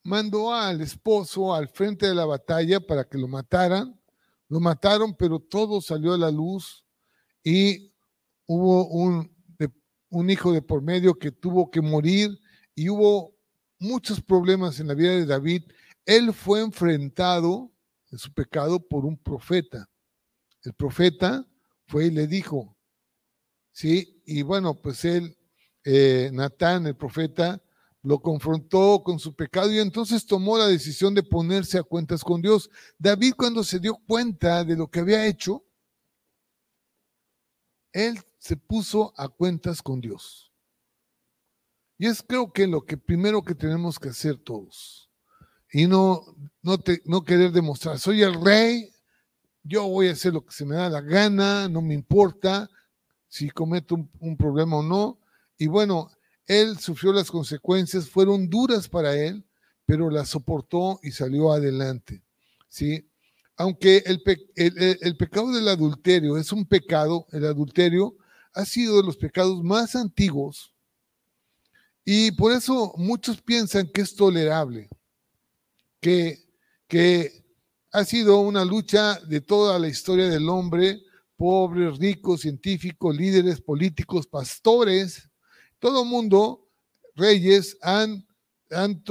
mandó 0.02 0.52
al 0.52 0.80
esposo 0.80 1.54
al 1.54 1.68
frente 1.68 2.06
de 2.06 2.14
la 2.14 2.24
batalla 2.24 2.80
para 2.80 3.04
que 3.04 3.18
lo 3.18 3.28
mataran. 3.28 3.98
Lo 4.48 4.60
mataron, 4.60 5.14
pero 5.16 5.38
todo 5.38 5.80
salió 5.80 6.12
a 6.12 6.18
la 6.18 6.30
luz 6.30 6.84
y 7.42 7.92
hubo 8.46 8.86
un, 8.88 9.34
un 10.10 10.30
hijo 10.30 10.52
de 10.52 10.60
por 10.60 10.82
medio 10.82 11.14
que 11.14 11.32
tuvo 11.32 11.70
que 11.70 11.80
morir 11.80 12.38
y 12.74 12.88
hubo 12.88 13.34
muchos 13.78 14.20
problemas 14.20 14.78
en 14.78 14.88
la 14.88 14.94
vida 14.94 15.12
de 15.12 15.26
David 15.26 15.62
él 16.04 16.32
fue 16.32 16.60
enfrentado 16.60 17.72
en 18.10 18.18
su 18.18 18.32
pecado 18.32 18.80
por 18.80 19.04
un 19.04 19.16
profeta. 19.16 19.88
El 20.62 20.74
profeta 20.74 21.46
fue 21.86 22.06
y 22.06 22.10
le 22.10 22.26
dijo, 22.26 22.76
¿sí? 23.72 24.22
Y 24.26 24.42
bueno, 24.42 24.80
pues 24.80 25.04
él, 25.04 25.36
eh, 25.84 26.30
Natán, 26.32 26.86
el 26.86 26.96
profeta, 26.96 27.62
lo 28.02 28.20
confrontó 28.20 29.02
con 29.04 29.18
su 29.18 29.34
pecado 29.34 29.70
y 29.72 29.78
entonces 29.78 30.26
tomó 30.26 30.58
la 30.58 30.66
decisión 30.66 31.14
de 31.14 31.22
ponerse 31.22 31.78
a 31.78 31.82
cuentas 31.82 32.24
con 32.24 32.42
Dios. 32.42 32.70
David 32.98 33.34
cuando 33.36 33.62
se 33.62 33.78
dio 33.78 33.96
cuenta 34.06 34.64
de 34.64 34.76
lo 34.76 34.90
que 34.90 35.00
había 35.00 35.26
hecho, 35.26 35.64
él 37.92 38.18
se 38.38 38.56
puso 38.56 39.12
a 39.16 39.28
cuentas 39.28 39.82
con 39.82 40.00
Dios. 40.00 40.52
Y 41.98 42.06
es 42.06 42.22
creo 42.22 42.52
que 42.52 42.66
lo 42.66 42.84
que 42.84 42.96
primero 42.96 43.42
que 43.42 43.54
tenemos 43.54 43.98
que 43.98 44.08
hacer 44.08 44.36
todos 44.36 45.10
y 45.72 45.86
no, 45.86 46.24
no, 46.60 46.78
te, 46.78 47.00
no 47.04 47.24
querer 47.24 47.52
demostrar, 47.52 47.98
soy 47.98 48.22
el 48.22 48.42
rey, 48.42 48.92
yo 49.62 49.86
voy 49.86 50.08
a 50.08 50.12
hacer 50.12 50.32
lo 50.32 50.44
que 50.44 50.52
se 50.52 50.64
me 50.64 50.74
da 50.74 50.90
la 50.90 51.00
gana, 51.00 51.68
no 51.68 51.80
me 51.80 51.94
importa 51.94 52.68
si 53.28 53.48
cometo 53.48 53.96
un, 54.20 54.36
problema 54.36 54.78
o 54.78 54.82
no. 54.82 55.18
Y 55.56 55.66
bueno, 55.66 56.10
él 56.46 56.78
sufrió 56.78 57.12
las 57.12 57.30
consecuencias, 57.30 58.08
fueron 58.08 58.48
duras 58.48 58.88
para 58.88 59.14
él, 59.16 59.44
pero 59.86 60.10
las 60.10 60.28
soportó 60.28 61.00
y 61.02 61.12
salió 61.12 61.52
adelante. 61.52 62.22
¿sí? 62.68 63.08
Aunque 63.56 64.02
el, 64.06 64.22
pecado 65.16 65.52
del 65.52 65.68
adulterio 65.68 66.36
es 66.36 66.52
un 66.52 66.66
pecado, 66.66 67.26
el 67.32 67.44
adulterio 67.44 68.16
ha 68.54 68.64
sido 68.64 68.96
de 68.96 69.04
los 69.04 69.16
pecados 69.16 69.62
más 69.62 69.94
antiguos 69.96 70.74
y 72.04 72.32
por 72.32 72.52
eso 72.52 72.92
muchos 72.96 73.40
piensan 73.40 73.88
que 73.88 74.00
es 74.00 74.14
tolerable 74.16 74.88
que, 76.02 77.42
ha 77.94 78.04
sido 78.04 78.40
una 78.40 78.64
lucha 78.64 79.20
de 79.20 79.42
toda 79.42 79.78
la 79.78 79.86
historia 79.86 80.28
del 80.28 80.48
hombre, 80.48 81.02
pobres, 81.36 81.98
ricos, 81.98 82.40
científicos, 82.40 83.14
líderes 83.14 83.60
políticos, 83.60 84.26
pastores, 84.26 85.28
todo 85.82 86.04
mundo, 86.04 86.70
reyes, 87.16 87.76
han, 87.82 88.24
han, 88.70 89.02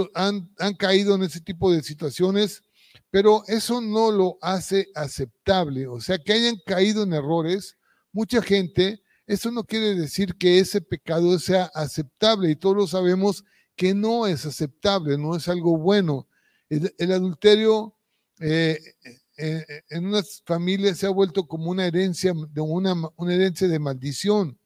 han, 0.58 0.74
caído 0.76 1.16
en 1.16 1.24
ese 1.24 1.42
tipo 1.42 1.70
de 1.70 1.84
situaciones, 1.84 2.64
pero 3.10 3.44
eso 3.48 3.82
no 3.82 4.10
lo 4.10 4.38
hace 4.42 4.88
aceptable. 4.96 5.86
O 5.88 6.00
sea, 6.00 6.18
que 6.18 6.32
hayan 6.32 6.56
caído 6.66 7.04
en 7.04 7.12
errores, 7.12 7.78
mucha 8.14 8.42
gente, 8.42 9.04
eso 9.28 9.52
no 9.52 9.66
quiere 9.66 9.96
decir 9.96 10.36
que 10.38 10.60
ese 10.60 10.80
pecado 10.80 11.38
sea 11.40 11.66
aceptable 11.74 12.50
y 12.50 12.56
todos 12.56 12.92
sabemos 12.92 13.44
que 13.76 13.94
no 13.94 14.26
es 14.26 14.46
aceptable, 14.46 15.18
no 15.18 15.36
es 15.36 15.50
algo 15.50 15.78
bueno. 15.78 16.30
El, 16.70 17.12
adulterio 17.12 17.98
eh, 18.40 18.80
eh, 19.04 19.20
eh, 19.38 19.82
en 19.90 20.06
unas 20.06 20.42
familias 20.46 21.00
se 21.00 21.06
ha 21.06 21.10
vuelto 21.10 21.46
como 21.50 21.70
una 21.70 21.86
herencia, 21.86 22.32
de 22.34 22.62
una, 22.62 22.96
una 23.18 23.34
herencia 23.34 23.68
de 23.68 23.78
maldición. 23.78 24.58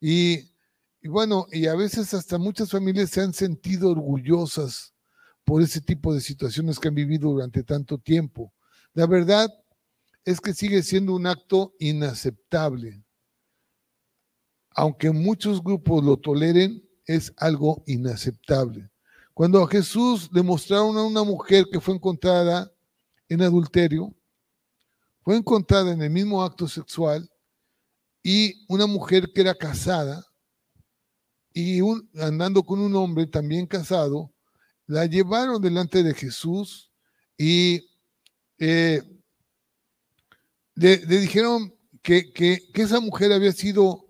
Y, 0.00 0.48
bueno, 1.06 1.46
y 1.52 1.66
a 1.66 1.76
veces 1.76 2.12
hasta 2.12 2.38
muchas 2.38 2.72
familias 2.72 3.10
se 3.10 3.20
han 3.20 3.32
sentido 3.32 3.90
orgullosas 3.90 4.94
por 5.44 5.62
ese 5.62 5.80
tipo 5.80 6.12
de 6.12 6.20
situaciones 6.20 6.80
que 6.80 6.88
han 6.88 6.94
vivido 6.94 7.30
durante 7.30 7.62
tanto 7.62 7.98
tiempo. 7.98 8.52
La 8.94 9.06
verdad 9.06 9.48
es 10.24 10.40
que 10.40 10.52
sigue 10.52 10.82
siendo 10.82 11.14
un 11.14 11.26
acto 11.26 11.72
inaceptable. 11.78 13.04
Aunque 14.70 15.10
muchos 15.12 15.62
grupos 15.62 16.04
lo 16.04 16.16
toleren, 16.16 16.86
es 17.06 17.32
algo 17.36 17.82
inaceptable. 17.86 18.90
Cuando 19.32 19.62
a 19.62 19.68
Jesús 19.68 20.28
le 20.32 20.42
mostraron 20.42 20.98
a 20.98 21.04
una 21.04 21.22
mujer 21.22 21.66
que 21.72 21.80
fue 21.80 21.94
encontrada 21.94 22.70
en 23.28 23.40
adulterio, 23.40 24.12
fue 25.22 25.36
encontrada 25.36 25.92
en 25.92 26.02
el 26.02 26.10
mismo 26.10 26.42
acto 26.42 26.66
sexual 26.66 27.30
y 28.22 28.66
una 28.68 28.86
mujer 28.86 29.32
que 29.32 29.40
era 29.40 29.54
casada 29.54 30.27
y 31.60 31.80
andando 32.20 32.62
con 32.62 32.80
un 32.80 32.94
hombre 32.94 33.26
también 33.26 33.66
casado, 33.66 34.32
la 34.86 35.06
llevaron 35.06 35.60
delante 35.60 36.02
de 36.02 36.14
Jesús 36.14 36.92
y 37.36 37.88
eh, 38.58 39.02
le, 40.74 40.98
dijeron 40.98 41.74
que, 42.02 42.32
que 42.32 42.70
esa 42.74 43.00
mujer 43.00 43.32
había 43.32 43.52
sido 43.52 44.06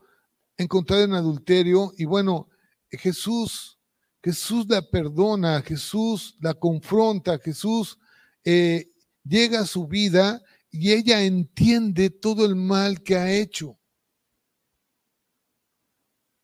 encontrada 0.57 1.05
en 1.05 1.15
adulterio 1.15 1.93
y 1.97 2.05
bueno, 2.05 2.49
Jesús 2.91 3.79
Jesús 4.23 4.67
la 4.69 4.83
perdona, 4.83 5.63
Jesús 5.63 6.37
la 6.41 6.55
confronta, 6.55 7.39
Jesús 7.39 7.99
eh, 8.45 8.91
llega 9.25 9.61
a 9.61 9.67
su 9.67 9.87
vida 9.87 10.43
y 10.71 10.93
ella 10.93 11.23
entiende 11.23 12.11
todo 12.11 12.45
el 12.45 12.57
mal 12.57 13.03
que 13.03 13.17
ha 13.17 13.33
hecho. 13.33 13.79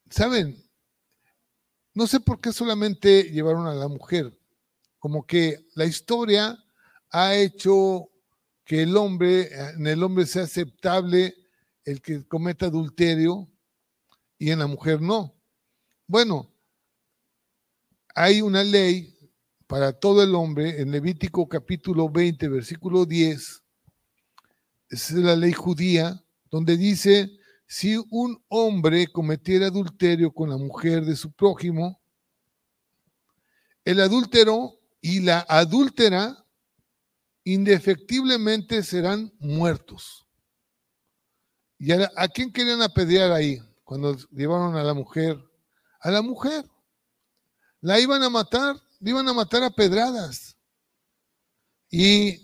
¿Saben? 0.08 0.63
No 1.94 2.08
sé 2.08 2.18
por 2.18 2.40
qué 2.40 2.52
solamente 2.52 3.30
llevaron 3.30 3.68
a 3.68 3.74
la 3.74 3.86
mujer. 3.86 4.36
Como 4.98 5.24
que 5.24 5.68
la 5.74 5.84
historia 5.84 6.58
ha 7.10 7.34
hecho 7.36 8.10
que 8.64 8.82
el 8.82 8.96
hombre, 8.96 9.48
en 9.74 9.86
el 9.86 10.02
hombre 10.02 10.26
sea 10.26 10.42
aceptable 10.42 11.36
el 11.84 12.02
que 12.02 12.26
cometa 12.26 12.66
adulterio 12.66 13.48
y 14.38 14.50
en 14.50 14.58
la 14.58 14.66
mujer 14.66 15.00
no. 15.00 15.34
Bueno, 16.06 16.50
hay 18.14 18.42
una 18.42 18.64
ley 18.64 19.14
para 19.66 19.92
todo 19.92 20.22
el 20.22 20.34
hombre 20.34 20.80
en 20.80 20.90
Levítico 20.90 21.48
capítulo 21.48 22.08
20, 22.08 22.48
versículo 22.48 23.04
10. 23.06 23.62
es 24.90 25.10
la 25.12 25.36
ley 25.36 25.52
judía, 25.52 26.24
donde 26.50 26.76
dice, 26.76 27.38
si 27.66 27.96
un 28.10 28.42
hombre 28.48 29.06
cometiera 29.08 29.66
adulterio 29.66 30.32
con 30.32 30.50
la 30.50 30.56
mujer 30.56 31.04
de 31.04 31.16
su 31.16 31.32
prójimo, 31.32 32.00
el 33.84 34.00
adúltero 34.00 34.78
y 35.00 35.20
la 35.20 35.44
adúltera 35.48 36.46
indefectiblemente 37.44 38.82
serán 38.82 39.32
muertos. 39.38 40.26
¿Y 41.78 41.92
a, 41.92 42.10
a 42.16 42.28
quién 42.28 42.52
querían 42.52 42.80
apedrear 42.82 43.32
ahí 43.32 43.58
cuando 43.82 44.16
llevaron 44.30 44.76
a 44.76 44.82
la 44.82 44.94
mujer? 44.94 45.38
A 46.00 46.10
la 46.10 46.22
mujer. 46.22 46.64
La 47.80 48.00
iban 48.00 48.22
a 48.22 48.30
matar, 48.30 48.76
la 49.00 49.10
iban 49.10 49.28
a 49.28 49.34
matar 49.34 49.62
a 49.62 49.70
pedradas. 49.70 50.56
Y, 51.90 52.43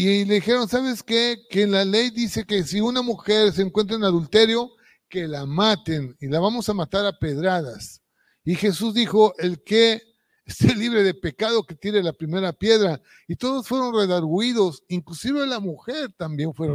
y 0.00 0.24
le 0.24 0.34
dijeron, 0.34 0.68
¿sabes 0.68 1.02
qué? 1.02 1.44
Que 1.50 1.66
la 1.66 1.84
ley 1.84 2.10
dice 2.10 2.44
que 2.44 2.62
si 2.62 2.80
una 2.80 3.02
mujer 3.02 3.52
se 3.52 3.62
encuentra 3.62 3.96
en 3.96 4.04
adulterio, 4.04 4.70
que 5.08 5.26
la 5.26 5.44
maten 5.44 6.16
y 6.20 6.28
la 6.28 6.38
vamos 6.38 6.68
a 6.68 6.72
matar 6.72 7.04
a 7.04 7.18
pedradas. 7.18 8.00
Y 8.44 8.54
Jesús 8.54 8.94
dijo, 8.94 9.34
el 9.38 9.60
que 9.64 10.00
esté 10.46 10.72
libre 10.76 11.02
de 11.02 11.14
pecado 11.14 11.64
que 11.64 11.74
tire 11.74 12.00
la 12.00 12.12
primera 12.12 12.52
piedra. 12.52 13.02
Y 13.26 13.34
todos 13.34 13.66
fueron 13.66 13.92
redarguidos, 13.92 14.84
inclusive 14.86 15.44
la 15.48 15.58
mujer 15.58 16.12
también 16.16 16.54
fue 16.54 16.68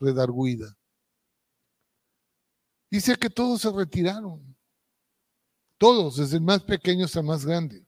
redarguida. 0.00 0.76
Dice 2.90 3.14
que 3.14 3.30
todos 3.30 3.60
se 3.60 3.70
retiraron. 3.70 4.56
Todos, 5.78 6.16
desde 6.16 6.38
el 6.38 6.42
más 6.42 6.64
pequeño 6.64 7.04
hasta 7.04 7.20
el 7.20 7.26
más 7.26 7.46
grande. 7.46 7.86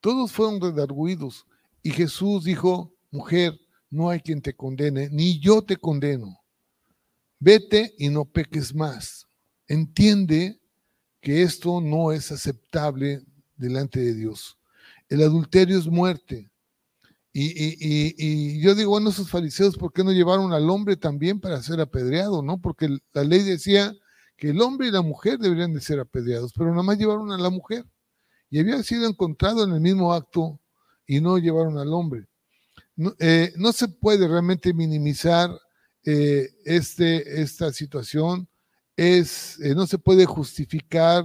Todos 0.00 0.32
fueron 0.32 0.60
redarguidos. 0.60 1.46
Y 1.84 1.92
Jesús 1.92 2.42
dijo, 2.42 2.91
mujer, 3.12 3.56
no 3.90 4.10
hay 4.10 4.20
quien 4.20 4.42
te 4.42 4.56
condene, 4.56 5.08
ni 5.10 5.38
yo 5.38 5.62
te 5.62 5.76
condeno. 5.76 6.40
Vete 7.38 7.94
y 7.98 8.08
no 8.08 8.24
peques 8.24 8.74
más. 8.74 9.26
Entiende 9.68 10.60
que 11.20 11.42
esto 11.42 11.80
no 11.80 12.10
es 12.10 12.32
aceptable 12.32 13.22
delante 13.56 14.00
de 14.00 14.14
Dios. 14.14 14.58
El 15.08 15.22
adulterio 15.22 15.78
es 15.78 15.86
muerte. 15.86 16.50
Y, 17.34 18.60
yo 18.60 18.74
digo, 18.74 18.90
bueno, 18.90 19.10
esos 19.10 19.30
fariseos, 19.30 19.76
¿por 19.76 19.92
qué 19.92 20.04
no 20.04 20.12
llevaron 20.12 20.52
al 20.52 20.68
hombre 20.68 20.96
también 20.96 21.40
para 21.40 21.62
ser 21.62 21.80
apedreado? 21.80 22.42
¿No? 22.42 22.60
Porque 22.60 22.98
la 23.12 23.24
ley 23.24 23.42
decía 23.42 23.94
que 24.36 24.50
el 24.50 24.60
hombre 24.60 24.88
y 24.88 24.90
la 24.90 25.02
mujer 25.02 25.38
deberían 25.38 25.72
de 25.72 25.80
ser 25.80 26.00
apedreados, 26.00 26.52
pero 26.52 26.70
nada 26.70 26.82
más 26.82 26.98
llevaron 26.98 27.32
a 27.32 27.38
la 27.38 27.50
mujer. 27.50 27.86
Y 28.50 28.58
había 28.58 28.82
sido 28.82 29.06
encontrado 29.08 29.64
en 29.64 29.72
el 29.72 29.80
mismo 29.80 30.12
acto 30.12 30.60
y 31.06 31.20
no 31.20 31.38
llevaron 31.38 31.78
al 31.78 31.92
hombre. 31.94 32.26
No, 32.96 33.14
eh, 33.18 33.52
se 33.72 33.88
puede 33.88 34.28
realmente 34.28 34.74
minimizar 34.74 35.50
eh, 36.04 36.48
este, 36.64 37.42
esta 37.42 37.72
situación, 37.72 38.48
es, 38.96 39.58
eh, 39.60 39.74
no 39.74 39.86
se 39.86 39.98
puede 39.98 40.26
justificar, 40.26 41.24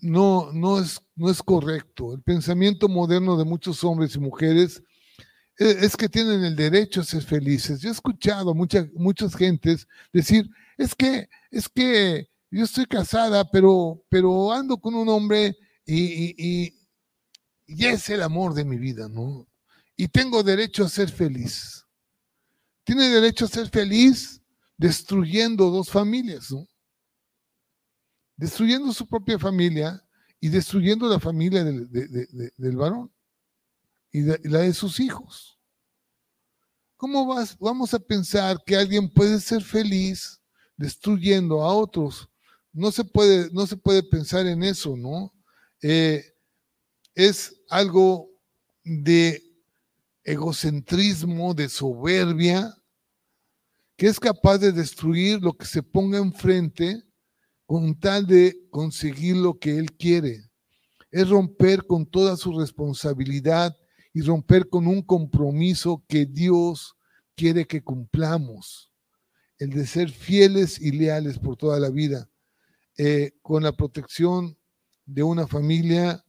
no, 0.00 0.52
no, 0.52 0.78
es, 0.80 1.00
no 1.16 1.30
es 1.30 1.42
correcto. 1.42 2.14
El 2.14 2.22
pensamiento 2.22 2.88
moderno 2.88 3.36
de 3.36 3.44
muchos 3.44 3.82
hombres 3.84 4.14
y 4.14 4.20
mujeres 4.20 4.82
es 5.56 5.96
que 5.96 6.08
tienen 6.08 6.44
el 6.44 6.54
derecho 6.54 7.00
a 7.00 7.04
ser 7.04 7.22
felices. 7.22 7.80
Yo 7.80 7.88
he 7.88 7.92
escuchado 7.92 8.52
a 8.52 8.54
muchas, 8.54 8.86
muchas 8.94 9.34
gentes 9.34 9.88
decir, 10.12 10.48
es 10.76 10.94
que, 10.94 11.28
es 11.50 11.68
que 11.68 12.28
yo 12.50 12.64
estoy 12.64 12.86
casada, 12.86 13.50
pero, 13.50 14.02
pero 14.08 14.52
ando 14.52 14.78
con 14.78 14.94
un 14.94 15.08
hombre 15.08 15.56
y, 15.84 16.72
es 17.68 18.08
el 18.10 18.22
amor 18.22 18.54
de 18.54 18.64
mi 18.64 18.78
vida, 18.78 19.08
¿no? 19.08 19.46
Y 19.96 20.08
tengo 20.08 20.42
derecho 20.42 20.84
a 20.84 20.88
ser 20.88 21.10
feliz. 21.10 21.84
Tiene 22.84 23.08
derecho 23.08 23.44
a 23.44 23.48
ser 23.48 23.68
feliz 23.68 24.40
destruyendo 24.76 25.70
dos 25.70 25.90
familias, 25.90 26.50
¿no? 26.50 26.66
Destruyendo 28.36 28.92
su 28.92 29.06
propia 29.06 29.38
familia 29.38 30.02
y 30.40 30.48
destruyendo 30.48 31.08
la 31.08 31.20
familia 31.20 31.64
del, 31.64 31.90
del 32.56 32.76
varón 32.76 33.12
y, 34.12 34.22
la 34.48 34.60
de 34.60 34.72
sus 34.72 35.00
hijos. 35.00 35.58
¿Cómo 36.96 37.26
vas, 37.26 37.56
vamos 37.58 37.94
a 37.94 37.98
pensar 37.98 38.58
que 38.64 38.76
alguien 38.76 39.08
puede 39.08 39.40
ser 39.40 39.62
feliz 39.62 40.40
destruyendo 40.76 41.62
a 41.62 41.72
otros? 41.74 42.28
No 42.72 42.90
se 42.90 43.04
puede, 43.04 43.50
no 43.52 43.66
se 43.66 43.76
puede 43.76 44.02
pensar 44.02 44.46
en 44.46 44.62
eso, 44.62 44.96
¿no? 44.96 45.32
Eh, 45.82 46.24
es 47.18 47.60
algo 47.68 48.30
de 48.84 49.42
egocentrismo, 50.22 51.52
de 51.52 51.68
soberbia, 51.68 52.72
que 53.96 54.06
es 54.06 54.20
capaz 54.20 54.58
de 54.58 54.70
destruir 54.70 55.42
lo 55.42 55.52
que 55.52 55.66
se 55.66 55.82
ponga 55.82 56.18
enfrente 56.18 57.02
con 57.66 57.98
tal 57.98 58.24
de 58.24 58.56
conseguir 58.70 59.34
lo 59.34 59.58
que 59.58 59.78
él 59.78 59.90
quiere. 59.96 60.48
Es 61.10 61.28
romper 61.28 61.84
con 61.88 62.06
toda 62.06 62.36
su 62.36 62.56
responsabilidad 62.56 63.76
y 64.12 64.22
romper 64.22 64.68
con 64.68 64.86
un 64.86 65.02
compromiso 65.02 66.04
que 66.06 66.24
Dios 66.24 66.94
quiere 67.34 67.66
que 67.66 67.82
cumplamos, 67.82 68.92
el 69.58 69.70
de 69.70 69.88
ser 69.88 70.10
fieles 70.10 70.80
y 70.80 70.92
leales 70.92 71.40
por 71.40 71.56
toda 71.56 71.80
la 71.80 71.90
vida, 71.90 72.30
eh, 72.96 73.32
con 73.42 73.64
la 73.64 73.72
protección 73.72 74.56
de 75.04 75.24
una 75.24 75.48
familia 75.48 76.24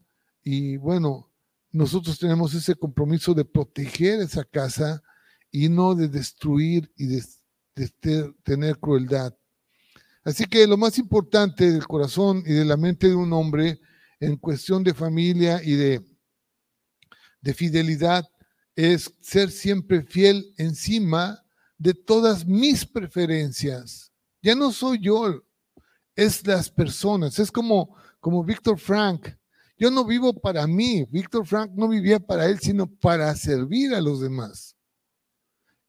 y 0.52 0.78
bueno, 0.78 1.32
nosotros 1.72 2.18
tenemos 2.18 2.54
ese 2.54 2.76
compromiso 2.76 3.34
de 3.34 3.46
proteger 3.46 4.20
esa 4.22 4.44
casa 4.44 5.04
y 5.52 5.70
no 5.70 5.94
de 5.96 6.08
destruir 6.08 6.92
y 6.96 7.08
de, 7.08 7.24
tener 8.44 8.78
crueldad. 8.78 9.34
Así 10.24 10.46
que 10.46 10.68
lo 10.68 10.76
más 10.76 10.98
importante 10.98 11.72
del 11.72 11.88
corazón 11.88 12.44
y 12.46 12.54
de 12.54 12.66
la 12.66 12.76
mente 12.76 13.08
de 13.08 13.16
un 13.16 13.32
hombre 13.32 13.80
en 14.20 14.36
cuestión 14.38 14.84
de 14.84 14.94
familia 14.94 15.62
y 15.64 15.76
de 15.76 16.04
de 17.42 17.54
fidelidad 17.54 18.26
es 18.76 19.14
ser 19.22 19.52
siempre 19.52 20.04
fiel 20.04 20.54
encima 20.58 21.44
de 21.78 21.94
todas 21.94 22.46
mis 22.46 22.86
preferencias. 22.86 24.12
Ya 24.42 24.56
no 24.56 24.72
soy 24.72 25.00
yo, 25.02 25.44
es 26.16 26.46
las 26.46 26.70
personas. 26.70 27.40
Es 27.40 27.52
como, 27.52 27.96
como 28.20 28.44
Víctor 28.44 28.78
Frank. 28.78 29.30
Yo 29.80 29.90
no 29.90 30.04
vivo 30.04 30.34
para 30.34 30.68
mí. 30.68 31.06
Víctor 31.10 31.48
Frank 31.48 31.72
no 31.74 31.88
vivía 31.88 32.20
para 32.20 32.46
él, 32.48 32.60
sino 32.60 32.86
para 32.86 33.34
servir 33.36 33.96
a 33.96 34.02
los 34.02 34.20
demás. 34.20 34.76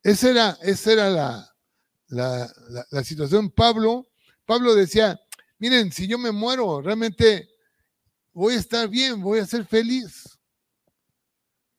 Esa 0.05 0.31
era, 0.31 0.59
esa 0.63 0.93
era 0.93 1.11
la, 1.11 1.57
la, 2.07 2.87
la 2.91 3.05
situación. 3.05 3.51
Pablo, 3.51 4.09
Pablo 4.47 4.77
decía, 4.77 5.21
miren, 5.59 5.91
si 5.91 6.07
yo 6.07 6.19
me 6.19 6.31
muero, 6.31 6.81
realmente 6.81 7.51
voy 8.33 8.55
a 8.55 8.59
estar 8.61 8.89
bien, 8.89 9.21
voy 9.21 9.41
a 9.41 9.47
ser 9.47 9.67
feliz. 9.67 10.39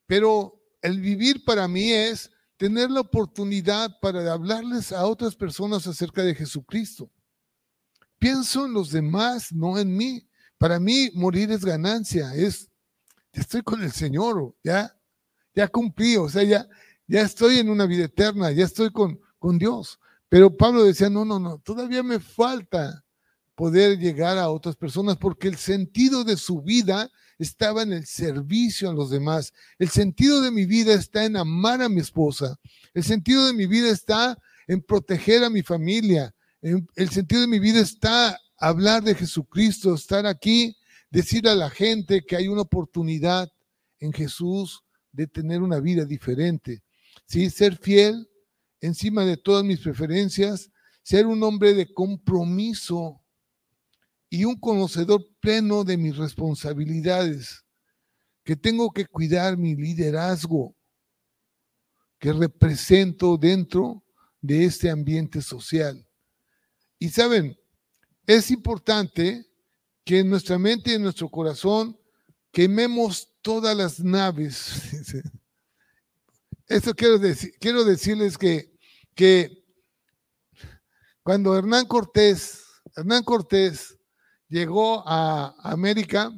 Pero 0.05 0.61
el 0.81 0.99
vivir 0.99 1.45
para 1.45 1.65
mí 1.69 1.93
es 1.93 2.29
tener 2.57 2.91
la 2.91 2.99
oportunidad 2.99 3.89
para 4.01 4.33
hablarles 4.33 4.91
a 4.91 5.05
otras 5.05 5.33
personas 5.33 5.87
acerca 5.87 6.23
de 6.23 6.35
Jesucristo. 6.35 7.09
Pienso 8.19 8.65
en 8.65 8.73
los 8.73 8.91
demás, 8.91 9.53
no 9.53 9.79
en 9.79 9.95
mí. 9.95 10.27
Para 10.61 10.79
mí 10.79 11.09
morir 11.15 11.51
es 11.51 11.65
ganancia, 11.65 12.35
es, 12.35 12.69
ya 13.33 13.41
estoy 13.41 13.63
con 13.63 13.81
el 13.81 13.91
Señor, 13.91 14.53
ya, 14.63 14.95
ya 15.55 15.67
cumplí, 15.67 16.17
o 16.17 16.29
sea, 16.29 16.43
ya, 16.43 16.67
ya 17.07 17.21
estoy 17.21 17.57
en 17.57 17.67
una 17.67 17.87
vida 17.87 18.05
eterna, 18.05 18.51
ya 18.51 18.65
estoy 18.65 18.91
con, 18.91 19.19
con 19.39 19.57
Dios. 19.57 19.99
Pero 20.29 20.55
Pablo 20.55 20.83
decía, 20.83 21.09
no, 21.09 21.25
no, 21.25 21.39
no, 21.39 21.57
todavía 21.57 22.03
me 22.03 22.19
falta 22.19 23.03
poder 23.55 23.97
llegar 23.97 24.37
a 24.37 24.51
otras 24.51 24.75
personas 24.75 25.17
porque 25.17 25.47
el 25.47 25.55
sentido 25.55 26.23
de 26.23 26.37
su 26.37 26.61
vida 26.61 27.09
estaba 27.39 27.81
en 27.81 27.93
el 27.93 28.05
servicio 28.05 28.91
a 28.91 28.93
los 28.93 29.09
demás. 29.09 29.53
El 29.79 29.89
sentido 29.89 30.43
de 30.43 30.51
mi 30.51 30.65
vida 30.65 30.93
está 30.93 31.25
en 31.25 31.37
amar 31.37 31.81
a 31.81 31.89
mi 31.89 32.01
esposa. 32.01 32.55
El 32.93 33.03
sentido 33.03 33.47
de 33.47 33.53
mi 33.53 33.65
vida 33.65 33.89
está 33.89 34.37
en 34.67 34.83
proteger 34.83 35.43
a 35.43 35.49
mi 35.49 35.63
familia. 35.63 36.35
El 36.61 37.09
sentido 37.09 37.41
de 37.41 37.47
mi 37.47 37.57
vida 37.57 37.79
está 37.79 38.37
hablar 38.61 39.03
de 39.03 39.15
Jesucristo, 39.15 39.95
estar 39.95 40.25
aquí, 40.25 40.77
decir 41.09 41.47
a 41.49 41.55
la 41.55 41.69
gente 41.69 42.21
que 42.21 42.35
hay 42.35 42.47
una 42.47 42.61
oportunidad 42.61 43.51
en 43.99 44.13
Jesús 44.13 44.83
de 45.11 45.27
tener 45.27 45.61
una 45.61 45.79
vida 45.79 46.05
diferente. 46.05 46.83
¿Sí? 47.25 47.49
Ser 47.49 47.77
fiel 47.77 48.29
encima 48.79 49.25
de 49.25 49.35
todas 49.35 49.63
mis 49.63 49.79
preferencias, 49.79 50.71
ser 51.01 51.25
un 51.25 51.41
hombre 51.43 51.73
de 51.73 51.91
compromiso 51.91 53.21
y 54.29 54.45
un 54.45 54.59
conocedor 54.59 55.27
pleno 55.39 55.83
de 55.83 55.97
mis 55.97 56.15
responsabilidades, 56.15 57.65
que 58.43 58.55
tengo 58.55 58.91
que 58.91 59.05
cuidar 59.05 59.57
mi 59.57 59.75
liderazgo 59.75 60.75
que 62.19 62.31
represento 62.31 63.37
dentro 63.37 64.03
de 64.39 64.65
este 64.65 64.89
ambiente 64.89 65.41
social. 65.41 66.07
Y 66.99 67.09
saben, 67.09 67.57
es 68.25 68.51
importante 68.51 69.45
que 70.03 70.19
en 70.19 70.29
nuestra 70.29 70.57
mente 70.57 70.91
y 70.91 70.95
en 70.95 71.03
nuestro 71.03 71.29
corazón 71.29 71.97
quememos 72.51 73.29
todas 73.41 73.75
las 73.75 73.99
naves. 73.99 75.13
Eso 76.67 76.93
quiero, 76.93 77.17
decir, 77.19 77.53
quiero 77.59 77.83
decirles 77.83 78.37
que, 78.37 78.77
que 79.15 79.65
cuando 81.23 81.57
Hernán 81.57 81.85
Cortés, 81.85 82.63
Hernán 82.95 83.23
Cortés 83.23 83.97
llegó 84.47 85.03
a 85.07 85.53
América 85.63 86.31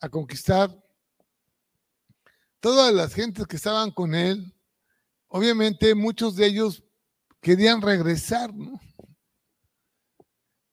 a 0.00 0.08
conquistar, 0.08 0.74
todas 2.60 2.92
las 2.92 3.14
gentes 3.14 3.46
que 3.46 3.56
estaban 3.56 3.90
con 3.90 4.14
él, 4.14 4.54
obviamente 5.28 5.94
muchos 5.94 6.36
de 6.36 6.46
ellos 6.46 6.82
querían 7.40 7.80
regresar, 7.80 8.54
¿no? 8.54 8.80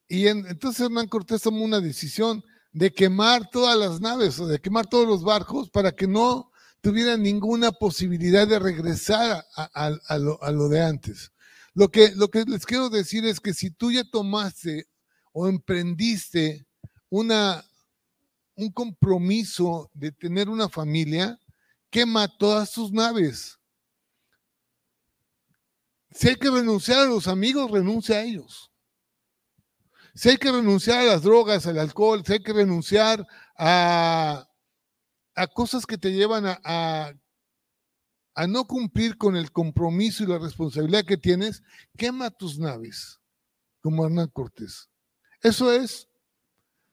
Y 0.08 0.28
entonces 0.28 0.86
Hernán 0.86 1.08
Cortés 1.08 1.42
tomó 1.42 1.64
una 1.64 1.80
decisión 1.80 2.44
de 2.72 2.94
quemar 2.94 3.50
todas 3.50 3.78
las 3.78 4.02
naves 4.02 4.40
o 4.40 4.48
de 4.48 4.60
quemar 4.60 4.86
todos 4.86 5.08
los 5.08 5.24
barcos 5.24 5.70
para 5.70 5.92
que 5.94 6.08
no 6.08 6.52
tuvieran 6.82 7.24
ninguna 7.24 7.72
posibilidad 7.72 8.48
de 8.48 8.60
regresar 8.60 9.44
a, 9.56 10.20
lo, 10.20 10.70
de 10.70 10.82
antes. 10.82 11.32
Lo 11.74 11.90
que, 11.90 12.12
lo 12.16 12.30
que 12.30 12.44
les 12.44 12.66
quiero 12.66 12.90
decir 12.90 13.26
es 13.26 13.40
que 13.40 13.54
si 13.54 13.72
tú 13.72 13.92
ya 13.92 14.04
tomaste 14.04 14.88
o 15.32 15.48
emprendiste 15.48 16.68
una, 17.10 17.66
un 18.56 18.72
compromiso 18.72 19.90
de 19.94 20.12
tener 20.12 20.50
una 20.50 20.70
familia, 20.70 21.40
quema 21.90 22.28
todas 22.28 22.72
tus 22.72 22.92
naves. 22.92 23.58
Si 26.12 26.28
hay 26.28 26.36
que 26.36 26.52
renunciar 26.52 27.00
a 27.00 27.06
los 27.06 27.28
amigos, 27.28 27.72
renuncia 27.72 28.18
a 28.18 28.24
ellos. 28.24 28.70
Si 30.16 30.30
hay 30.30 30.38
que 30.38 30.52
renunciar 30.52 31.00
a 31.00 31.04
las 31.04 31.24
drogas, 31.24 31.68
al 31.68 31.78
alcohol, 31.78 32.24
si 32.26 32.34
hay 32.34 32.40
que 32.40 32.54
renunciar 32.54 33.28
a, 33.58 34.48
a 35.36 35.48
cosas 35.48 35.86
que 35.86 35.98
te 35.98 36.14
llevan 36.14 36.46
a, 36.46 37.14
a, 38.34 38.48
no 38.48 38.66
cumplir 38.66 39.18
con 39.18 39.36
el 39.36 39.52
compromiso 39.52 40.24
y 40.24 40.28
la 40.28 40.40
responsabilidad 40.40 41.04
que 41.04 41.18
tienes, 41.18 41.64
quema 41.98 42.32
tus 42.32 42.58
naves, 42.58 43.20
como 43.82 44.06
Hernán 44.06 44.30
Cortés. 44.30 44.90
Eso 45.42 45.72
es, 45.74 46.08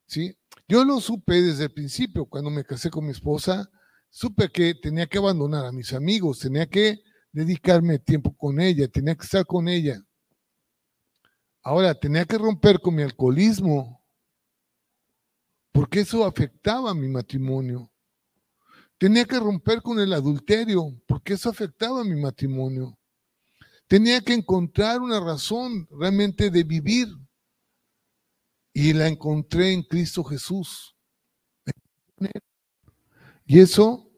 ¿sí? 0.07 0.37
Yo 0.67 0.85
lo 0.85 1.01
supe 1.01 1.41
desde 1.41 1.65
el 1.65 1.73
principio, 1.73 2.27
cuando 2.27 2.51
me 2.51 2.65
casé 2.65 2.91
con 2.91 3.05
mi 3.05 3.13
esposa, 3.13 3.71
supe 4.11 4.51
que 4.51 4.75
tenía 4.75 5.07
que 5.07 5.19
abandonar 5.19 5.65
a 5.65 5.73
mis 5.73 5.93
amigos, 5.93 6.41
tenía 6.41 6.67
que 6.67 7.01
dedicarme 7.31 8.01
tiempo 8.01 8.37
con 8.37 8.61
ella, 8.61 8.89
tenía 8.89 9.15
que 9.15 9.25
estar 9.25 9.47
con 9.47 9.69
ella. 9.69 10.05
Ahora, 11.63 11.95
tenía 11.95 12.25
que 12.25 12.39
romper 12.39 12.81
con 12.81 12.95
mi 12.97 13.03
alcoholismo, 13.03 14.05
porque 15.73 16.01
eso 16.01 16.25
afectaba 16.25 16.93
mi 16.95 17.09
matrimonio. 17.09 17.91
Tenía 18.99 19.25
que 19.25 19.39
romper 19.39 19.83
con 19.83 19.99
el 20.01 20.13
adulterio, 20.13 21.01
porque 21.07 21.35
eso 21.35 21.51
afectaba 21.51 22.05
mi 22.05 22.21
matrimonio. 22.21 22.99
Tenía 23.87 24.21
que 24.21 24.35
encontrar 24.35 25.01
una 25.01 25.21
razón 25.21 25.89
realmente 25.91 26.51
de 26.51 26.65
vivir. 26.65 27.09
Y 28.75 28.93
la 28.93 29.07
encontré 29.07 29.73
en 29.73 29.83
Cristo 29.83 30.25
Jesús. 30.25 30.97
Y 33.45 33.61
eso, 33.61 34.11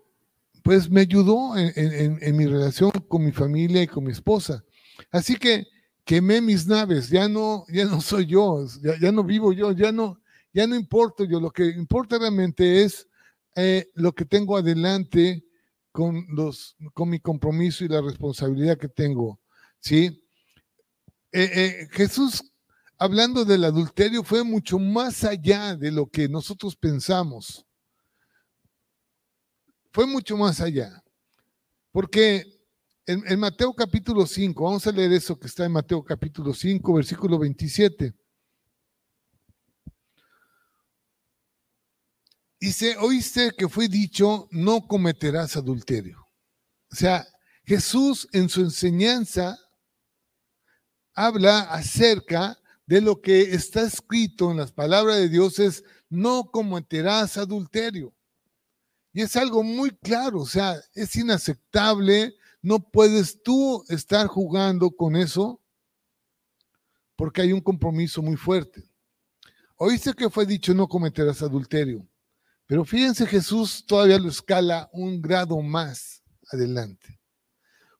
pues, 0.62 0.88
me 0.88 1.00
ayudó 1.00 1.56
en, 1.56 2.36
mi 2.36 2.46
relación 2.46 2.90
con 3.08 3.24
mi 3.24 3.32
familia 3.32 3.82
y 3.82 3.88
con 3.88 4.04
mi 4.04 4.12
esposa. 4.12 4.64
Así 5.10 5.36
que 5.36 5.66
quemé 6.04 6.40
mis 6.40 6.66
naves, 6.66 7.08
ya 7.08 7.28
no, 7.28 7.64
ya 7.68 7.86
no 7.86 8.00
soy 8.00 8.26
yo, 8.26 8.66
ya, 9.00 9.10
no 9.10 9.24
vivo 9.24 9.52
yo, 9.52 9.72
ya 9.72 9.90
no, 9.90 10.20
ya 10.52 10.66
no 10.66 10.76
importo 10.76 11.24
yo, 11.24 11.40
lo 11.40 11.50
que 11.50 11.64
importa 11.64 12.18
realmente 12.18 12.82
es 12.82 13.08
eh, 13.56 13.90
lo 13.94 14.12
que 14.12 14.24
tengo 14.24 14.56
adelante 14.56 15.44
con, 15.90 16.26
los, 16.28 16.76
con 16.92 17.08
mi 17.08 17.20
compromiso 17.20 17.84
y 17.84 17.88
la 17.88 18.02
responsabilidad 18.02 18.76
que 18.76 18.88
tengo, 18.88 19.40
¿sí? 19.80 20.20
Eh, 21.32 21.50
eh, 21.52 21.88
Jesús, 21.90 22.52
hablando 22.98 23.44
del 23.44 23.64
adulterio, 23.64 24.22
fue 24.22 24.44
mucho 24.44 24.78
más 24.78 25.24
allá 25.24 25.74
de 25.74 25.90
lo 25.90 26.06
que 26.06 26.28
nosotros 26.28 26.76
pensamos. 26.76 27.66
Fue 29.92 30.06
mucho 30.06 30.36
más 30.36 30.60
allá. 30.60 31.02
Porque 31.90 32.44
en, 33.06 33.38
Mateo 33.38 33.74
capítulo 33.74 34.26
5, 34.26 34.64
vamos 34.64 34.86
a 34.86 34.92
leer 34.92 35.12
eso 35.12 35.38
que 35.38 35.46
está 35.46 35.64
en 35.64 35.72
Mateo 35.72 36.02
capítulo 36.02 36.54
5, 36.54 36.94
versículo 36.94 37.38
27. 37.38 38.14
Dice, 42.58 42.96
oíste 42.96 43.52
que 43.56 43.68
fue 43.68 43.88
dicho, 43.88 44.48
no 44.50 44.86
cometerás 44.86 45.56
adulterio. 45.56 46.26
O 46.90 46.94
sea, 46.94 47.26
Jesús 47.64 48.26
en 48.32 48.48
su 48.48 48.62
enseñanza 48.62 49.58
habla 51.12 51.60
acerca 51.60 52.58
de 52.86 53.02
lo 53.02 53.20
que 53.20 53.54
está 53.54 53.82
escrito 53.82 54.50
en 54.50 54.56
las 54.56 54.72
palabras 54.72 55.16
de 55.16 55.28
Dios 55.28 55.58
es, 55.58 55.84
no 56.08 56.50
cometerás 56.50 57.36
adulterio. 57.36 58.14
Y 59.12 59.22
es 59.22 59.36
algo 59.36 59.62
muy 59.62 59.90
claro, 59.90 60.40
o 60.40 60.46
sea, 60.46 60.80
es 60.94 61.14
inaceptable 61.16 62.34
no 62.64 62.78
puedes 62.78 63.42
tú 63.42 63.84
estar 63.90 64.26
jugando 64.26 64.90
con 64.90 65.16
eso 65.16 65.60
porque 67.14 67.42
hay 67.42 67.52
un 67.52 67.60
compromiso 67.60 68.22
muy 68.22 68.36
fuerte. 68.36 68.90
Oíste 69.76 70.14
que 70.14 70.30
fue 70.30 70.46
dicho 70.46 70.72
no 70.72 70.88
cometerás 70.88 71.42
adulterio, 71.42 72.08
pero 72.64 72.86
fíjense 72.86 73.26
Jesús 73.26 73.84
todavía 73.86 74.18
lo 74.18 74.30
escala 74.30 74.88
un 74.94 75.20
grado 75.20 75.60
más 75.60 76.22
adelante. 76.50 77.20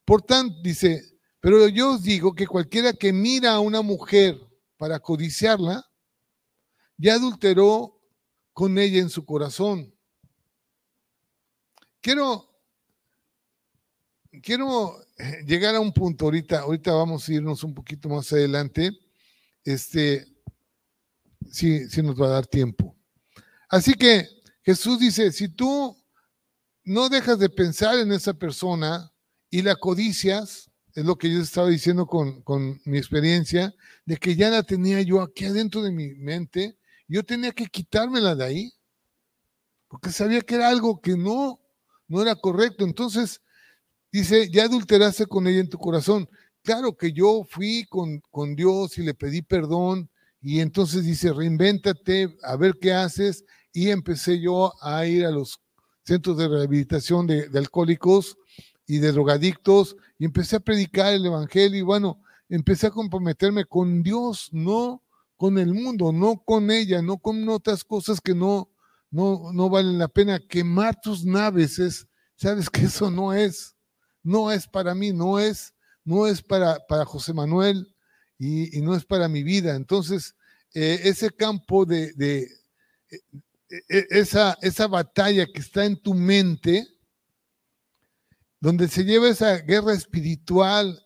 Por 0.02 0.22
tanto, 0.22 0.56
dice, 0.62 1.18
pero 1.40 1.68
yo 1.68 1.92
os 1.92 2.02
digo 2.02 2.34
que 2.34 2.46
cualquiera 2.46 2.94
que 2.94 3.12
mira 3.12 3.52
a 3.52 3.60
una 3.60 3.82
mujer 3.82 4.40
para 4.78 4.98
codiciarla, 4.98 5.84
ya 6.96 7.16
adulteró 7.16 8.00
con 8.54 8.78
ella 8.78 9.00
en 9.00 9.10
su 9.10 9.26
corazón. 9.26 9.94
Quiero 12.00 12.53
quiero 14.42 15.00
eh, 15.18 15.44
llegar 15.46 15.74
a 15.74 15.80
un 15.80 15.92
punto 15.92 16.26
ahorita, 16.26 16.60
ahorita 16.60 16.92
vamos 16.92 17.28
a 17.28 17.32
irnos 17.32 17.64
un 17.64 17.74
poquito 17.74 18.08
más 18.08 18.32
adelante, 18.32 18.90
este, 19.64 20.26
sí, 21.50 21.88
sí 21.88 22.02
nos 22.02 22.20
va 22.20 22.26
a 22.26 22.30
dar 22.30 22.46
tiempo. 22.46 22.94
Así 23.68 23.94
que 23.94 24.26
Jesús 24.62 24.98
dice, 24.98 25.32
si 25.32 25.48
tú 25.48 25.96
no 26.84 27.08
dejas 27.08 27.38
de 27.38 27.48
pensar 27.48 27.98
en 27.98 28.12
esa 28.12 28.34
persona 28.34 29.12
y 29.50 29.62
la 29.62 29.76
codicias, 29.76 30.70
es 30.94 31.04
lo 31.04 31.16
que 31.16 31.32
yo 31.32 31.40
estaba 31.40 31.68
diciendo 31.68 32.06
con, 32.06 32.42
con 32.42 32.80
mi 32.84 32.98
experiencia, 32.98 33.74
de 34.04 34.16
que 34.16 34.36
ya 34.36 34.50
la 34.50 34.62
tenía 34.62 35.02
yo 35.02 35.20
aquí 35.20 35.46
adentro 35.46 35.82
de 35.82 35.90
mi 35.90 36.14
mente, 36.14 36.78
yo 37.08 37.22
tenía 37.24 37.52
que 37.52 37.66
quitármela 37.66 38.34
de 38.34 38.44
ahí, 38.44 38.72
porque 39.88 40.10
sabía 40.10 40.40
que 40.40 40.54
era 40.54 40.68
algo 40.68 41.00
que 41.00 41.16
no, 41.16 41.60
no 42.08 42.22
era 42.22 42.34
correcto. 42.34 42.84
Entonces, 42.84 43.40
Dice, 44.14 44.48
ya 44.48 44.66
adulteraste 44.66 45.26
con 45.26 45.48
ella 45.48 45.58
en 45.58 45.68
tu 45.68 45.76
corazón. 45.76 46.28
Claro 46.62 46.96
que 46.96 47.12
yo 47.12 47.42
fui 47.50 47.84
con, 47.90 48.20
con 48.30 48.54
Dios 48.54 48.96
y 48.96 49.02
le 49.02 49.12
pedí 49.12 49.42
perdón 49.42 50.08
y 50.40 50.60
entonces 50.60 51.02
dice, 51.04 51.32
reinvéntate, 51.32 52.36
a 52.44 52.54
ver 52.54 52.78
qué 52.80 52.92
haces. 52.92 53.44
Y 53.72 53.90
empecé 53.90 54.38
yo 54.38 54.72
a 54.80 55.04
ir 55.04 55.26
a 55.26 55.32
los 55.32 55.58
centros 56.04 56.38
de 56.38 56.46
rehabilitación 56.46 57.26
de, 57.26 57.50
alcohólicos 57.56 58.38
y 58.86 58.98
de 58.98 59.10
drogadictos 59.10 59.96
y 60.16 60.26
empecé 60.26 60.54
a 60.54 60.60
predicar 60.60 61.12
el 61.12 61.26
Evangelio 61.26 61.80
y 61.80 61.82
bueno, 61.82 62.22
empecé 62.48 62.86
a 62.86 62.92
comprometerme 62.92 63.64
con 63.64 64.04
Dios, 64.04 64.48
no 64.52 65.02
con 65.36 65.58
el 65.58 65.74
mundo, 65.74 66.12
no 66.12 66.40
con 66.44 66.70
ella, 66.70 67.02
no 67.02 67.18
con 67.18 67.48
otras 67.48 67.82
cosas 67.82 68.20
que 68.20 68.36
no, 68.36 68.70
no, 69.10 69.52
no 69.52 69.68
valen 69.68 69.98
la 69.98 70.06
pena. 70.06 70.38
Quemar 70.38 71.00
tus 71.00 71.24
naves 71.24 71.80
es, 71.80 72.06
sabes 72.36 72.70
que 72.70 72.82
eso 72.82 73.10
no 73.10 73.32
es 73.32 73.74
no 74.24 74.50
es 74.50 74.66
para 74.66 74.94
mí, 74.94 75.12
no 75.12 75.38
es, 75.38 75.74
no 76.02 76.26
es 76.26 76.42
para, 76.42 76.84
para 76.88 77.04
José 77.04 77.32
Manuel 77.32 77.94
y, 78.38 78.80
no 78.80 78.96
es 78.96 79.04
para 79.04 79.28
mi 79.28 79.44
vida. 79.44 79.76
Entonces, 79.76 80.34
eh, 80.74 81.00
ese 81.04 81.30
campo 81.30 81.84
de, 81.84 82.06
eh, 82.18 83.20
eh, 83.68 84.06
esa, 84.10 84.58
esa 84.62 84.88
batalla 84.88 85.46
que 85.46 85.60
está 85.60 85.84
en 85.84 86.00
tu 86.02 86.14
mente, 86.14 86.88
donde 88.60 88.88
se 88.88 89.04
lleva 89.04 89.28
esa 89.28 89.58
guerra 89.58 89.92
espiritual 89.92 91.00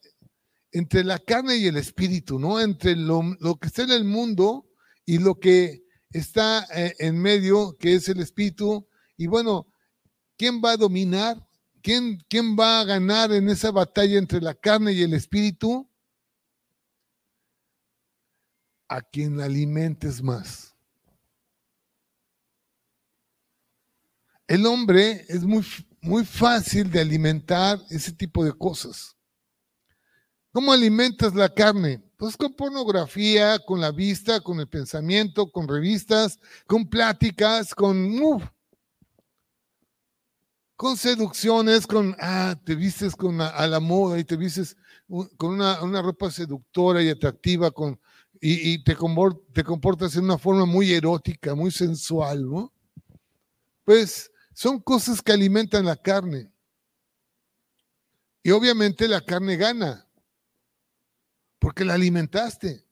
entre 0.71 1.03
la 1.03 1.19
carne 1.19 1.57
y 1.57 1.67
el 1.67 1.77
espíritu, 1.77 2.39
¿no? 2.39 2.61
Entre 2.61 2.95
lo, 2.95 3.23
lo 3.41 3.57
que 3.57 3.67
está 3.67 3.83
en 3.83 3.91
el 3.91 4.05
mundo 4.05 4.71
y 5.05 5.19
lo 5.19 5.41
que 5.41 5.83
está 6.13 6.67
en 6.71 7.19
medio, 7.19 7.77
que 7.79 7.95
es 7.95 8.09
el 8.09 8.21
espíritu. 8.21 8.87
Y 9.17 9.27
bueno, 9.27 9.67
¿quién 10.37 10.63
va 10.65 10.73
a 10.73 10.77
dominar? 10.77 11.48
¿Quién, 11.83 12.57
va 12.59 12.81
a 12.81 12.85
ganar 12.85 13.33
en 13.33 13.49
esa 13.49 13.71
batalla 13.71 14.19
entre 14.19 14.41
la 14.41 14.55
carne 14.55 14.93
y 14.93 15.03
el 15.03 15.15
espíritu? 15.15 15.89
A 18.89 19.01
quien 19.03 19.41
alimentes 19.41 20.23
más. 20.23 20.75
El 24.47 24.65
hombre 24.67 25.27
es 25.29 25.45
muy, 25.45 25.65
muy 26.01 26.25
fácil 26.25 26.91
de 26.91 27.01
alimentar 27.01 27.79
ese 27.91 28.13
tipo 28.13 28.45
de 28.45 28.53
cosas. 28.53 29.15
¿Cómo 30.53 30.73
alimentas 30.73 31.35
la 31.35 31.53
carne? 31.53 32.03
Pues 32.17 32.37
con 32.37 32.55
pornografía, 32.55 33.59
con 33.59 33.81
la 33.81 33.93
vista, 33.93 34.41
con 34.41 34.59
el 34.59 34.69
pensamiento, 34.69 35.53
con 35.53 35.69
revistas, 35.69 36.41
con 36.67 36.89
pláticas, 36.89 37.75
con... 37.75 38.19
con 40.79 40.97
seducciones, 40.97 41.89
con, 41.89 42.15
ah, 42.21 42.57
te 42.65 42.77
vistes 42.77 43.17
con 43.17 43.41
a, 43.41 43.67
la 43.67 43.81
moda 43.81 44.17
y 44.17 44.23
te 44.23 44.37
vistes 44.37 44.77
con 45.09 45.55
una, 45.55 45.83
una, 45.83 46.01
ropa 46.01 46.31
seductora 46.31 47.03
y 47.03 47.09
atractiva 47.09 47.73
con, 47.73 48.01
y, 48.41 48.85
te, 48.85 48.97
te 49.53 49.65
comportas 49.65 50.15
en 50.15 50.23
una 50.23 50.39
forma 50.39 50.67
muy 50.67 50.93
erótica, 50.93 51.57
muy 51.57 51.73
sensual, 51.73 52.49
¿no? 52.49 52.73
Pues 53.85 54.31
son 54.55 54.79
cosas 54.79 55.21
que 55.21 55.33
alimentan 55.33 55.85
la 55.85 55.97
carne. 55.97 56.49
Y 58.45 58.53
obviamente 58.53 59.09
la 59.09 59.21
carne 59.21 59.57
gana 59.57 60.09
porque 61.59 61.85
la 61.85 61.95
alimentaste. 61.95 62.87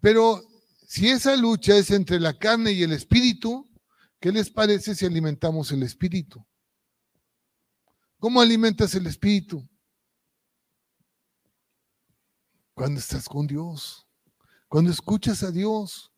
Pero 0.00 0.42
si 0.88 1.08
esa 1.08 1.36
lucha 1.36 1.76
es 1.76 1.92
entre 1.92 2.18
la 2.18 2.36
carne 2.36 2.72
y 2.72 2.82
el 2.82 2.90
espíritu, 2.90 3.64
¿qué 4.20 4.32
les 4.32 4.50
parece 4.50 4.94
si 4.94 5.06
alimentamos 5.06 5.72
el 5.72 5.82
espíritu? 5.82 6.44
¿Cómo 8.18 8.40
alimentas 8.40 8.94
el 8.94 9.06
espíritu? 9.06 9.66
Cuando 12.74 13.00
estás 13.00 13.28
con 13.28 13.46
Dios, 13.46 14.06
cuando 14.68 14.90
escuchas 14.90 15.42
a 15.42 15.50
Dios, 15.50 16.12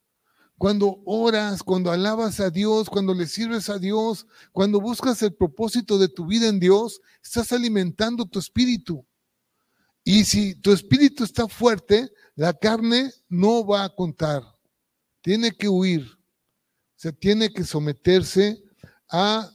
cuando 0.59 1.01
oras, 1.05 1.63
cuando 1.63 1.89
alabas 1.89 2.41
a 2.41 2.49
Dios, 2.49 2.89
cuando 2.89 3.13
le 3.13 3.27
sirves 3.27 3.69
a 3.69 3.79
Dios, 3.79 4.27
cuando 4.51 4.81
buscas 4.81 5.21
el 5.21 5.33
propósito 5.33 5.97
de 5.97 6.09
tu 6.09 6.25
vida 6.25 6.47
en 6.47 6.59
Dios, 6.59 6.99
estás 7.23 7.53
alimentando 7.53 8.25
tu 8.25 8.39
espíritu. 8.39 9.05
Y 10.03 10.25
si 10.25 10.55
tu 10.55 10.73
espíritu 10.73 11.23
está 11.23 11.47
fuerte, 11.47 12.11
la 12.35 12.53
carne 12.53 13.13
no 13.29 13.65
va 13.65 13.85
a 13.85 13.95
contar. 13.95 14.43
Tiene 15.21 15.51
que 15.53 15.69
huir. 15.69 16.18
Se 16.99 17.13
tiene 17.13 17.53
que 17.53 17.63
someterse 17.63 18.61
a, 19.09 19.49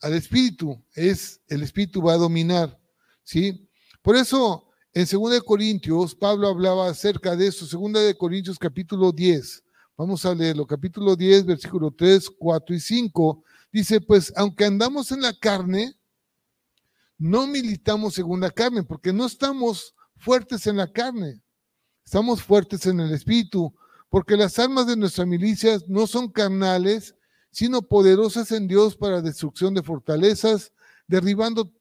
al 0.00 0.14
espíritu. 0.14 0.80
Es, 0.94 1.40
el 1.48 1.64
espíritu 1.64 2.00
va 2.00 2.12
a 2.12 2.18
dominar. 2.18 2.78
¿sí? 3.24 3.68
Por 4.00 4.14
eso, 4.14 4.68
en 4.94 5.04
2 5.10 5.42
Corintios, 5.42 6.14
Pablo 6.14 6.46
hablaba 6.46 6.88
acerca 6.88 7.34
de 7.34 7.48
eso. 7.48 7.66
2 7.66 8.14
Corintios 8.14 8.60
capítulo 8.60 9.10
10. 9.10 9.64
Vamos 9.96 10.24
a 10.24 10.36
leerlo. 10.36 10.64
Capítulo 10.64 11.16
10, 11.16 11.46
versículo 11.46 11.90
3, 11.90 12.30
4 12.38 12.76
y 12.76 12.78
5. 12.78 13.44
Dice, 13.72 14.00
pues 14.00 14.32
aunque 14.36 14.64
andamos 14.64 15.10
en 15.10 15.22
la 15.22 15.36
carne, 15.36 15.96
no 17.18 17.48
militamos 17.48 18.14
según 18.14 18.40
la 18.40 18.52
carne, 18.52 18.84
porque 18.84 19.12
no 19.12 19.26
estamos 19.26 19.96
fuertes 20.16 20.68
en 20.68 20.76
la 20.76 20.86
carne, 20.86 21.42
estamos 22.04 22.40
fuertes 22.40 22.86
en 22.86 23.00
el 23.00 23.12
espíritu, 23.12 23.74
porque 24.12 24.36
las 24.36 24.58
armas 24.58 24.86
de 24.86 24.94
nuestra 24.94 25.24
milicia 25.24 25.78
no 25.88 26.06
son 26.06 26.28
carnales, 26.28 27.16
sino 27.50 27.80
poderosas 27.80 28.52
en 28.52 28.68
Dios 28.68 28.94
para 28.94 29.22
destrucción 29.22 29.72
de 29.72 29.82
fortalezas, 29.82 30.70
derribando, 31.06 31.72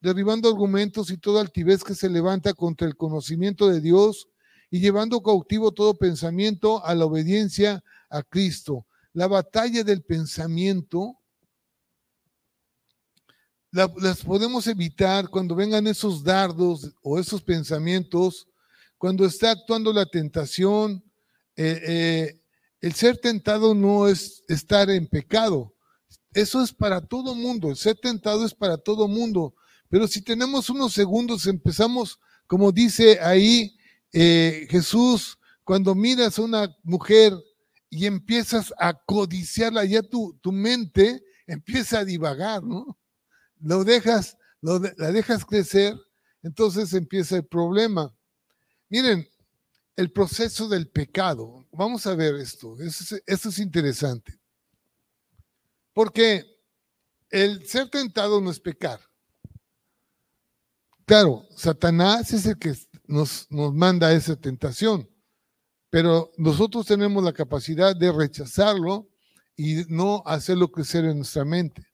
derribando 0.00 0.48
argumentos 0.48 1.10
y 1.10 1.18
toda 1.18 1.40
altivez 1.40 1.82
que 1.82 1.96
se 1.96 2.08
levanta 2.08 2.54
contra 2.54 2.86
el 2.86 2.96
conocimiento 2.96 3.68
de 3.68 3.80
Dios 3.80 4.28
y 4.70 4.78
llevando 4.78 5.20
cautivo 5.20 5.72
todo 5.72 5.98
pensamiento 5.98 6.86
a 6.86 6.94
la 6.94 7.06
obediencia 7.06 7.82
a 8.08 8.22
Cristo. 8.22 8.86
La 9.12 9.26
batalla 9.26 9.82
del 9.82 10.02
pensamiento 10.02 11.18
las 13.72 14.22
podemos 14.22 14.68
evitar 14.68 15.28
cuando 15.28 15.56
vengan 15.56 15.88
esos 15.88 16.22
dardos 16.22 16.92
o 17.02 17.18
esos 17.18 17.42
pensamientos, 17.42 18.46
cuando 18.96 19.24
está 19.24 19.50
actuando 19.50 19.92
la 19.92 20.06
tentación. 20.06 21.02
Eh, 21.56 21.82
eh, 21.86 22.40
el 22.80 22.94
ser 22.94 23.18
tentado 23.18 23.74
no 23.74 24.08
es 24.08 24.42
estar 24.48 24.90
en 24.90 25.06
pecado. 25.06 25.74
Eso 26.32 26.62
es 26.62 26.72
para 26.72 27.00
todo 27.00 27.34
mundo. 27.34 27.70
El 27.70 27.76
ser 27.76 27.96
tentado 27.96 28.44
es 28.44 28.54
para 28.54 28.78
todo 28.78 29.08
mundo. 29.08 29.54
Pero 29.88 30.06
si 30.06 30.22
tenemos 30.22 30.70
unos 30.70 30.92
segundos, 30.92 31.46
empezamos, 31.46 32.18
como 32.46 32.72
dice 32.72 33.20
ahí 33.20 33.76
eh, 34.12 34.66
Jesús, 34.70 35.38
cuando 35.64 35.94
miras 35.94 36.38
a 36.38 36.42
una 36.42 36.76
mujer 36.82 37.32
y 37.90 38.06
empiezas 38.06 38.72
a 38.78 38.94
codiciarla, 38.94 39.84
ya 39.84 40.02
tu, 40.02 40.38
tu 40.40 40.52
mente 40.52 41.22
empieza 41.46 42.00
a 42.00 42.04
divagar, 42.04 42.62
¿no? 42.62 42.96
lo 43.60 43.84
dejas, 43.84 44.36
la 44.60 45.12
dejas 45.12 45.44
crecer, 45.44 45.94
entonces 46.42 46.92
empieza 46.94 47.36
el 47.36 47.46
problema. 47.46 48.14
Miren, 48.88 49.28
el 50.00 50.10
proceso 50.10 50.66
del 50.66 50.88
pecado. 50.88 51.66
Vamos 51.72 52.06
a 52.06 52.14
ver 52.14 52.34
esto. 52.36 52.74
Esto 52.80 53.48
es, 53.50 53.58
interesante. 53.58 54.40
Porque 55.92 56.46
el 57.28 57.66
ser 57.66 57.90
tentado 57.90 58.40
no 58.40 58.50
es 58.50 58.58
pecar. 58.58 58.98
Claro, 61.04 61.44
Satanás 61.54 62.32
es 62.32 62.46
el 62.46 62.58
que 62.58 62.74
nos, 63.04 63.46
nos 63.50 63.74
manda 63.74 64.10
esa 64.14 64.36
tentación, 64.36 65.06
pero 65.90 66.30
nosotros 66.38 66.86
tenemos 66.86 67.22
la 67.22 67.34
capacidad 67.34 67.94
de 67.94 68.10
rechazarlo 68.10 69.10
y 69.54 69.84
no 69.88 70.22
hacerlo 70.24 70.70
crecer 70.70 71.04
en 71.04 71.18
nuestra 71.18 71.44
mente 71.44 71.86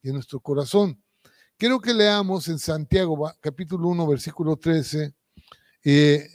y 0.00 0.08
en 0.08 0.14
nuestro 0.14 0.40
corazón. 0.40 1.02
Quiero 1.58 1.80
que 1.80 1.92
leamos 1.92 2.48
en 2.48 2.58
Santiago, 2.58 3.30
capítulo 3.40 3.88
1, 3.88 4.06
versículo 4.06 4.56
13. 4.56 5.14
Eh, 5.84 6.28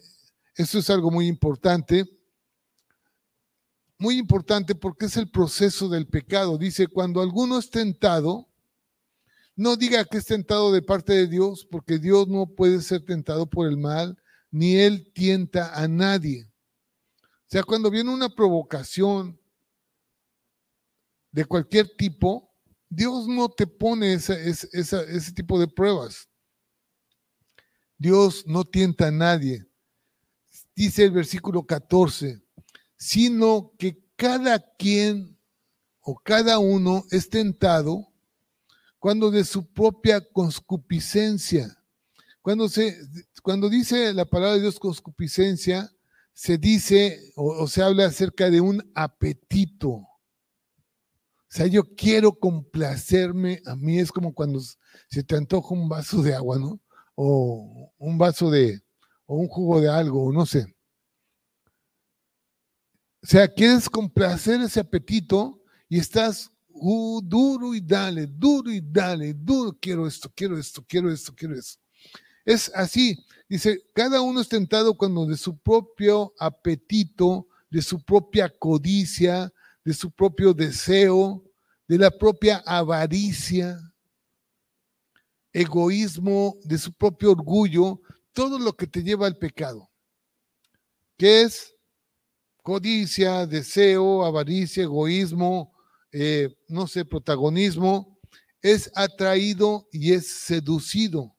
esto 0.58 0.80
es 0.80 0.90
algo 0.90 1.12
muy 1.12 1.28
importante. 1.28 2.06
Muy 4.00 4.18
importante 4.18 4.76
porque 4.76 5.06
es 5.06 5.18
el 5.18 5.30
proceso 5.30 5.88
del 5.88 6.08
pecado. 6.08 6.58
Dice, 6.58 6.88
cuando 6.88 7.22
alguno 7.22 7.58
es 7.58 7.70
tentado, 7.70 8.48
no 9.56 9.76
diga 9.76 10.06
que 10.06 10.18
es 10.18 10.26
tentado 10.26 10.72
de 10.72 10.82
parte 10.82 11.14
de 11.14 11.28
Dios, 11.28 11.66
porque 11.70 11.98
Dios 11.98 12.28
no 12.28 12.48
puede 12.48 12.82
ser 12.82 13.06
tentado 13.06 13.48
por 13.50 13.68
el 13.68 13.78
mal, 13.78 14.18
ni 14.52 14.76
Él 14.76 15.12
tienta 15.14 15.74
a 15.74 15.88
nadie. 15.88 16.52
O 17.20 17.50
sea, 17.50 17.64
cuando 17.64 17.90
viene 17.90 18.12
una 18.12 18.30
provocación 18.30 19.40
de 21.32 21.46
cualquier 21.46 21.90
tipo, 21.96 22.52
Dios 22.90 23.28
no 23.28 23.50
te 23.50 23.66
pone 23.66 24.14
ese 24.14 25.32
tipo 25.34 25.60
de 25.60 25.68
pruebas. 25.68 26.30
Dios 27.98 28.46
no 28.46 28.64
tienta 28.64 29.08
a 29.08 29.12
nadie. 29.12 29.66
Dice 30.78 31.06
el 31.06 31.10
versículo 31.10 31.66
14, 31.66 32.40
sino 32.98 33.74
que 33.80 34.00
cada 34.16 34.60
quien 34.76 35.36
o 36.02 36.14
cada 36.20 36.60
uno 36.60 37.04
es 37.10 37.32
tentado 37.32 38.14
cuando 39.00 39.32
de 39.32 39.44
su 39.44 39.74
propia 39.74 40.22
conscupiscencia. 40.22 41.84
Cuando, 42.44 42.70
se, 42.70 42.96
cuando 43.42 43.70
dice 43.70 44.14
la 44.14 44.26
palabra 44.26 44.54
de 44.54 44.62
Dios 44.62 44.78
conscupiscencia, 44.78 45.92
se 46.32 46.60
dice 46.60 47.32
o 47.36 47.66
se 47.68 47.82
habla 47.82 48.06
acerca 48.06 48.52
de 48.52 48.62
un 48.62 48.88
apetito. 48.94 49.90
O 49.90 50.08
sea, 51.50 51.66
yo 51.66 51.96
quiero 51.96 52.34
complacerme. 52.34 53.64
A 53.66 53.76
mí 53.76 53.98
es 53.98 54.12
como 54.12 54.32
cuando 54.32 54.60
se 55.10 55.24
te 55.24 55.36
antoja 55.36 55.74
un 55.74 55.90
vaso 55.90 56.22
de 56.22 56.36
agua, 56.36 56.60
¿no? 56.60 56.80
O 57.16 57.92
un 57.98 58.20
vaso 58.20 58.52
de, 58.52 58.80
o 59.28 59.36
un 59.36 59.48
jugo 59.48 59.80
de 59.80 59.90
algo, 59.90 60.32
no 60.32 60.46
sé. 60.46 60.66
O 63.22 63.28
sea, 63.28 63.48
quieres 63.48 63.90
complacer 63.90 64.62
ese 64.62 64.80
apetito 64.80 65.62
y 65.90 66.00
estás 66.00 66.50
uh, 66.70 67.22
duro 67.22 67.76
y 67.76 67.82
dale, 67.82 68.26
duro 68.26 68.72
y 68.72 68.82
dale, 68.82 69.34
duro, 69.34 69.78
quiero 69.80 70.08
esto, 70.08 70.32
quiero 70.34 70.58
esto, 70.58 70.84
quiero 70.88 71.12
esto, 71.12 71.34
quiero 71.36 71.56
esto. 71.56 71.80
Es 72.46 72.72
así, 72.74 73.26
dice, 73.50 73.84
cada 73.94 74.22
uno 74.22 74.40
es 74.40 74.48
tentado 74.48 74.96
cuando 74.96 75.26
de 75.26 75.36
su 75.36 75.58
propio 75.58 76.34
apetito, 76.40 77.48
de 77.70 77.82
su 77.82 78.02
propia 78.02 78.50
codicia, 78.50 79.52
de 79.84 79.94
su 79.94 80.10
propio 80.10 80.54
deseo, 80.54 81.44
de 81.88 81.98
la 81.98 82.12
propia 82.12 82.64
avaricia, 82.66 83.78
egoísmo, 85.52 86.58
de 86.64 86.78
su 86.78 86.94
propio 86.94 87.32
orgullo, 87.32 88.02
todo 88.38 88.60
lo 88.60 88.74
que 88.74 88.86
te 88.86 89.02
lleva 89.02 89.26
al 89.26 89.36
pecado, 89.36 89.90
que 91.18 91.42
es 91.42 91.74
codicia, 92.62 93.48
deseo, 93.48 94.24
avaricia, 94.24 94.84
egoísmo, 94.84 95.74
eh, 96.12 96.56
no 96.68 96.86
sé, 96.86 97.04
protagonismo, 97.04 98.20
es 98.62 98.92
atraído 98.94 99.88
y 99.92 100.14
es 100.14 100.28
seducido. 100.28 101.36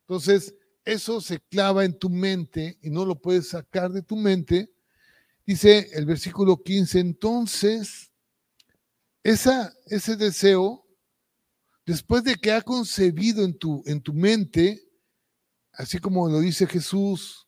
Entonces, 0.00 0.54
eso 0.86 1.20
se 1.20 1.38
clava 1.38 1.84
en 1.84 1.98
tu 1.98 2.08
mente 2.08 2.78
y 2.80 2.88
no 2.88 3.04
lo 3.04 3.20
puedes 3.20 3.50
sacar 3.50 3.92
de 3.92 4.00
tu 4.00 4.16
mente 4.16 4.70
Dice 5.44 5.90
el 5.94 6.06
versículo 6.06 6.62
15, 6.62 7.00
entonces, 7.00 8.12
ese 9.24 10.16
deseo, 10.16 10.86
después 11.84 12.22
de 12.22 12.36
que 12.36 12.52
ha 12.52 12.62
concebido 12.62 13.44
en 13.44 13.58
tu, 13.58 13.82
en 13.84 14.00
tu 14.00 14.14
mente, 14.14 14.89
así 15.72 15.98
como 15.98 16.28
lo 16.28 16.40
dice 16.40 16.66
Jesús, 16.66 17.46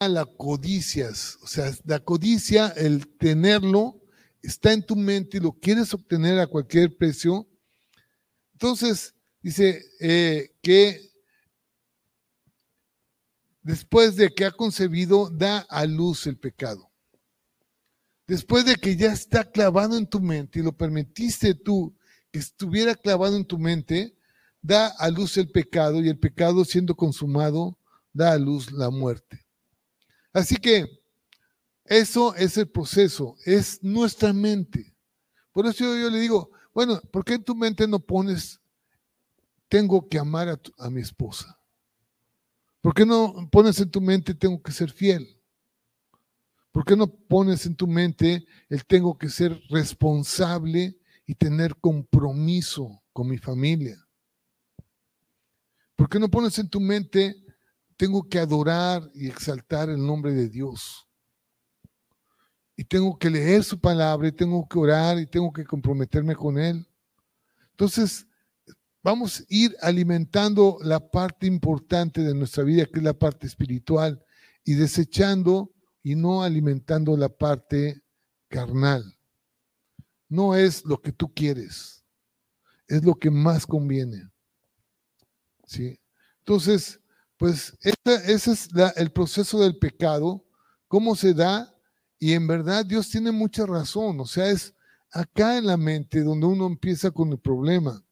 la 0.00 0.26
codicias, 0.26 1.38
o 1.42 1.46
sea, 1.46 1.72
la 1.84 2.00
codicia, 2.00 2.68
el 2.68 3.08
tenerlo, 3.16 4.00
está 4.42 4.72
en 4.72 4.84
tu 4.84 4.96
mente 4.96 5.38
y 5.38 5.40
lo 5.40 5.52
quieres 5.52 5.94
obtener 5.94 6.38
a 6.38 6.46
cualquier 6.46 6.96
precio. 6.96 7.48
Entonces, 8.52 9.14
dice 9.40 9.82
eh, 10.00 10.54
que 10.62 11.08
después 13.62 14.16
de 14.16 14.30
que 14.30 14.44
ha 14.44 14.50
concebido, 14.50 15.30
da 15.30 15.58
a 15.68 15.86
luz 15.86 16.26
el 16.26 16.38
pecado. 16.38 16.90
Después 18.26 18.66
de 18.66 18.76
que 18.76 18.96
ya 18.96 19.12
está 19.12 19.50
clavado 19.50 19.96
en 19.96 20.06
tu 20.06 20.20
mente 20.20 20.58
y 20.58 20.62
lo 20.62 20.76
permitiste 20.76 21.54
tú 21.54 21.96
que 22.30 22.38
estuviera 22.38 22.94
clavado 22.94 23.36
en 23.36 23.46
tu 23.46 23.58
mente, 23.58 24.17
da 24.68 24.88
a 24.98 25.08
luz 25.08 25.38
el 25.38 25.50
pecado 25.50 26.02
y 26.02 26.10
el 26.10 26.18
pecado 26.18 26.62
siendo 26.62 26.94
consumado, 26.94 27.78
da 28.12 28.32
a 28.32 28.38
luz 28.38 28.70
la 28.70 28.90
muerte. 28.90 29.46
Así 30.30 30.56
que 30.56 30.86
eso 31.86 32.34
es 32.34 32.58
el 32.58 32.68
proceso, 32.68 33.34
es 33.46 33.82
nuestra 33.82 34.34
mente. 34.34 34.94
Por 35.52 35.64
eso 35.64 35.84
yo, 35.96 36.10
le 36.10 36.20
digo, 36.20 36.50
bueno, 36.74 37.00
¿por 37.10 37.24
qué 37.24 37.34
en 37.34 37.44
tu 37.44 37.54
mente 37.54 37.88
no 37.88 37.98
pones, 37.98 38.60
tengo 39.68 40.06
que 40.06 40.18
amar 40.18 40.50
a, 40.50 40.60
a 40.76 40.90
mi 40.90 41.00
esposa? 41.00 41.58
¿Por 42.82 42.92
qué 42.92 43.06
no 43.06 43.48
pones 43.50 43.80
en 43.80 43.90
tu 43.90 44.02
mente, 44.02 44.34
tengo 44.34 44.62
que 44.62 44.72
ser 44.72 44.90
fiel? 44.90 45.40
¿Por 46.72 46.84
qué 46.84 46.94
no 46.94 47.06
pones 47.06 47.64
en 47.64 47.74
tu 47.74 47.86
mente 47.86 48.46
el 48.68 48.84
tengo 48.84 49.16
que 49.16 49.30
ser 49.30 49.58
responsable 49.70 50.98
y 51.24 51.34
tener 51.34 51.74
compromiso 51.76 53.02
con 53.14 53.28
mi 53.28 53.38
familia? 53.38 54.07
¿Por 55.98 56.08
qué 56.08 56.20
no 56.20 56.30
pones 56.30 56.56
en 56.60 56.70
tu 56.70 56.78
mente 56.78 57.34
tengo 57.98 58.22
que 58.22 58.38
adorar 58.38 59.10
y 59.12 59.26
exaltar 59.26 59.90
el 59.90 59.98
nombre 59.98 60.32
de 60.32 60.48
Dios. 60.48 61.06
Y 62.76 62.84
tengo 62.84 63.18
que 63.18 63.28
leer 63.28 63.64
su 63.64 63.78
palabra 63.78 64.28
y 64.28 64.32
tengo 64.32 64.66
que 64.68 64.78
orar 64.78 65.18
y 65.18 65.26
tengo 65.26 65.52
que 65.52 65.64
comprometerme 65.64 66.36
con 66.36 66.58
Él. 66.58 66.88
Entonces, 67.72 68.24
vamos 69.02 69.40
a 69.40 69.44
ir 69.48 69.76
alimentando 69.82 70.78
la 70.80 71.00
parte 71.10 71.48
importante 71.48 72.22
de 72.22 72.34
nuestra 72.34 72.62
vida, 72.62 72.86
que 72.86 73.00
es 73.00 73.04
la 73.04 73.18
parte 73.18 73.48
espiritual, 73.48 74.22
y 74.64 74.74
desechando 74.74 75.74
y 76.04 76.14
no 76.14 76.44
alimentando 76.44 77.16
la 77.16 77.28
parte 77.28 78.00
carnal. 78.46 79.18
No 80.28 80.54
es 80.54 80.84
lo 80.84 81.02
que 81.02 81.10
tú 81.10 81.34
quieres, 81.34 82.04
es 82.86 83.04
lo 83.04 83.16
que 83.16 83.30
más 83.32 83.66
conviene. 83.66 84.30
¿Sí? 85.68 86.00
Entonces, 86.38 86.98
pues 87.36 87.76
ese 87.82 88.52
es 88.52 88.68
el 88.96 89.12
proceso 89.12 89.60
del 89.60 89.78
pecado, 89.78 90.46
cómo 90.88 91.14
se 91.14 91.34
da, 91.34 91.72
y 92.18 92.32
en 92.32 92.46
verdad 92.46 92.86
Dios 92.86 93.10
tiene 93.10 93.30
mucha 93.30 93.66
razón, 93.66 94.18
o 94.18 94.26
sea, 94.26 94.50
es 94.50 94.74
acá 95.12 95.58
en 95.58 95.66
la 95.66 95.76
mente 95.76 96.22
donde 96.22 96.46
uno 96.46 96.66
empieza 96.66 97.10
con 97.10 97.30
el 97.30 97.38
problema. 97.38 98.02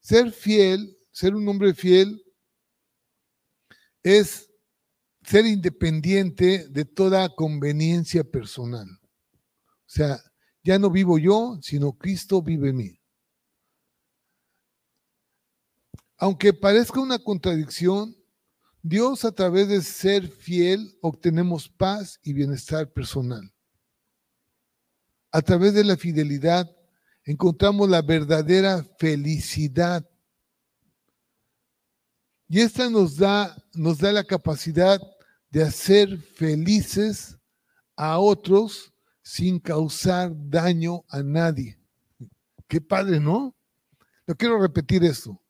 Ser 0.00 0.32
fiel, 0.32 0.98
ser 1.12 1.34
un 1.34 1.46
hombre 1.48 1.74
fiel, 1.74 2.24
es 4.02 4.50
ser 5.22 5.46
independiente 5.46 6.66
de 6.68 6.84
toda 6.86 7.28
conveniencia 7.28 8.24
personal. 8.24 8.88
O 8.88 9.86
sea, 9.86 10.18
ya 10.62 10.78
no 10.78 10.90
vivo 10.90 11.18
yo, 11.18 11.58
sino 11.60 11.92
Cristo 11.92 12.42
vive 12.42 12.70
en 12.70 12.76
mí. 12.76 13.00
Aunque 16.16 16.52
parezca 16.52 17.00
una 17.00 17.18
contradicción, 17.18 18.16
Dios 18.82 19.24
a 19.24 19.32
través 19.32 19.68
de 19.68 19.80
ser 19.82 20.28
fiel 20.28 20.96
obtenemos 21.00 21.68
paz 21.68 22.20
y 22.22 22.32
bienestar 22.32 22.92
personal. 22.92 23.52
A 25.32 25.42
través 25.42 25.74
de 25.74 25.84
la 25.84 25.96
fidelidad 25.96 26.70
encontramos 27.24 27.88
la 27.88 28.02
verdadera 28.02 28.84
felicidad. 28.98 30.08
Y 32.48 32.60
esta 32.60 32.90
nos 32.90 33.16
da, 33.16 33.56
nos 33.72 33.98
da 33.98 34.12
la 34.12 34.22
capacidad 34.22 35.00
de 35.50 35.62
hacer 35.62 36.18
felices 36.18 37.38
a 37.96 38.18
otros 38.18 38.92
sin 39.22 39.58
causar 39.58 40.30
daño 40.34 41.04
a 41.08 41.22
nadie. 41.22 41.78
Qué 42.68 42.80
padre, 42.80 43.18
¿no? 43.18 43.56
Yo 44.26 44.36
quiero 44.36 44.60
repetir 44.60 45.04
esto. 45.04 45.40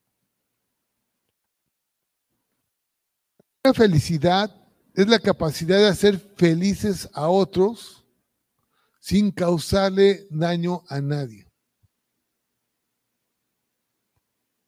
La 3.64 3.72
felicidad 3.72 4.54
es 4.92 5.08
la 5.08 5.18
capacidad 5.18 5.78
de 5.78 5.88
hacer 5.88 6.18
felices 6.36 7.08
a 7.14 7.30
otros 7.30 8.04
sin 9.00 9.30
causarle 9.30 10.26
daño 10.28 10.82
a 10.86 11.00
nadie. 11.00 11.50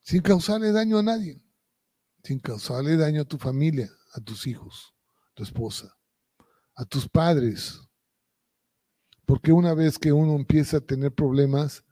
Sin 0.01 0.23
causarle 0.23 0.73
daño 0.73 0.99
a 0.99 1.03
nadie. 1.03 1.43
Sin 2.25 2.41
causarle 2.41 2.97
daño 2.97 3.21
a 3.21 3.25
tu 3.27 3.37
familia, 3.37 3.91
a 4.15 4.21
tus 4.23 4.47
hijos, 4.47 4.95
a 5.31 5.35
tu 5.35 5.43
esposa, 5.43 5.95
a 6.75 6.87
tus 6.87 7.07
padres. 7.07 7.79
Porque 9.27 9.53
una 9.53 9.75
vez 9.75 9.99
que 9.99 10.11
uno 10.11 10.37
empieza 10.37 10.79
a 10.79 10.81
tener 10.81 11.13
problemas, 11.13 11.85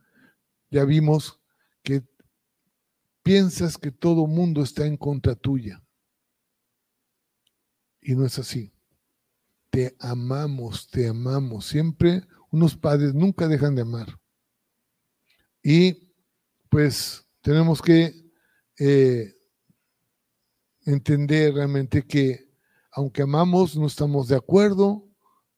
ya 0.70 0.86
vimos 0.86 1.38
que 1.82 2.02
piensas 3.22 3.76
que 3.76 3.90
todo 3.90 4.26
mundo 4.26 4.62
está 4.62 4.86
en 4.86 4.96
contra 4.96 5.34
tuya. 5.34 5.83
Y 8.04 8.14
no 8.14 8.26
es 8.26 8.38
así. 8.38 8.70
Te 9.70 9.96
amamos, 9.98 10.86
te 10.88 11.08
amamos. 11.08 11.66
Siempre 11.66 12.22
unos 12.50 12.76
padres 12.76 13.14
nunca 13.14 13.48
dejan 13.48 13.74
de 13.74 13.82
amar. 13.82 14.20
Y 15.62 16.12
pues 16.68 17.26
tenemos 17.40 17.80
que 17.80 18.30
eh, 18.78 19.34
entender 20.82 21.54
realmente 21.54 22.06
que 22.06 22.46
aunque 22.92 23.22
amamos, 23.22 23.74
no 23.74 23.86
estamos 23.86 24.28
de 24.28 24.36
acuerdo 24.36 25.08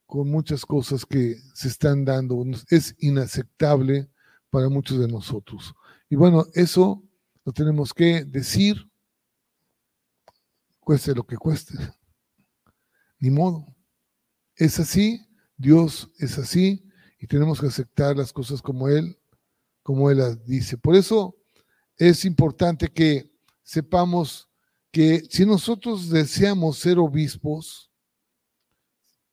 con 0.06 0.30
muchas 0.30 0.64
cosas 0.64 1.04
que 1.04 1.36
se 1.52 1.66
están 1.66 2.04
dando. 2.04 2.42
Es 2.70 2.94
inaceptable 3.00 4.08
para 4.50 4.68
muchos 4.68 5.00
de 5.00 5.08
nosotros. 5.08 5.74
Y 6.08 6.14
bueno, 6.14 6.46
eso 6.54 7.02
lo 7.44 7.52
tenemos 7.52 7.92
que 7.92 8.24
decir, 8.24 8.88
cueste 10.78 11.12
lo 11.12 11.26
que 11.26 11.36
cueste 11.36 11.74
ni 13.18 13.30
modo. 13.30 13.66
Es 14.54 14.78
así, 14.78 15.26
Dios 15.56 16.10
es 16.18 16.38
así 16.38 16.84
y 17.18 17.26
tenemos 17.26 17.60
que 17.60 17.66
aceptar 17.66 18.16
las 18.16 18.32
cosas 18.32 18.60
como 18.60 18.88
Él, 18.88 19.18
como 19.82 20.10
Él 20.10 20.18
las 20.18 20.44
dice. 20.44 20.76
Por 20.76 20.94
eso 20.94 21.36
es 21.96 22.24
importante 22.24 22.88
que 22.88 23.32
sepamos 23.62 24.48
que 24.90 25.22
si 25.30 25.44
nosotros 25.44 26.08
deseamos 26.08 26.78
ser 26.78 26.98
obispos, 26.98 27.90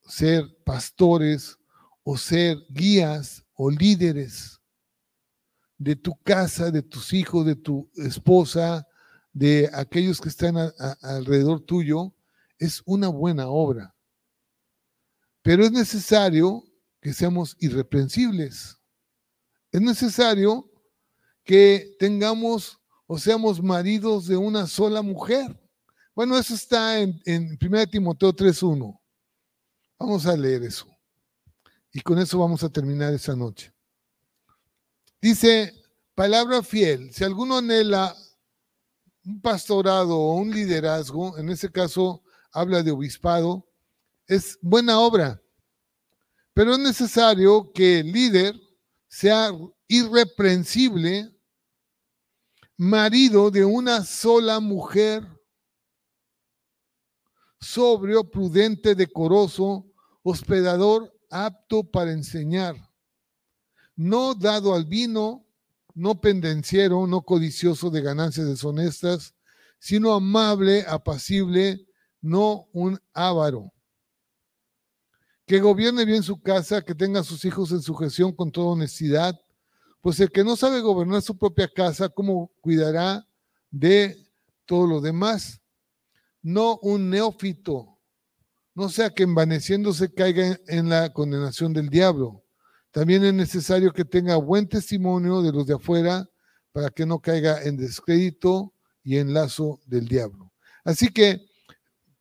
ser 0.06 0.44
pastores 0.64 1.58
o 2.02 2.16
ser 2.16 2.58
guías 2.68 3.44
o 3.54 3.70
líderes 3.70 4.60
de 5.78 5.96
tu 5.96 6.14
casa, 6.22 6.70
de 6.70 6.82
tus 6.82 7.12
hijos, 7.12 7.46
de 7.46 7.56
tu 7.56 7.90
esposa, 7.96 8.86
de 9.32 9.68
aquellos 9.72 10.20
que 10.20 10.28
están 10.28 10.56
alrededor 11.02 11.60
tuyo, 11.60 12.13
es 12.58 12.82
una 12.84 13.08
buena 13.08 13.48
obra. 13.48 13.94
Pero 15.42 15.64
es 15.64 15.72
necesario 15.72 16.64
que 17.00 17.12
seamos 17.12 17.56
irreprensibles. 17.60 18.80
Es 19.70 19.80
necesario 19.80 20.70
que 21.44 21.94
tengamos 21.98 22.80
o 23.06 23.18
seamos 23.18 23.62
maridos 23.62 24.26
de 24.26 24.36
una 24.36 24.66
sola 24.66 25.02
mujer. 25.02 25.60
Bueno, 26.14 26.38
eso 26.38 26.54
está 26.54 26.98
en, 26.98 27.20
en 27.26 27.58
1 27.60 27.86
Timoteo 27.88 28.32
3.1. 28.32 28.98
Vamos 29.98 30.26
a 30.26 30.36
leer 30.36 30.62
eso. 30.62 30.86
Y 31.92 32.00
con 32.00 32.18
eso 32.18 32.38
vamos 32.38 32.64
a 32.64 32.70
terminar 32.70 33.12
esa 33.12 33.36
noche. 33.36 33.72
Dice, 35.20 35.72
palabra 36.14 36.62
fiel, 36.62 37.12
si 37.12 37.22
alguno 37.22 37.58
anhela 37.58 38.16
un 39.24 39.40
pastorado 39.40 40.18
o 40.18 40.34
un 40.34 40.50
liderazgo, 40.50 41.38
en 41.38 41.50
ese 41.50 41.70
caso 41.70 42.23
habla 42.54 42.82
de 42.82 42.92
obispado, 42.92 43.68
es 44.26 44.58
buena 44.62 45.00
obra, 45.00 45.42
pero 46.54 46.72
es 46.72 46.78
necesario 46.78 47.72
que 47.72 47.98
el 47.98 48.12
líder 48.12 48.58
sea 49.08 49.50
irreprensible, 49.88 51.30
marido 52.76 53.50
de 53.50 53.64
una 53.64 54.04
sola 54.04 54.60
mujer, 54.60 55.26
sobrio, 57.60 58.30
prudente, 58.30 58.94
decoroso, 58.94 59.86
hospedador, 60.22 61.12
apto 61.30 61.82
para 61.82 62.12
enseñar, 62.12 62.76
no 63.96 64.34
dado 64.34 64.74
al 64.74 64.84
vino, 64.84 65.44
no 65.94 66.20
pendenciero, 66.20 67.06
no 67.06 67.22
codicioso 67.22 67.90
de 67.90 68.00
ganancias 68.00 68.46
deshonestas, 68.46 69.34
sino 69.78 70.14
amable, 70.14 70.84
apacible, 70.88 71.86
no 72.24 72.70
un 72.72 72.98
avaro. 73.12 73.70
Que 75.46 75.60
gobierne 75.60 76.06
bien 76.06 76.22
su 76.22 76.40
casa, 76.40 76.80
que 76.80 76.94
tenga 76.94 77.20
a 77.20 77.24
sus 77.24 77.44
hijos 77.44 77.70
en 77.70 77.82
sujeción 77.82 78.32
con 78.32 78.50
toda 78.50 78.68
honestidad, 78.68 79.38
pues 80.00 80.18
el 80.20 80.30
que 80.30 80.42
no 80.42 80.56
sabe 80.56 80.80
gobernar 80.80 81.20
su 81.20 81.36
propia 81.36 81.68
casa, 81.68 82.08
¿cómo 82.08 82.50
cuidará 82.62 83.28
de 83.70 84.26
todo 84.64 84.86
lo 84.86 85.00
demás? 85.02 85.60
No 86.40 86.78
un 86.80 87.10
neófito, 87.10 87.98
no 88.74 88.88
sea 88.88 89.10
que 89.10 89.24
envaneciéndose 89.24 90.12
caiga 90.12 90.58
en 90.66 90.88
la 90.88 91.12
condenación 91.12 91.74
del 91.74 91.90
diablo. 91.90 92.42
También 92.90 93.22
es 93.22 93.34
necesario 93.34 93.92
que 93.92 94.06
tenga 94.06 94.36
buen 94.36 94.66
testimonio 94.66 95.42
de 95.42 95.52
los 95.52 95.66
de 95.66 95.74
afuera 95.74 96.26
para 96.72 96.88
que 96.88 97.04
no 97.04 97.20
caiga 97.20 97.62
en 97.62 97.76
descrédito 97.76 98.72
y 99.02 99.18
en 99.18 99.34
lazo 99.34 99.78
del 99.84 100.08
diablo. 100.08 100.50
Así 100.84 101.08
que 101.08 101.53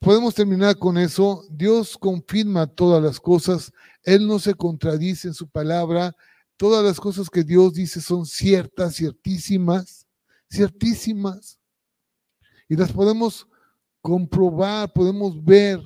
podemos 0.04 0.36
terminar 0.36 0.78
con 0.78 0.98
eso. 0.98 1.46
Dios 1.50 1.98
confirma 1.98 2.68
todas 2.68 3.02
las 3.02 3.20
cosas. 3.20 3.72
Él 4.04 4.28
no 4.28 4.38
se 4.38 4.54
contradice 4.54 5.30
en 5.30 5.34
su 5.34 5.48
palabra. 5.48 6.14
Todas 6.58 6.84
las 6.84 7.00
cosas 7.00 7.30
que 7.30 7.44
Dios 7.44 7.74
dice 7.74 8.02
son 8.02 8.26
ciertas, 8.26 8.98
ciertísimas, 8.98 10.06
ciertísimas. 10.52 11.58
Y 12.68 12.76
las 12.76 12.92
podemos 12.92 13.48
comprobar, 14.02 14.92
podemos 14.92 15.42
ver 15.42 15.82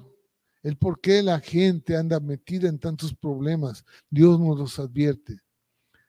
el 0.64 0.76
por 0.78 1.00
qué 1.00 1.22
la 1.22 1.40
gente 1.40 1.96
anda 1.96 2.20
metida 2.20 2.68
en 2.68 2.80
tantos 2.80 3.14
problemas. 3.14 3.86
Dios 4.10 4.40
nos 4.40 4.58
los 4.58 4.80
advierte. 4.80 5.40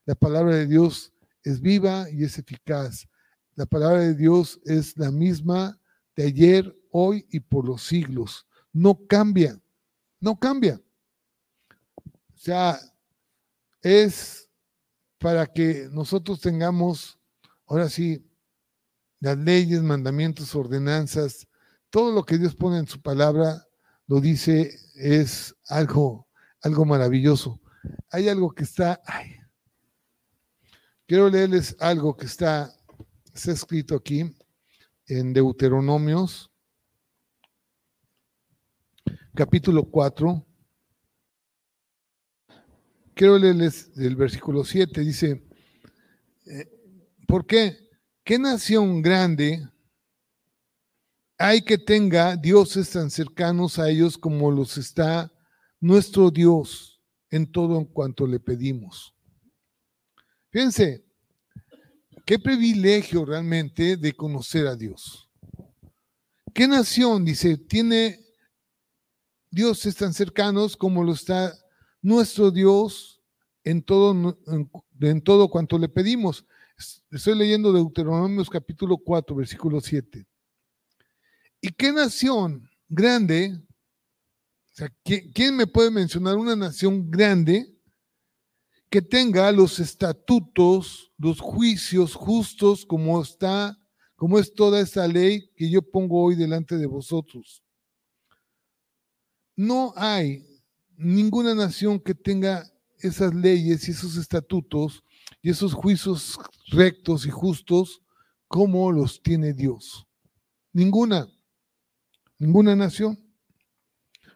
La 0.07 0.15
palabra 0.15 0.57
de 0.57 0.67
Dios 0.67 1.13
es 1.45 1.61
viva 1.61 2.09
y 2.11 2.25
es 2.25 2.39
eficaz. 2.39 3.07
La 3.55 3.67
palabra 3.67 4.01
de 4.01 4.15
Dios 4.15 4.59
es 4.65 4.97
la 4.97 5.11
misma 5.11 5.79
de 6.19 6.25
ayer, 6.25 6.77
hoy 6.91 7.25
y 7.31 7.39
por 7.39 7.64
los 7.64 7.85
siglos. 7.85 8.45
No 8.73 9.07
cambia, 9.07 9.57
no 10.19 10.37
cambia. 10.37 10.83
O 11.95 12.37
sea, 12.37 12.77
es 13.81 14.51
para 15.19 15.47
que 15.47 15.89
nosotros 15.93 16.41
tengamos, 16.41 17.21
ahora 17.66 17.89
sí, 17.89 18.29
las 19.21 19.39
leyes, 19.39 19.81
mandamientos, 19.81 20.57
ordenanzas, 20.57 21.47
todo 21.89 22.11
lo 22.11 22.25
que 22.25 22.37
Dios 22.37 22.57
pone 22.57 22.79
en 22.79 22.89
su 22.89 23.01
palabra, 23.01 23.69
lo 24.09 24.21
dice, 24.21 24.77
es 24.97 25.55
algo, 25.69 26.27
algo 26.62 26.85
maravilloso. 26.85 27.61
Hay 28.11 28.29
algo 28.29 28.51
que 28.51 28.64
está, 28.64 29.01
quiero 31.07 31.31
leerles 31.31 31.77
algo 31.79 32.16
que 32.16 32.27
está, 32.27 32.75
está 33.33 33.53
escrito 33.53 33.95
aquí 33.95 34.35
en 35.09 35.33
Deuteronomios, 35.33 36.51
capítulo 39.35 39.85
4. 39.91 40.47
Quiero 43.15 43.39
leerles 43.39 43.91
el 43.97 44.15
versículo 44.15 44.65
7, 44.65 45.01
dice, 45.01 45.45
eh, 46.47 46.71
¿por 47.27 47.47
qué? 47.47 47.89
¿Qué 48.23 48.39
nación 48.39 49.03
grande 49.03 49.69
hay 51.39 51.63
que 51.63 51.79
tenga 51.79 52.37
dioses 52.37 52.91
tan 52.91 53.11
cercanos 53.11 53.79
a 53.79 53.89
ellos 53.89 54.19
como 54.19 54.51
los 54.51 54.77
está 54.77 55.33
nuestro 55.81 56.31
Dios 56.31 57.01
en 57.31 57.51
todo 57.51 57.79
en 57.79 57.85
cuanto 57.85 58.27
le 58.27 58.41
pedimos. 58.41 59.15
Fíjense, 60.51 61.05
qué 62.29 62.39
privilegio 62.39 63.24
realmente 63.24 63.97
de 63.97 64.12
conocer 64.12 64.66
a 64.66 64.76
Dios. 64.76 65.31
¿Qué 66.53 66.68
nación, 66.68 67.24
dice, 67.24 67.57
tiene 67.57 68.20
dioses 69.51 69.97
tan 69.97 70.12
cercanos 70.12 70.76
como 70.76 71.03
lo 71.03 71.14
está 71.14 71.55
nuestro 72.03 72.51
Dios 72.51 73.22
en 73.64 73.83
todo, 73.83 74.39
en, 75.01 75.22
todo 75.22 75.49
cuanto 75.49 75.79
le 75.79 75.89
pedimos? 75.89 76.45
Estoy 77.11 77.35
leyendo 77.35 77.72
Deuteronomios 77.72 78.51
capítulo 78.51 78.99
4, 78.99 79.35
versículo 79.35 79.81
7. 79.81 80.26
¿Y 81.62 81.70
qué 81.70 81.93
nación 81.93 82.68
grande? 82.91 83.59
O 84.66 84.74
sea, 84.74 84.93
¿quién 85.03 85.57
me 85.57 85.66
puede 85.66 85.91
mencionar 85.91 86.37
una 86.37 86.55
nación 86.55 87.11
grande 87.11 87.74
que 88.91 89.03
tenga 89.03 89.51
los 89.53 89.78
estatutos, 89.80 91.12
los 91.18 91.41
juicios 91.41 92.14
justos 92.14 92.86
como 92.86 93.20
está, 93.20 93.78
como 94.16 94.39
es 94.39 94.53
toda 94.53 94.80
esa 94.80 95.07
ley 95.07 95.51
que 95.57 95.70
yo 95.70 95.82
pongo 95.82 96.22
hoy 96.22 96.34
delante 96.34 96.76
de 96.76 96.86
vosotros? 96.86 97.62
No 99.55 99.93
hay 99.97 100.45
ninguna 100.97 101.55
nación 101.55 102.01
que 102.01 102.14
tenga 102.14 102.64
esas 102.99 103.34
leyes 103.34 103.89
y 103.89 103.93
esos 103.93 104.16
estatutos 104.16 105.05
y 105.43 105.51
esos 105.51 105.74
juicios 105.74 106.39
rectos 106.68 107.26
y 107.26 107.30
justos 107.30 108.01
como 108.47 108.91
los 108.93 109.22
tiene 109.22 109.53
Dios. 109.53 110.07
Ninguna 110.72 111.28
ninguna 112.39 112.76
nación. 112.76 113.18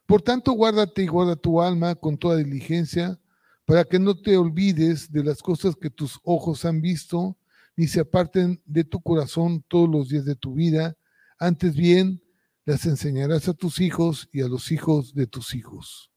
Por 0.07 0.22
tanto, 0.22 0.53
guárdate 0.53 1.05
y 1.05 1.07
guarda 1.07 1.36
tu 1.36 1.62
alma 1.62 1.94
con 1.94 2.18
toda 2.18 2.36
diligencia, 2.36 3.18
para 3.65 3.85
que 3.85 3.99
no 3.99 4.15
te 4.21 4.37
olvides 4.37 5.11
de 5.11 5.25
las 5.25 5.43
cosas 5.43 5.77
que 5.77 5.91
tus 5.91 6.19
ojos 6.25 6.65
han 6.65 6.81
visto, 6.81 7.37
ni 7.77 7.87
se 7.87 8.01
aparten 8.01 8.61
de 8.65 8.85
tu 8.85 9.01
corazón 9.01 9.65
todos 9.69 9.89
los 9.89 10.09
días 10.09 10.25
de 10.25 10.37
tu 10.37 10.55
vida. 10.55 10.97
Antes 11.39 11.75
bien, 11.75 12.23
las 12.65 12.87
enseñarás 12.87 13.49
a 13.49 13.55
tus 13.55 13.81
hijos 13.81 14.29
y 14.33 14.43
a 14.43 14.49
los 14.49 14.71
hijos 14.71 15.15
de 15.15 15.27
tus 15.27 15.55
hijos. 15.55 16.11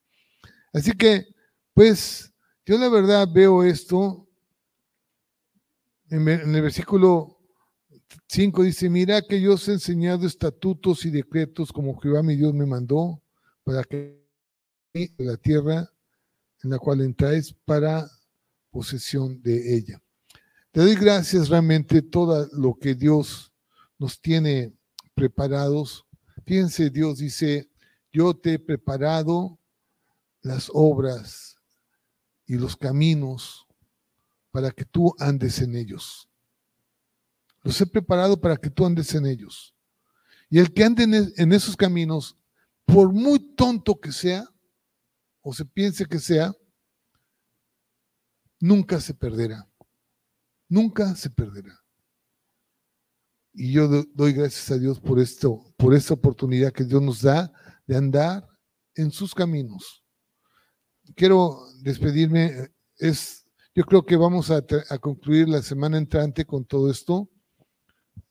Así 0.73 0.91
que, 0.91 1.25
pues, 1.73 2.33
yo 2.65 2.77
la 2.77 2.89
verdad 2.89 3.27
veo 3.31 3.63
esto 3.63 4.25
en 6.09 6.27
el 6.27 6.61
versículo 6.61 7.39
5 8.27 8.63
dice, 8.63 8.89
mira 8.89 9.21
que 9.21 9.41
yo 9.41 9.53
os 9.53 9.67
he 9.67 9.73
enseñado 9.73 10.27
estatutos 10.27 11.05
y 11.05 11.09
decretos 11.09 11.71
como 11.71 11.99
Jehová 11.99 12.21
mi 12.21 12.35
Dios 12.35 12.53
me 12.53 12.65
mandó 12.65 13.21
para 13.63 13.83
que 13.83 14.23
la 15.17 15.37
tierra 15.37 15.91
en 16.65 16.71
la 16.71 16.79
cual 16.79 17.01
entráis 17.01 17.53
para 17.63 18.09
posesión 18.71 19.39
de 19.43 19.77
ella. 19.77 20.01
Te 20.71 20.81
doy 20.81 20.95
gracias 20.95 21.47
realmente 21.47 22.01
todo 22.01 22.49
lo 22.53 22.73
que 22.73 22.95
Dios 22.95 23.53
nos 23.99 24.19
tiene 24.19 24.73
preparados. 25.13 26.07
Fíjense, 26.43 26.89
Dios 26.89 27.19
dice, 27.19 27.69
yo 28.11 28.35
te 28.35 28.53
he 28.53 28.59
preparado 28.59 29.59
las 30.41 30.71
obras 30.73 31.55
y 32.47 32.55
los 32.55 32.75
caminos 32.75 33.67
para 34.49 34.71
que 34.71 34.85
tú 34.85 35.13
andes 35.19 35.61
en 35.61 35.75
ellos. 35.75 36.27
Los 37.61 37.79
he 37.79 37.85
preparado 37.85 38.41
para 38.41 38.57
que 38.57 38.71
tú 38.71 38.87
andes 38.87 39.13
en 39.13 39.27
ellos. 39.27 39.75
Y 40.49 40.57
el 40.57 40.73
que 40.73 40.83
ande 40.83 41.31
en 41.37 41.53
esos 41.53 41.77
caminos, 41.77 42.35
por 42.85 43.13
muy 43.13 43.37
tonto 43.53 43.99
que 43.99 44.11
sea, 44.11 44.49
o 45.47 45.53
se 45.53 45.63
piense 45.63 46.07
que 46.07 46.17
sea, 46.17 46.51
nunca 48.59 48.99
se 48.99 49.13
perderá. 49.13 49.69
Nunca 50.67 51.15
se 51.15 51.29
perderá. 51.29 51.79
Y 53.53 53.71
yo 53.71 53.87
doy 53.87 54.33
gracias 54.33 54.71
a 54.71 54.79
Dios 54.79 54.99
por 54.99 55.19
esto, 55.19 55.71
por 55.77 55.93
esta 55.93 56.15
oportunidad 56.15 56.73
que 56.73 56.83
Dios 56.83 56.99
nos 56.99 57.21
da 57.21 57.53
de 57.85 57.95
andar 57.95 58.47
en 58.95 59.11
sus 59.11 59.35
caminos. 59.35 60.03
Quiero 61.15 61.59
despedirme. 61.83 62.71
Es, 62.97 63.45
yo 63.75 63.83
creo 63.83 64.03
que 64.03 64.15
vamos 64.15 64.49
a, 64.49 64.63
concluir 64.99 65.47
la 65.47 65.61
semana 65.61 65.99
entrante 65.99 66.43
con 66.43 66.65
todo 66.65 66.89
esto 66.89 67.29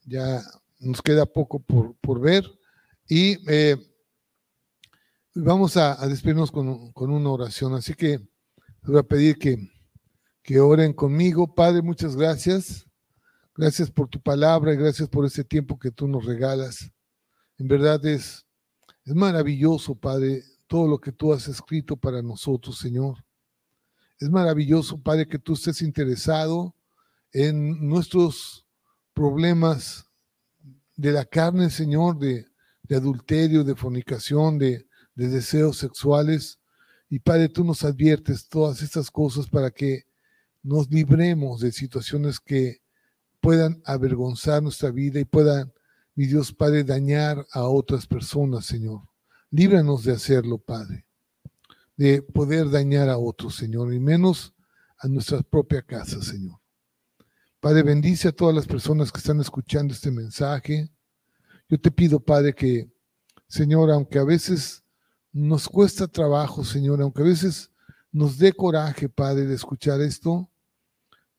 ya 0.03 0.43
nos 0.81 1.01
queda 1.01 1.27
poco 1.27 1.63
por, 1.63 2.21
ver 2.21 2.45
y 3.09 3.39
eh, 3.49 3.77
vamos 5.35 5.77
a, 5.77 6.07
despedirnos 6.07 6.51
con, 6.51 6.93
una 6.95 7.31
oración. 7.31 7.75
Así 7.75 7.95
que 7.95 8.19
les 8.19 8.87
voy 8.87 8.99
a 8.99 9.03
pedir 9.03 9.39
que, 9.39 9.71
que 10.43 10.61
oren 10.61 10.93
conmigo. 10.93 11.55
Padre, 11.55 11.83
muchas 11.83 12.17
gracias. 12.17 12.87
Gracias 13.57 13.91
por 13.91 14.09
tu 14.09 14.21
palabra 14.21 14.73
y 14.73 14.77
gracias 14.77 15.09
por 15.09 15.25
ese 15.25 15.45
tiempo 15.45 15.79
que 15.79 15.91
tú 15.91 16.09
nos 16.09 16.25
regalas. 16.25 16.91
En 17.57 17.69
verdad 17.69 18.05
es, 18.05 18.45
es 19.05 19.15
maravilloso, 19.15 19.95
Padre, 19.95 20.43
todo 20.67 20.89
lo 20.89 20.99
que 20.99 21.13
tú 21.13 21.33
has 21.33 21.47
escrito 21.47 21.97
para 21.97 22.21
nosotros, 22.21 22.79
Señor. 22.79 23.25
Es 24.19 24.29
maravilloso, 24.29 25.01
Padre, 25.01 25.29
que 25.29 25.39
tú 25.39 25.53
estés 25.53 25.83
interesado 25.83 26.75
en 27.33 27.89
nuestros 27.89 28.67
problemas 29.13 30.07
de 30.97 31.13
la 31.13 31.25
carne, 31.25 31.71
Señor, 31.71 32.19
de, 32.19 32.47
adulterio, 32.91 33.65
de 33.65 33.75
fornicación, 33.75 34.59
de, 34.59 34.87
de 35.15 35.29
deseos 35.29 35.79
sexuales. 35.79 36.59
Y 37.09 37.19
Padre, 37.19 37.49
tú 37.49 37.65
nos 37.65 37.85
adviertes 37.85 38.49
todas 38.49 38.83
estas 38.83 39.11
cosas 39.11 39.49
para 39.49 39.71
que 39.71 40.05
nos 40.63 40.91
libremos 40.91 41.61
de 41.61 41.73
situaciones 41.73 42.41
que 42.41 42.81
puedan 43.41 43.83
avergonzar 43.85 44.63
nuestra 44.63 44.91
vida 44.91 45.21
y 45.21 45.25
puedan 45.25 45.73
mi 46.15 46.27
Dios 46.27 46.53
Padre, 46.53 46.85
dañar 46.85 47.45
a 47.53 47.65
otras 47.65 48.07
personas, 48.07 48.67
Señor. 48.67 49.01
Líbranos 49.51 50.05
de 50.05 50.13
hacerlo, 50.13 50.59
Padre, 50.59 51.07
de 51.97 52.23
poder 52.23 52.71
dañar 52.71 53.09
a 53.09 53.19
otros, 53.19 53.57
Señor, 53.57 53.93
y 53.93 53.99
menos 53.99 54.55
a 54.99 55.09
nuestra 55.09 55.43
propia 55.43 55.83
casa, 55.83 56.23
Señor. 56.23 56.61
Padre, 57.59 57.83
bendice 57.83 58.29
a 58.29 58.33
todas 58.33 58.55
las 58.55 58.67
personas 58.67 59.11
que 59.11 59.19
están 59.19 59.41
escuchando 59.41 59.93
este 59.93 60.11
mensaje. 60.11 60.89
Yo 61.69 61.81
te 61.81 61.91
pido, 61.91 62.21
Padre, 62.21 62.55
que, 62.55 62.89
Señor, 63.49 63.91
aunque 63.91 64.19
a 64.19 64.25
veces 64.25 64.84
nos 65.35 65.69
cuesta 65.69 66.07
trabajo, 66.07 66.65
Señor, 66.65 67.03
aunque 67.03 67.23
a 67.23 67.27
veces 67.27 67.73
nos 68.13 68.39
dé 68.39 68.53
coraje, 68.53 69.09
Padre, 69.09 69.47
de 69.47 69.57
escuchar 69.57 70.01
esto, 70.01 70.49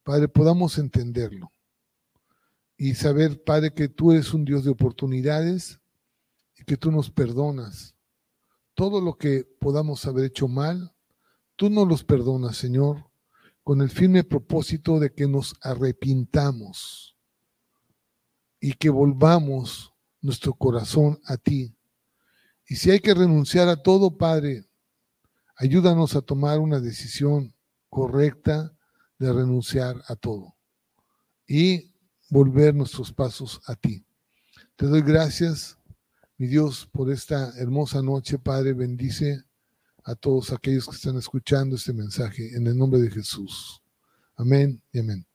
Padre, 0.04 0.28
podamos 0.28 0.78
entenderlo 0.78 1.52
y 2.78 2.94
saber, 2.96 3.42
Padre, 3.42 3.74
que 3.74 3.88
tú 3.88 4.12
eres 4.12 4.34
un 4.34 4.44
Dios 4.44 4.66
de 4.66 4.72
oportunidades 4.72 5.80
y 6.58 6.66
que 6.66 6.76
tú 6.76 6.92
nos 6.92 7.10
perdonas. 7.10 7.96
Todo 8.74 9.00
lo 9.00 9.18
que 9.18 9.46
podamos 9.62 10.06
haber 10.06 10.26
hecho 10.26 10.50
mal, 10.50 10.94
tú 11.56 11.70
nos 11.70 11.88
los 11.88 12.04
perdonas, 12.04 12.58
Señor, 12.58 13.10
con 13.64 13.82
el 13.82 13.90
firme 13.90 14.26
propósito 14.26 15.00
de 15.00 15.14
que 15.14 15.26
nos 15.26 15.56
arrepintamos 15.62 17.16
y 18.60 18.74
que 18.74 18.90
volvamos 18.90 19.94
nuestro 20.20 20.54
corazón 20.54 21.22
a 21.24 21.38
ti. 21.38 21.75
Y 22.68 22.76
si 22.76 22.92
hay 22.92 23.00
que 23.00 23.14
renunciar 23.14 23.68
a 23.68 23.82
todo, 23.82 24.18
Padre, 24.18 24.66
ayúdanos 25.56 26.16
a 26.16 26.22
tomar 26.22 26.60
una 26.60 26.80
decisión 26.80 27.54
correcta 27.90 28.76
de 29.20 29.32
renunciar 29.32 30.02
a 30.08 30.16
todo 30.16 30.56
y 31.48 31.94
volver 32.30 32.74
nuestros 32.74 33.14
pasos 33.14 33.62
a 33.68 33.76
ti. 33.76 34.06
Te 34.76 34.88
doy 34.88 35.02
gracias, 35.02 35.78
mi 36.38 36.48
Dios, 36.48 36.88
por 36.92 37.12
esta 37.12 37.54
hermosa 37.58 38.02
noche, 38.02 38.38
Padre. 38.40 38.74
Bendice 38.74 39.44
a 40.04 40.16
todos 40.16 40.52
aquellos 40.52 40.86
que 40.88 40.96
están 40.96 41.18
escuchando 41.18 41.76
este 41.76 41.94
mensaje 41.94 42.56
en 42.56 42.68
el 42.68 42.78
nombre 42.78 43.00
de 43.00 43.10
Jesús. 43.10 43.82
Amén 44.36 44.82
y 44.92 45.00
amén. 45.00 45.26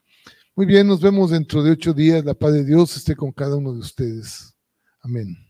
Muy 0.55 0.67
bien, 0.67 0.87
nos 0.87 1.01
vemos 1.01 1.31
dentro 1.31 1.63
de 1.63 1.71
ocho 1.71 1.95
días. 1.95 2.25
La 2.25 2.35
paz 2.35 2.53
de 2.53 2.65
Dios 2.65 2.97
esté 2.97 3.17
con 3.17 3.33
cada 3.33 3.57
uno 3.57 3.73
de 3.73 3.79
ustedes. 3.79 4.55
Amén. 5.01 5.50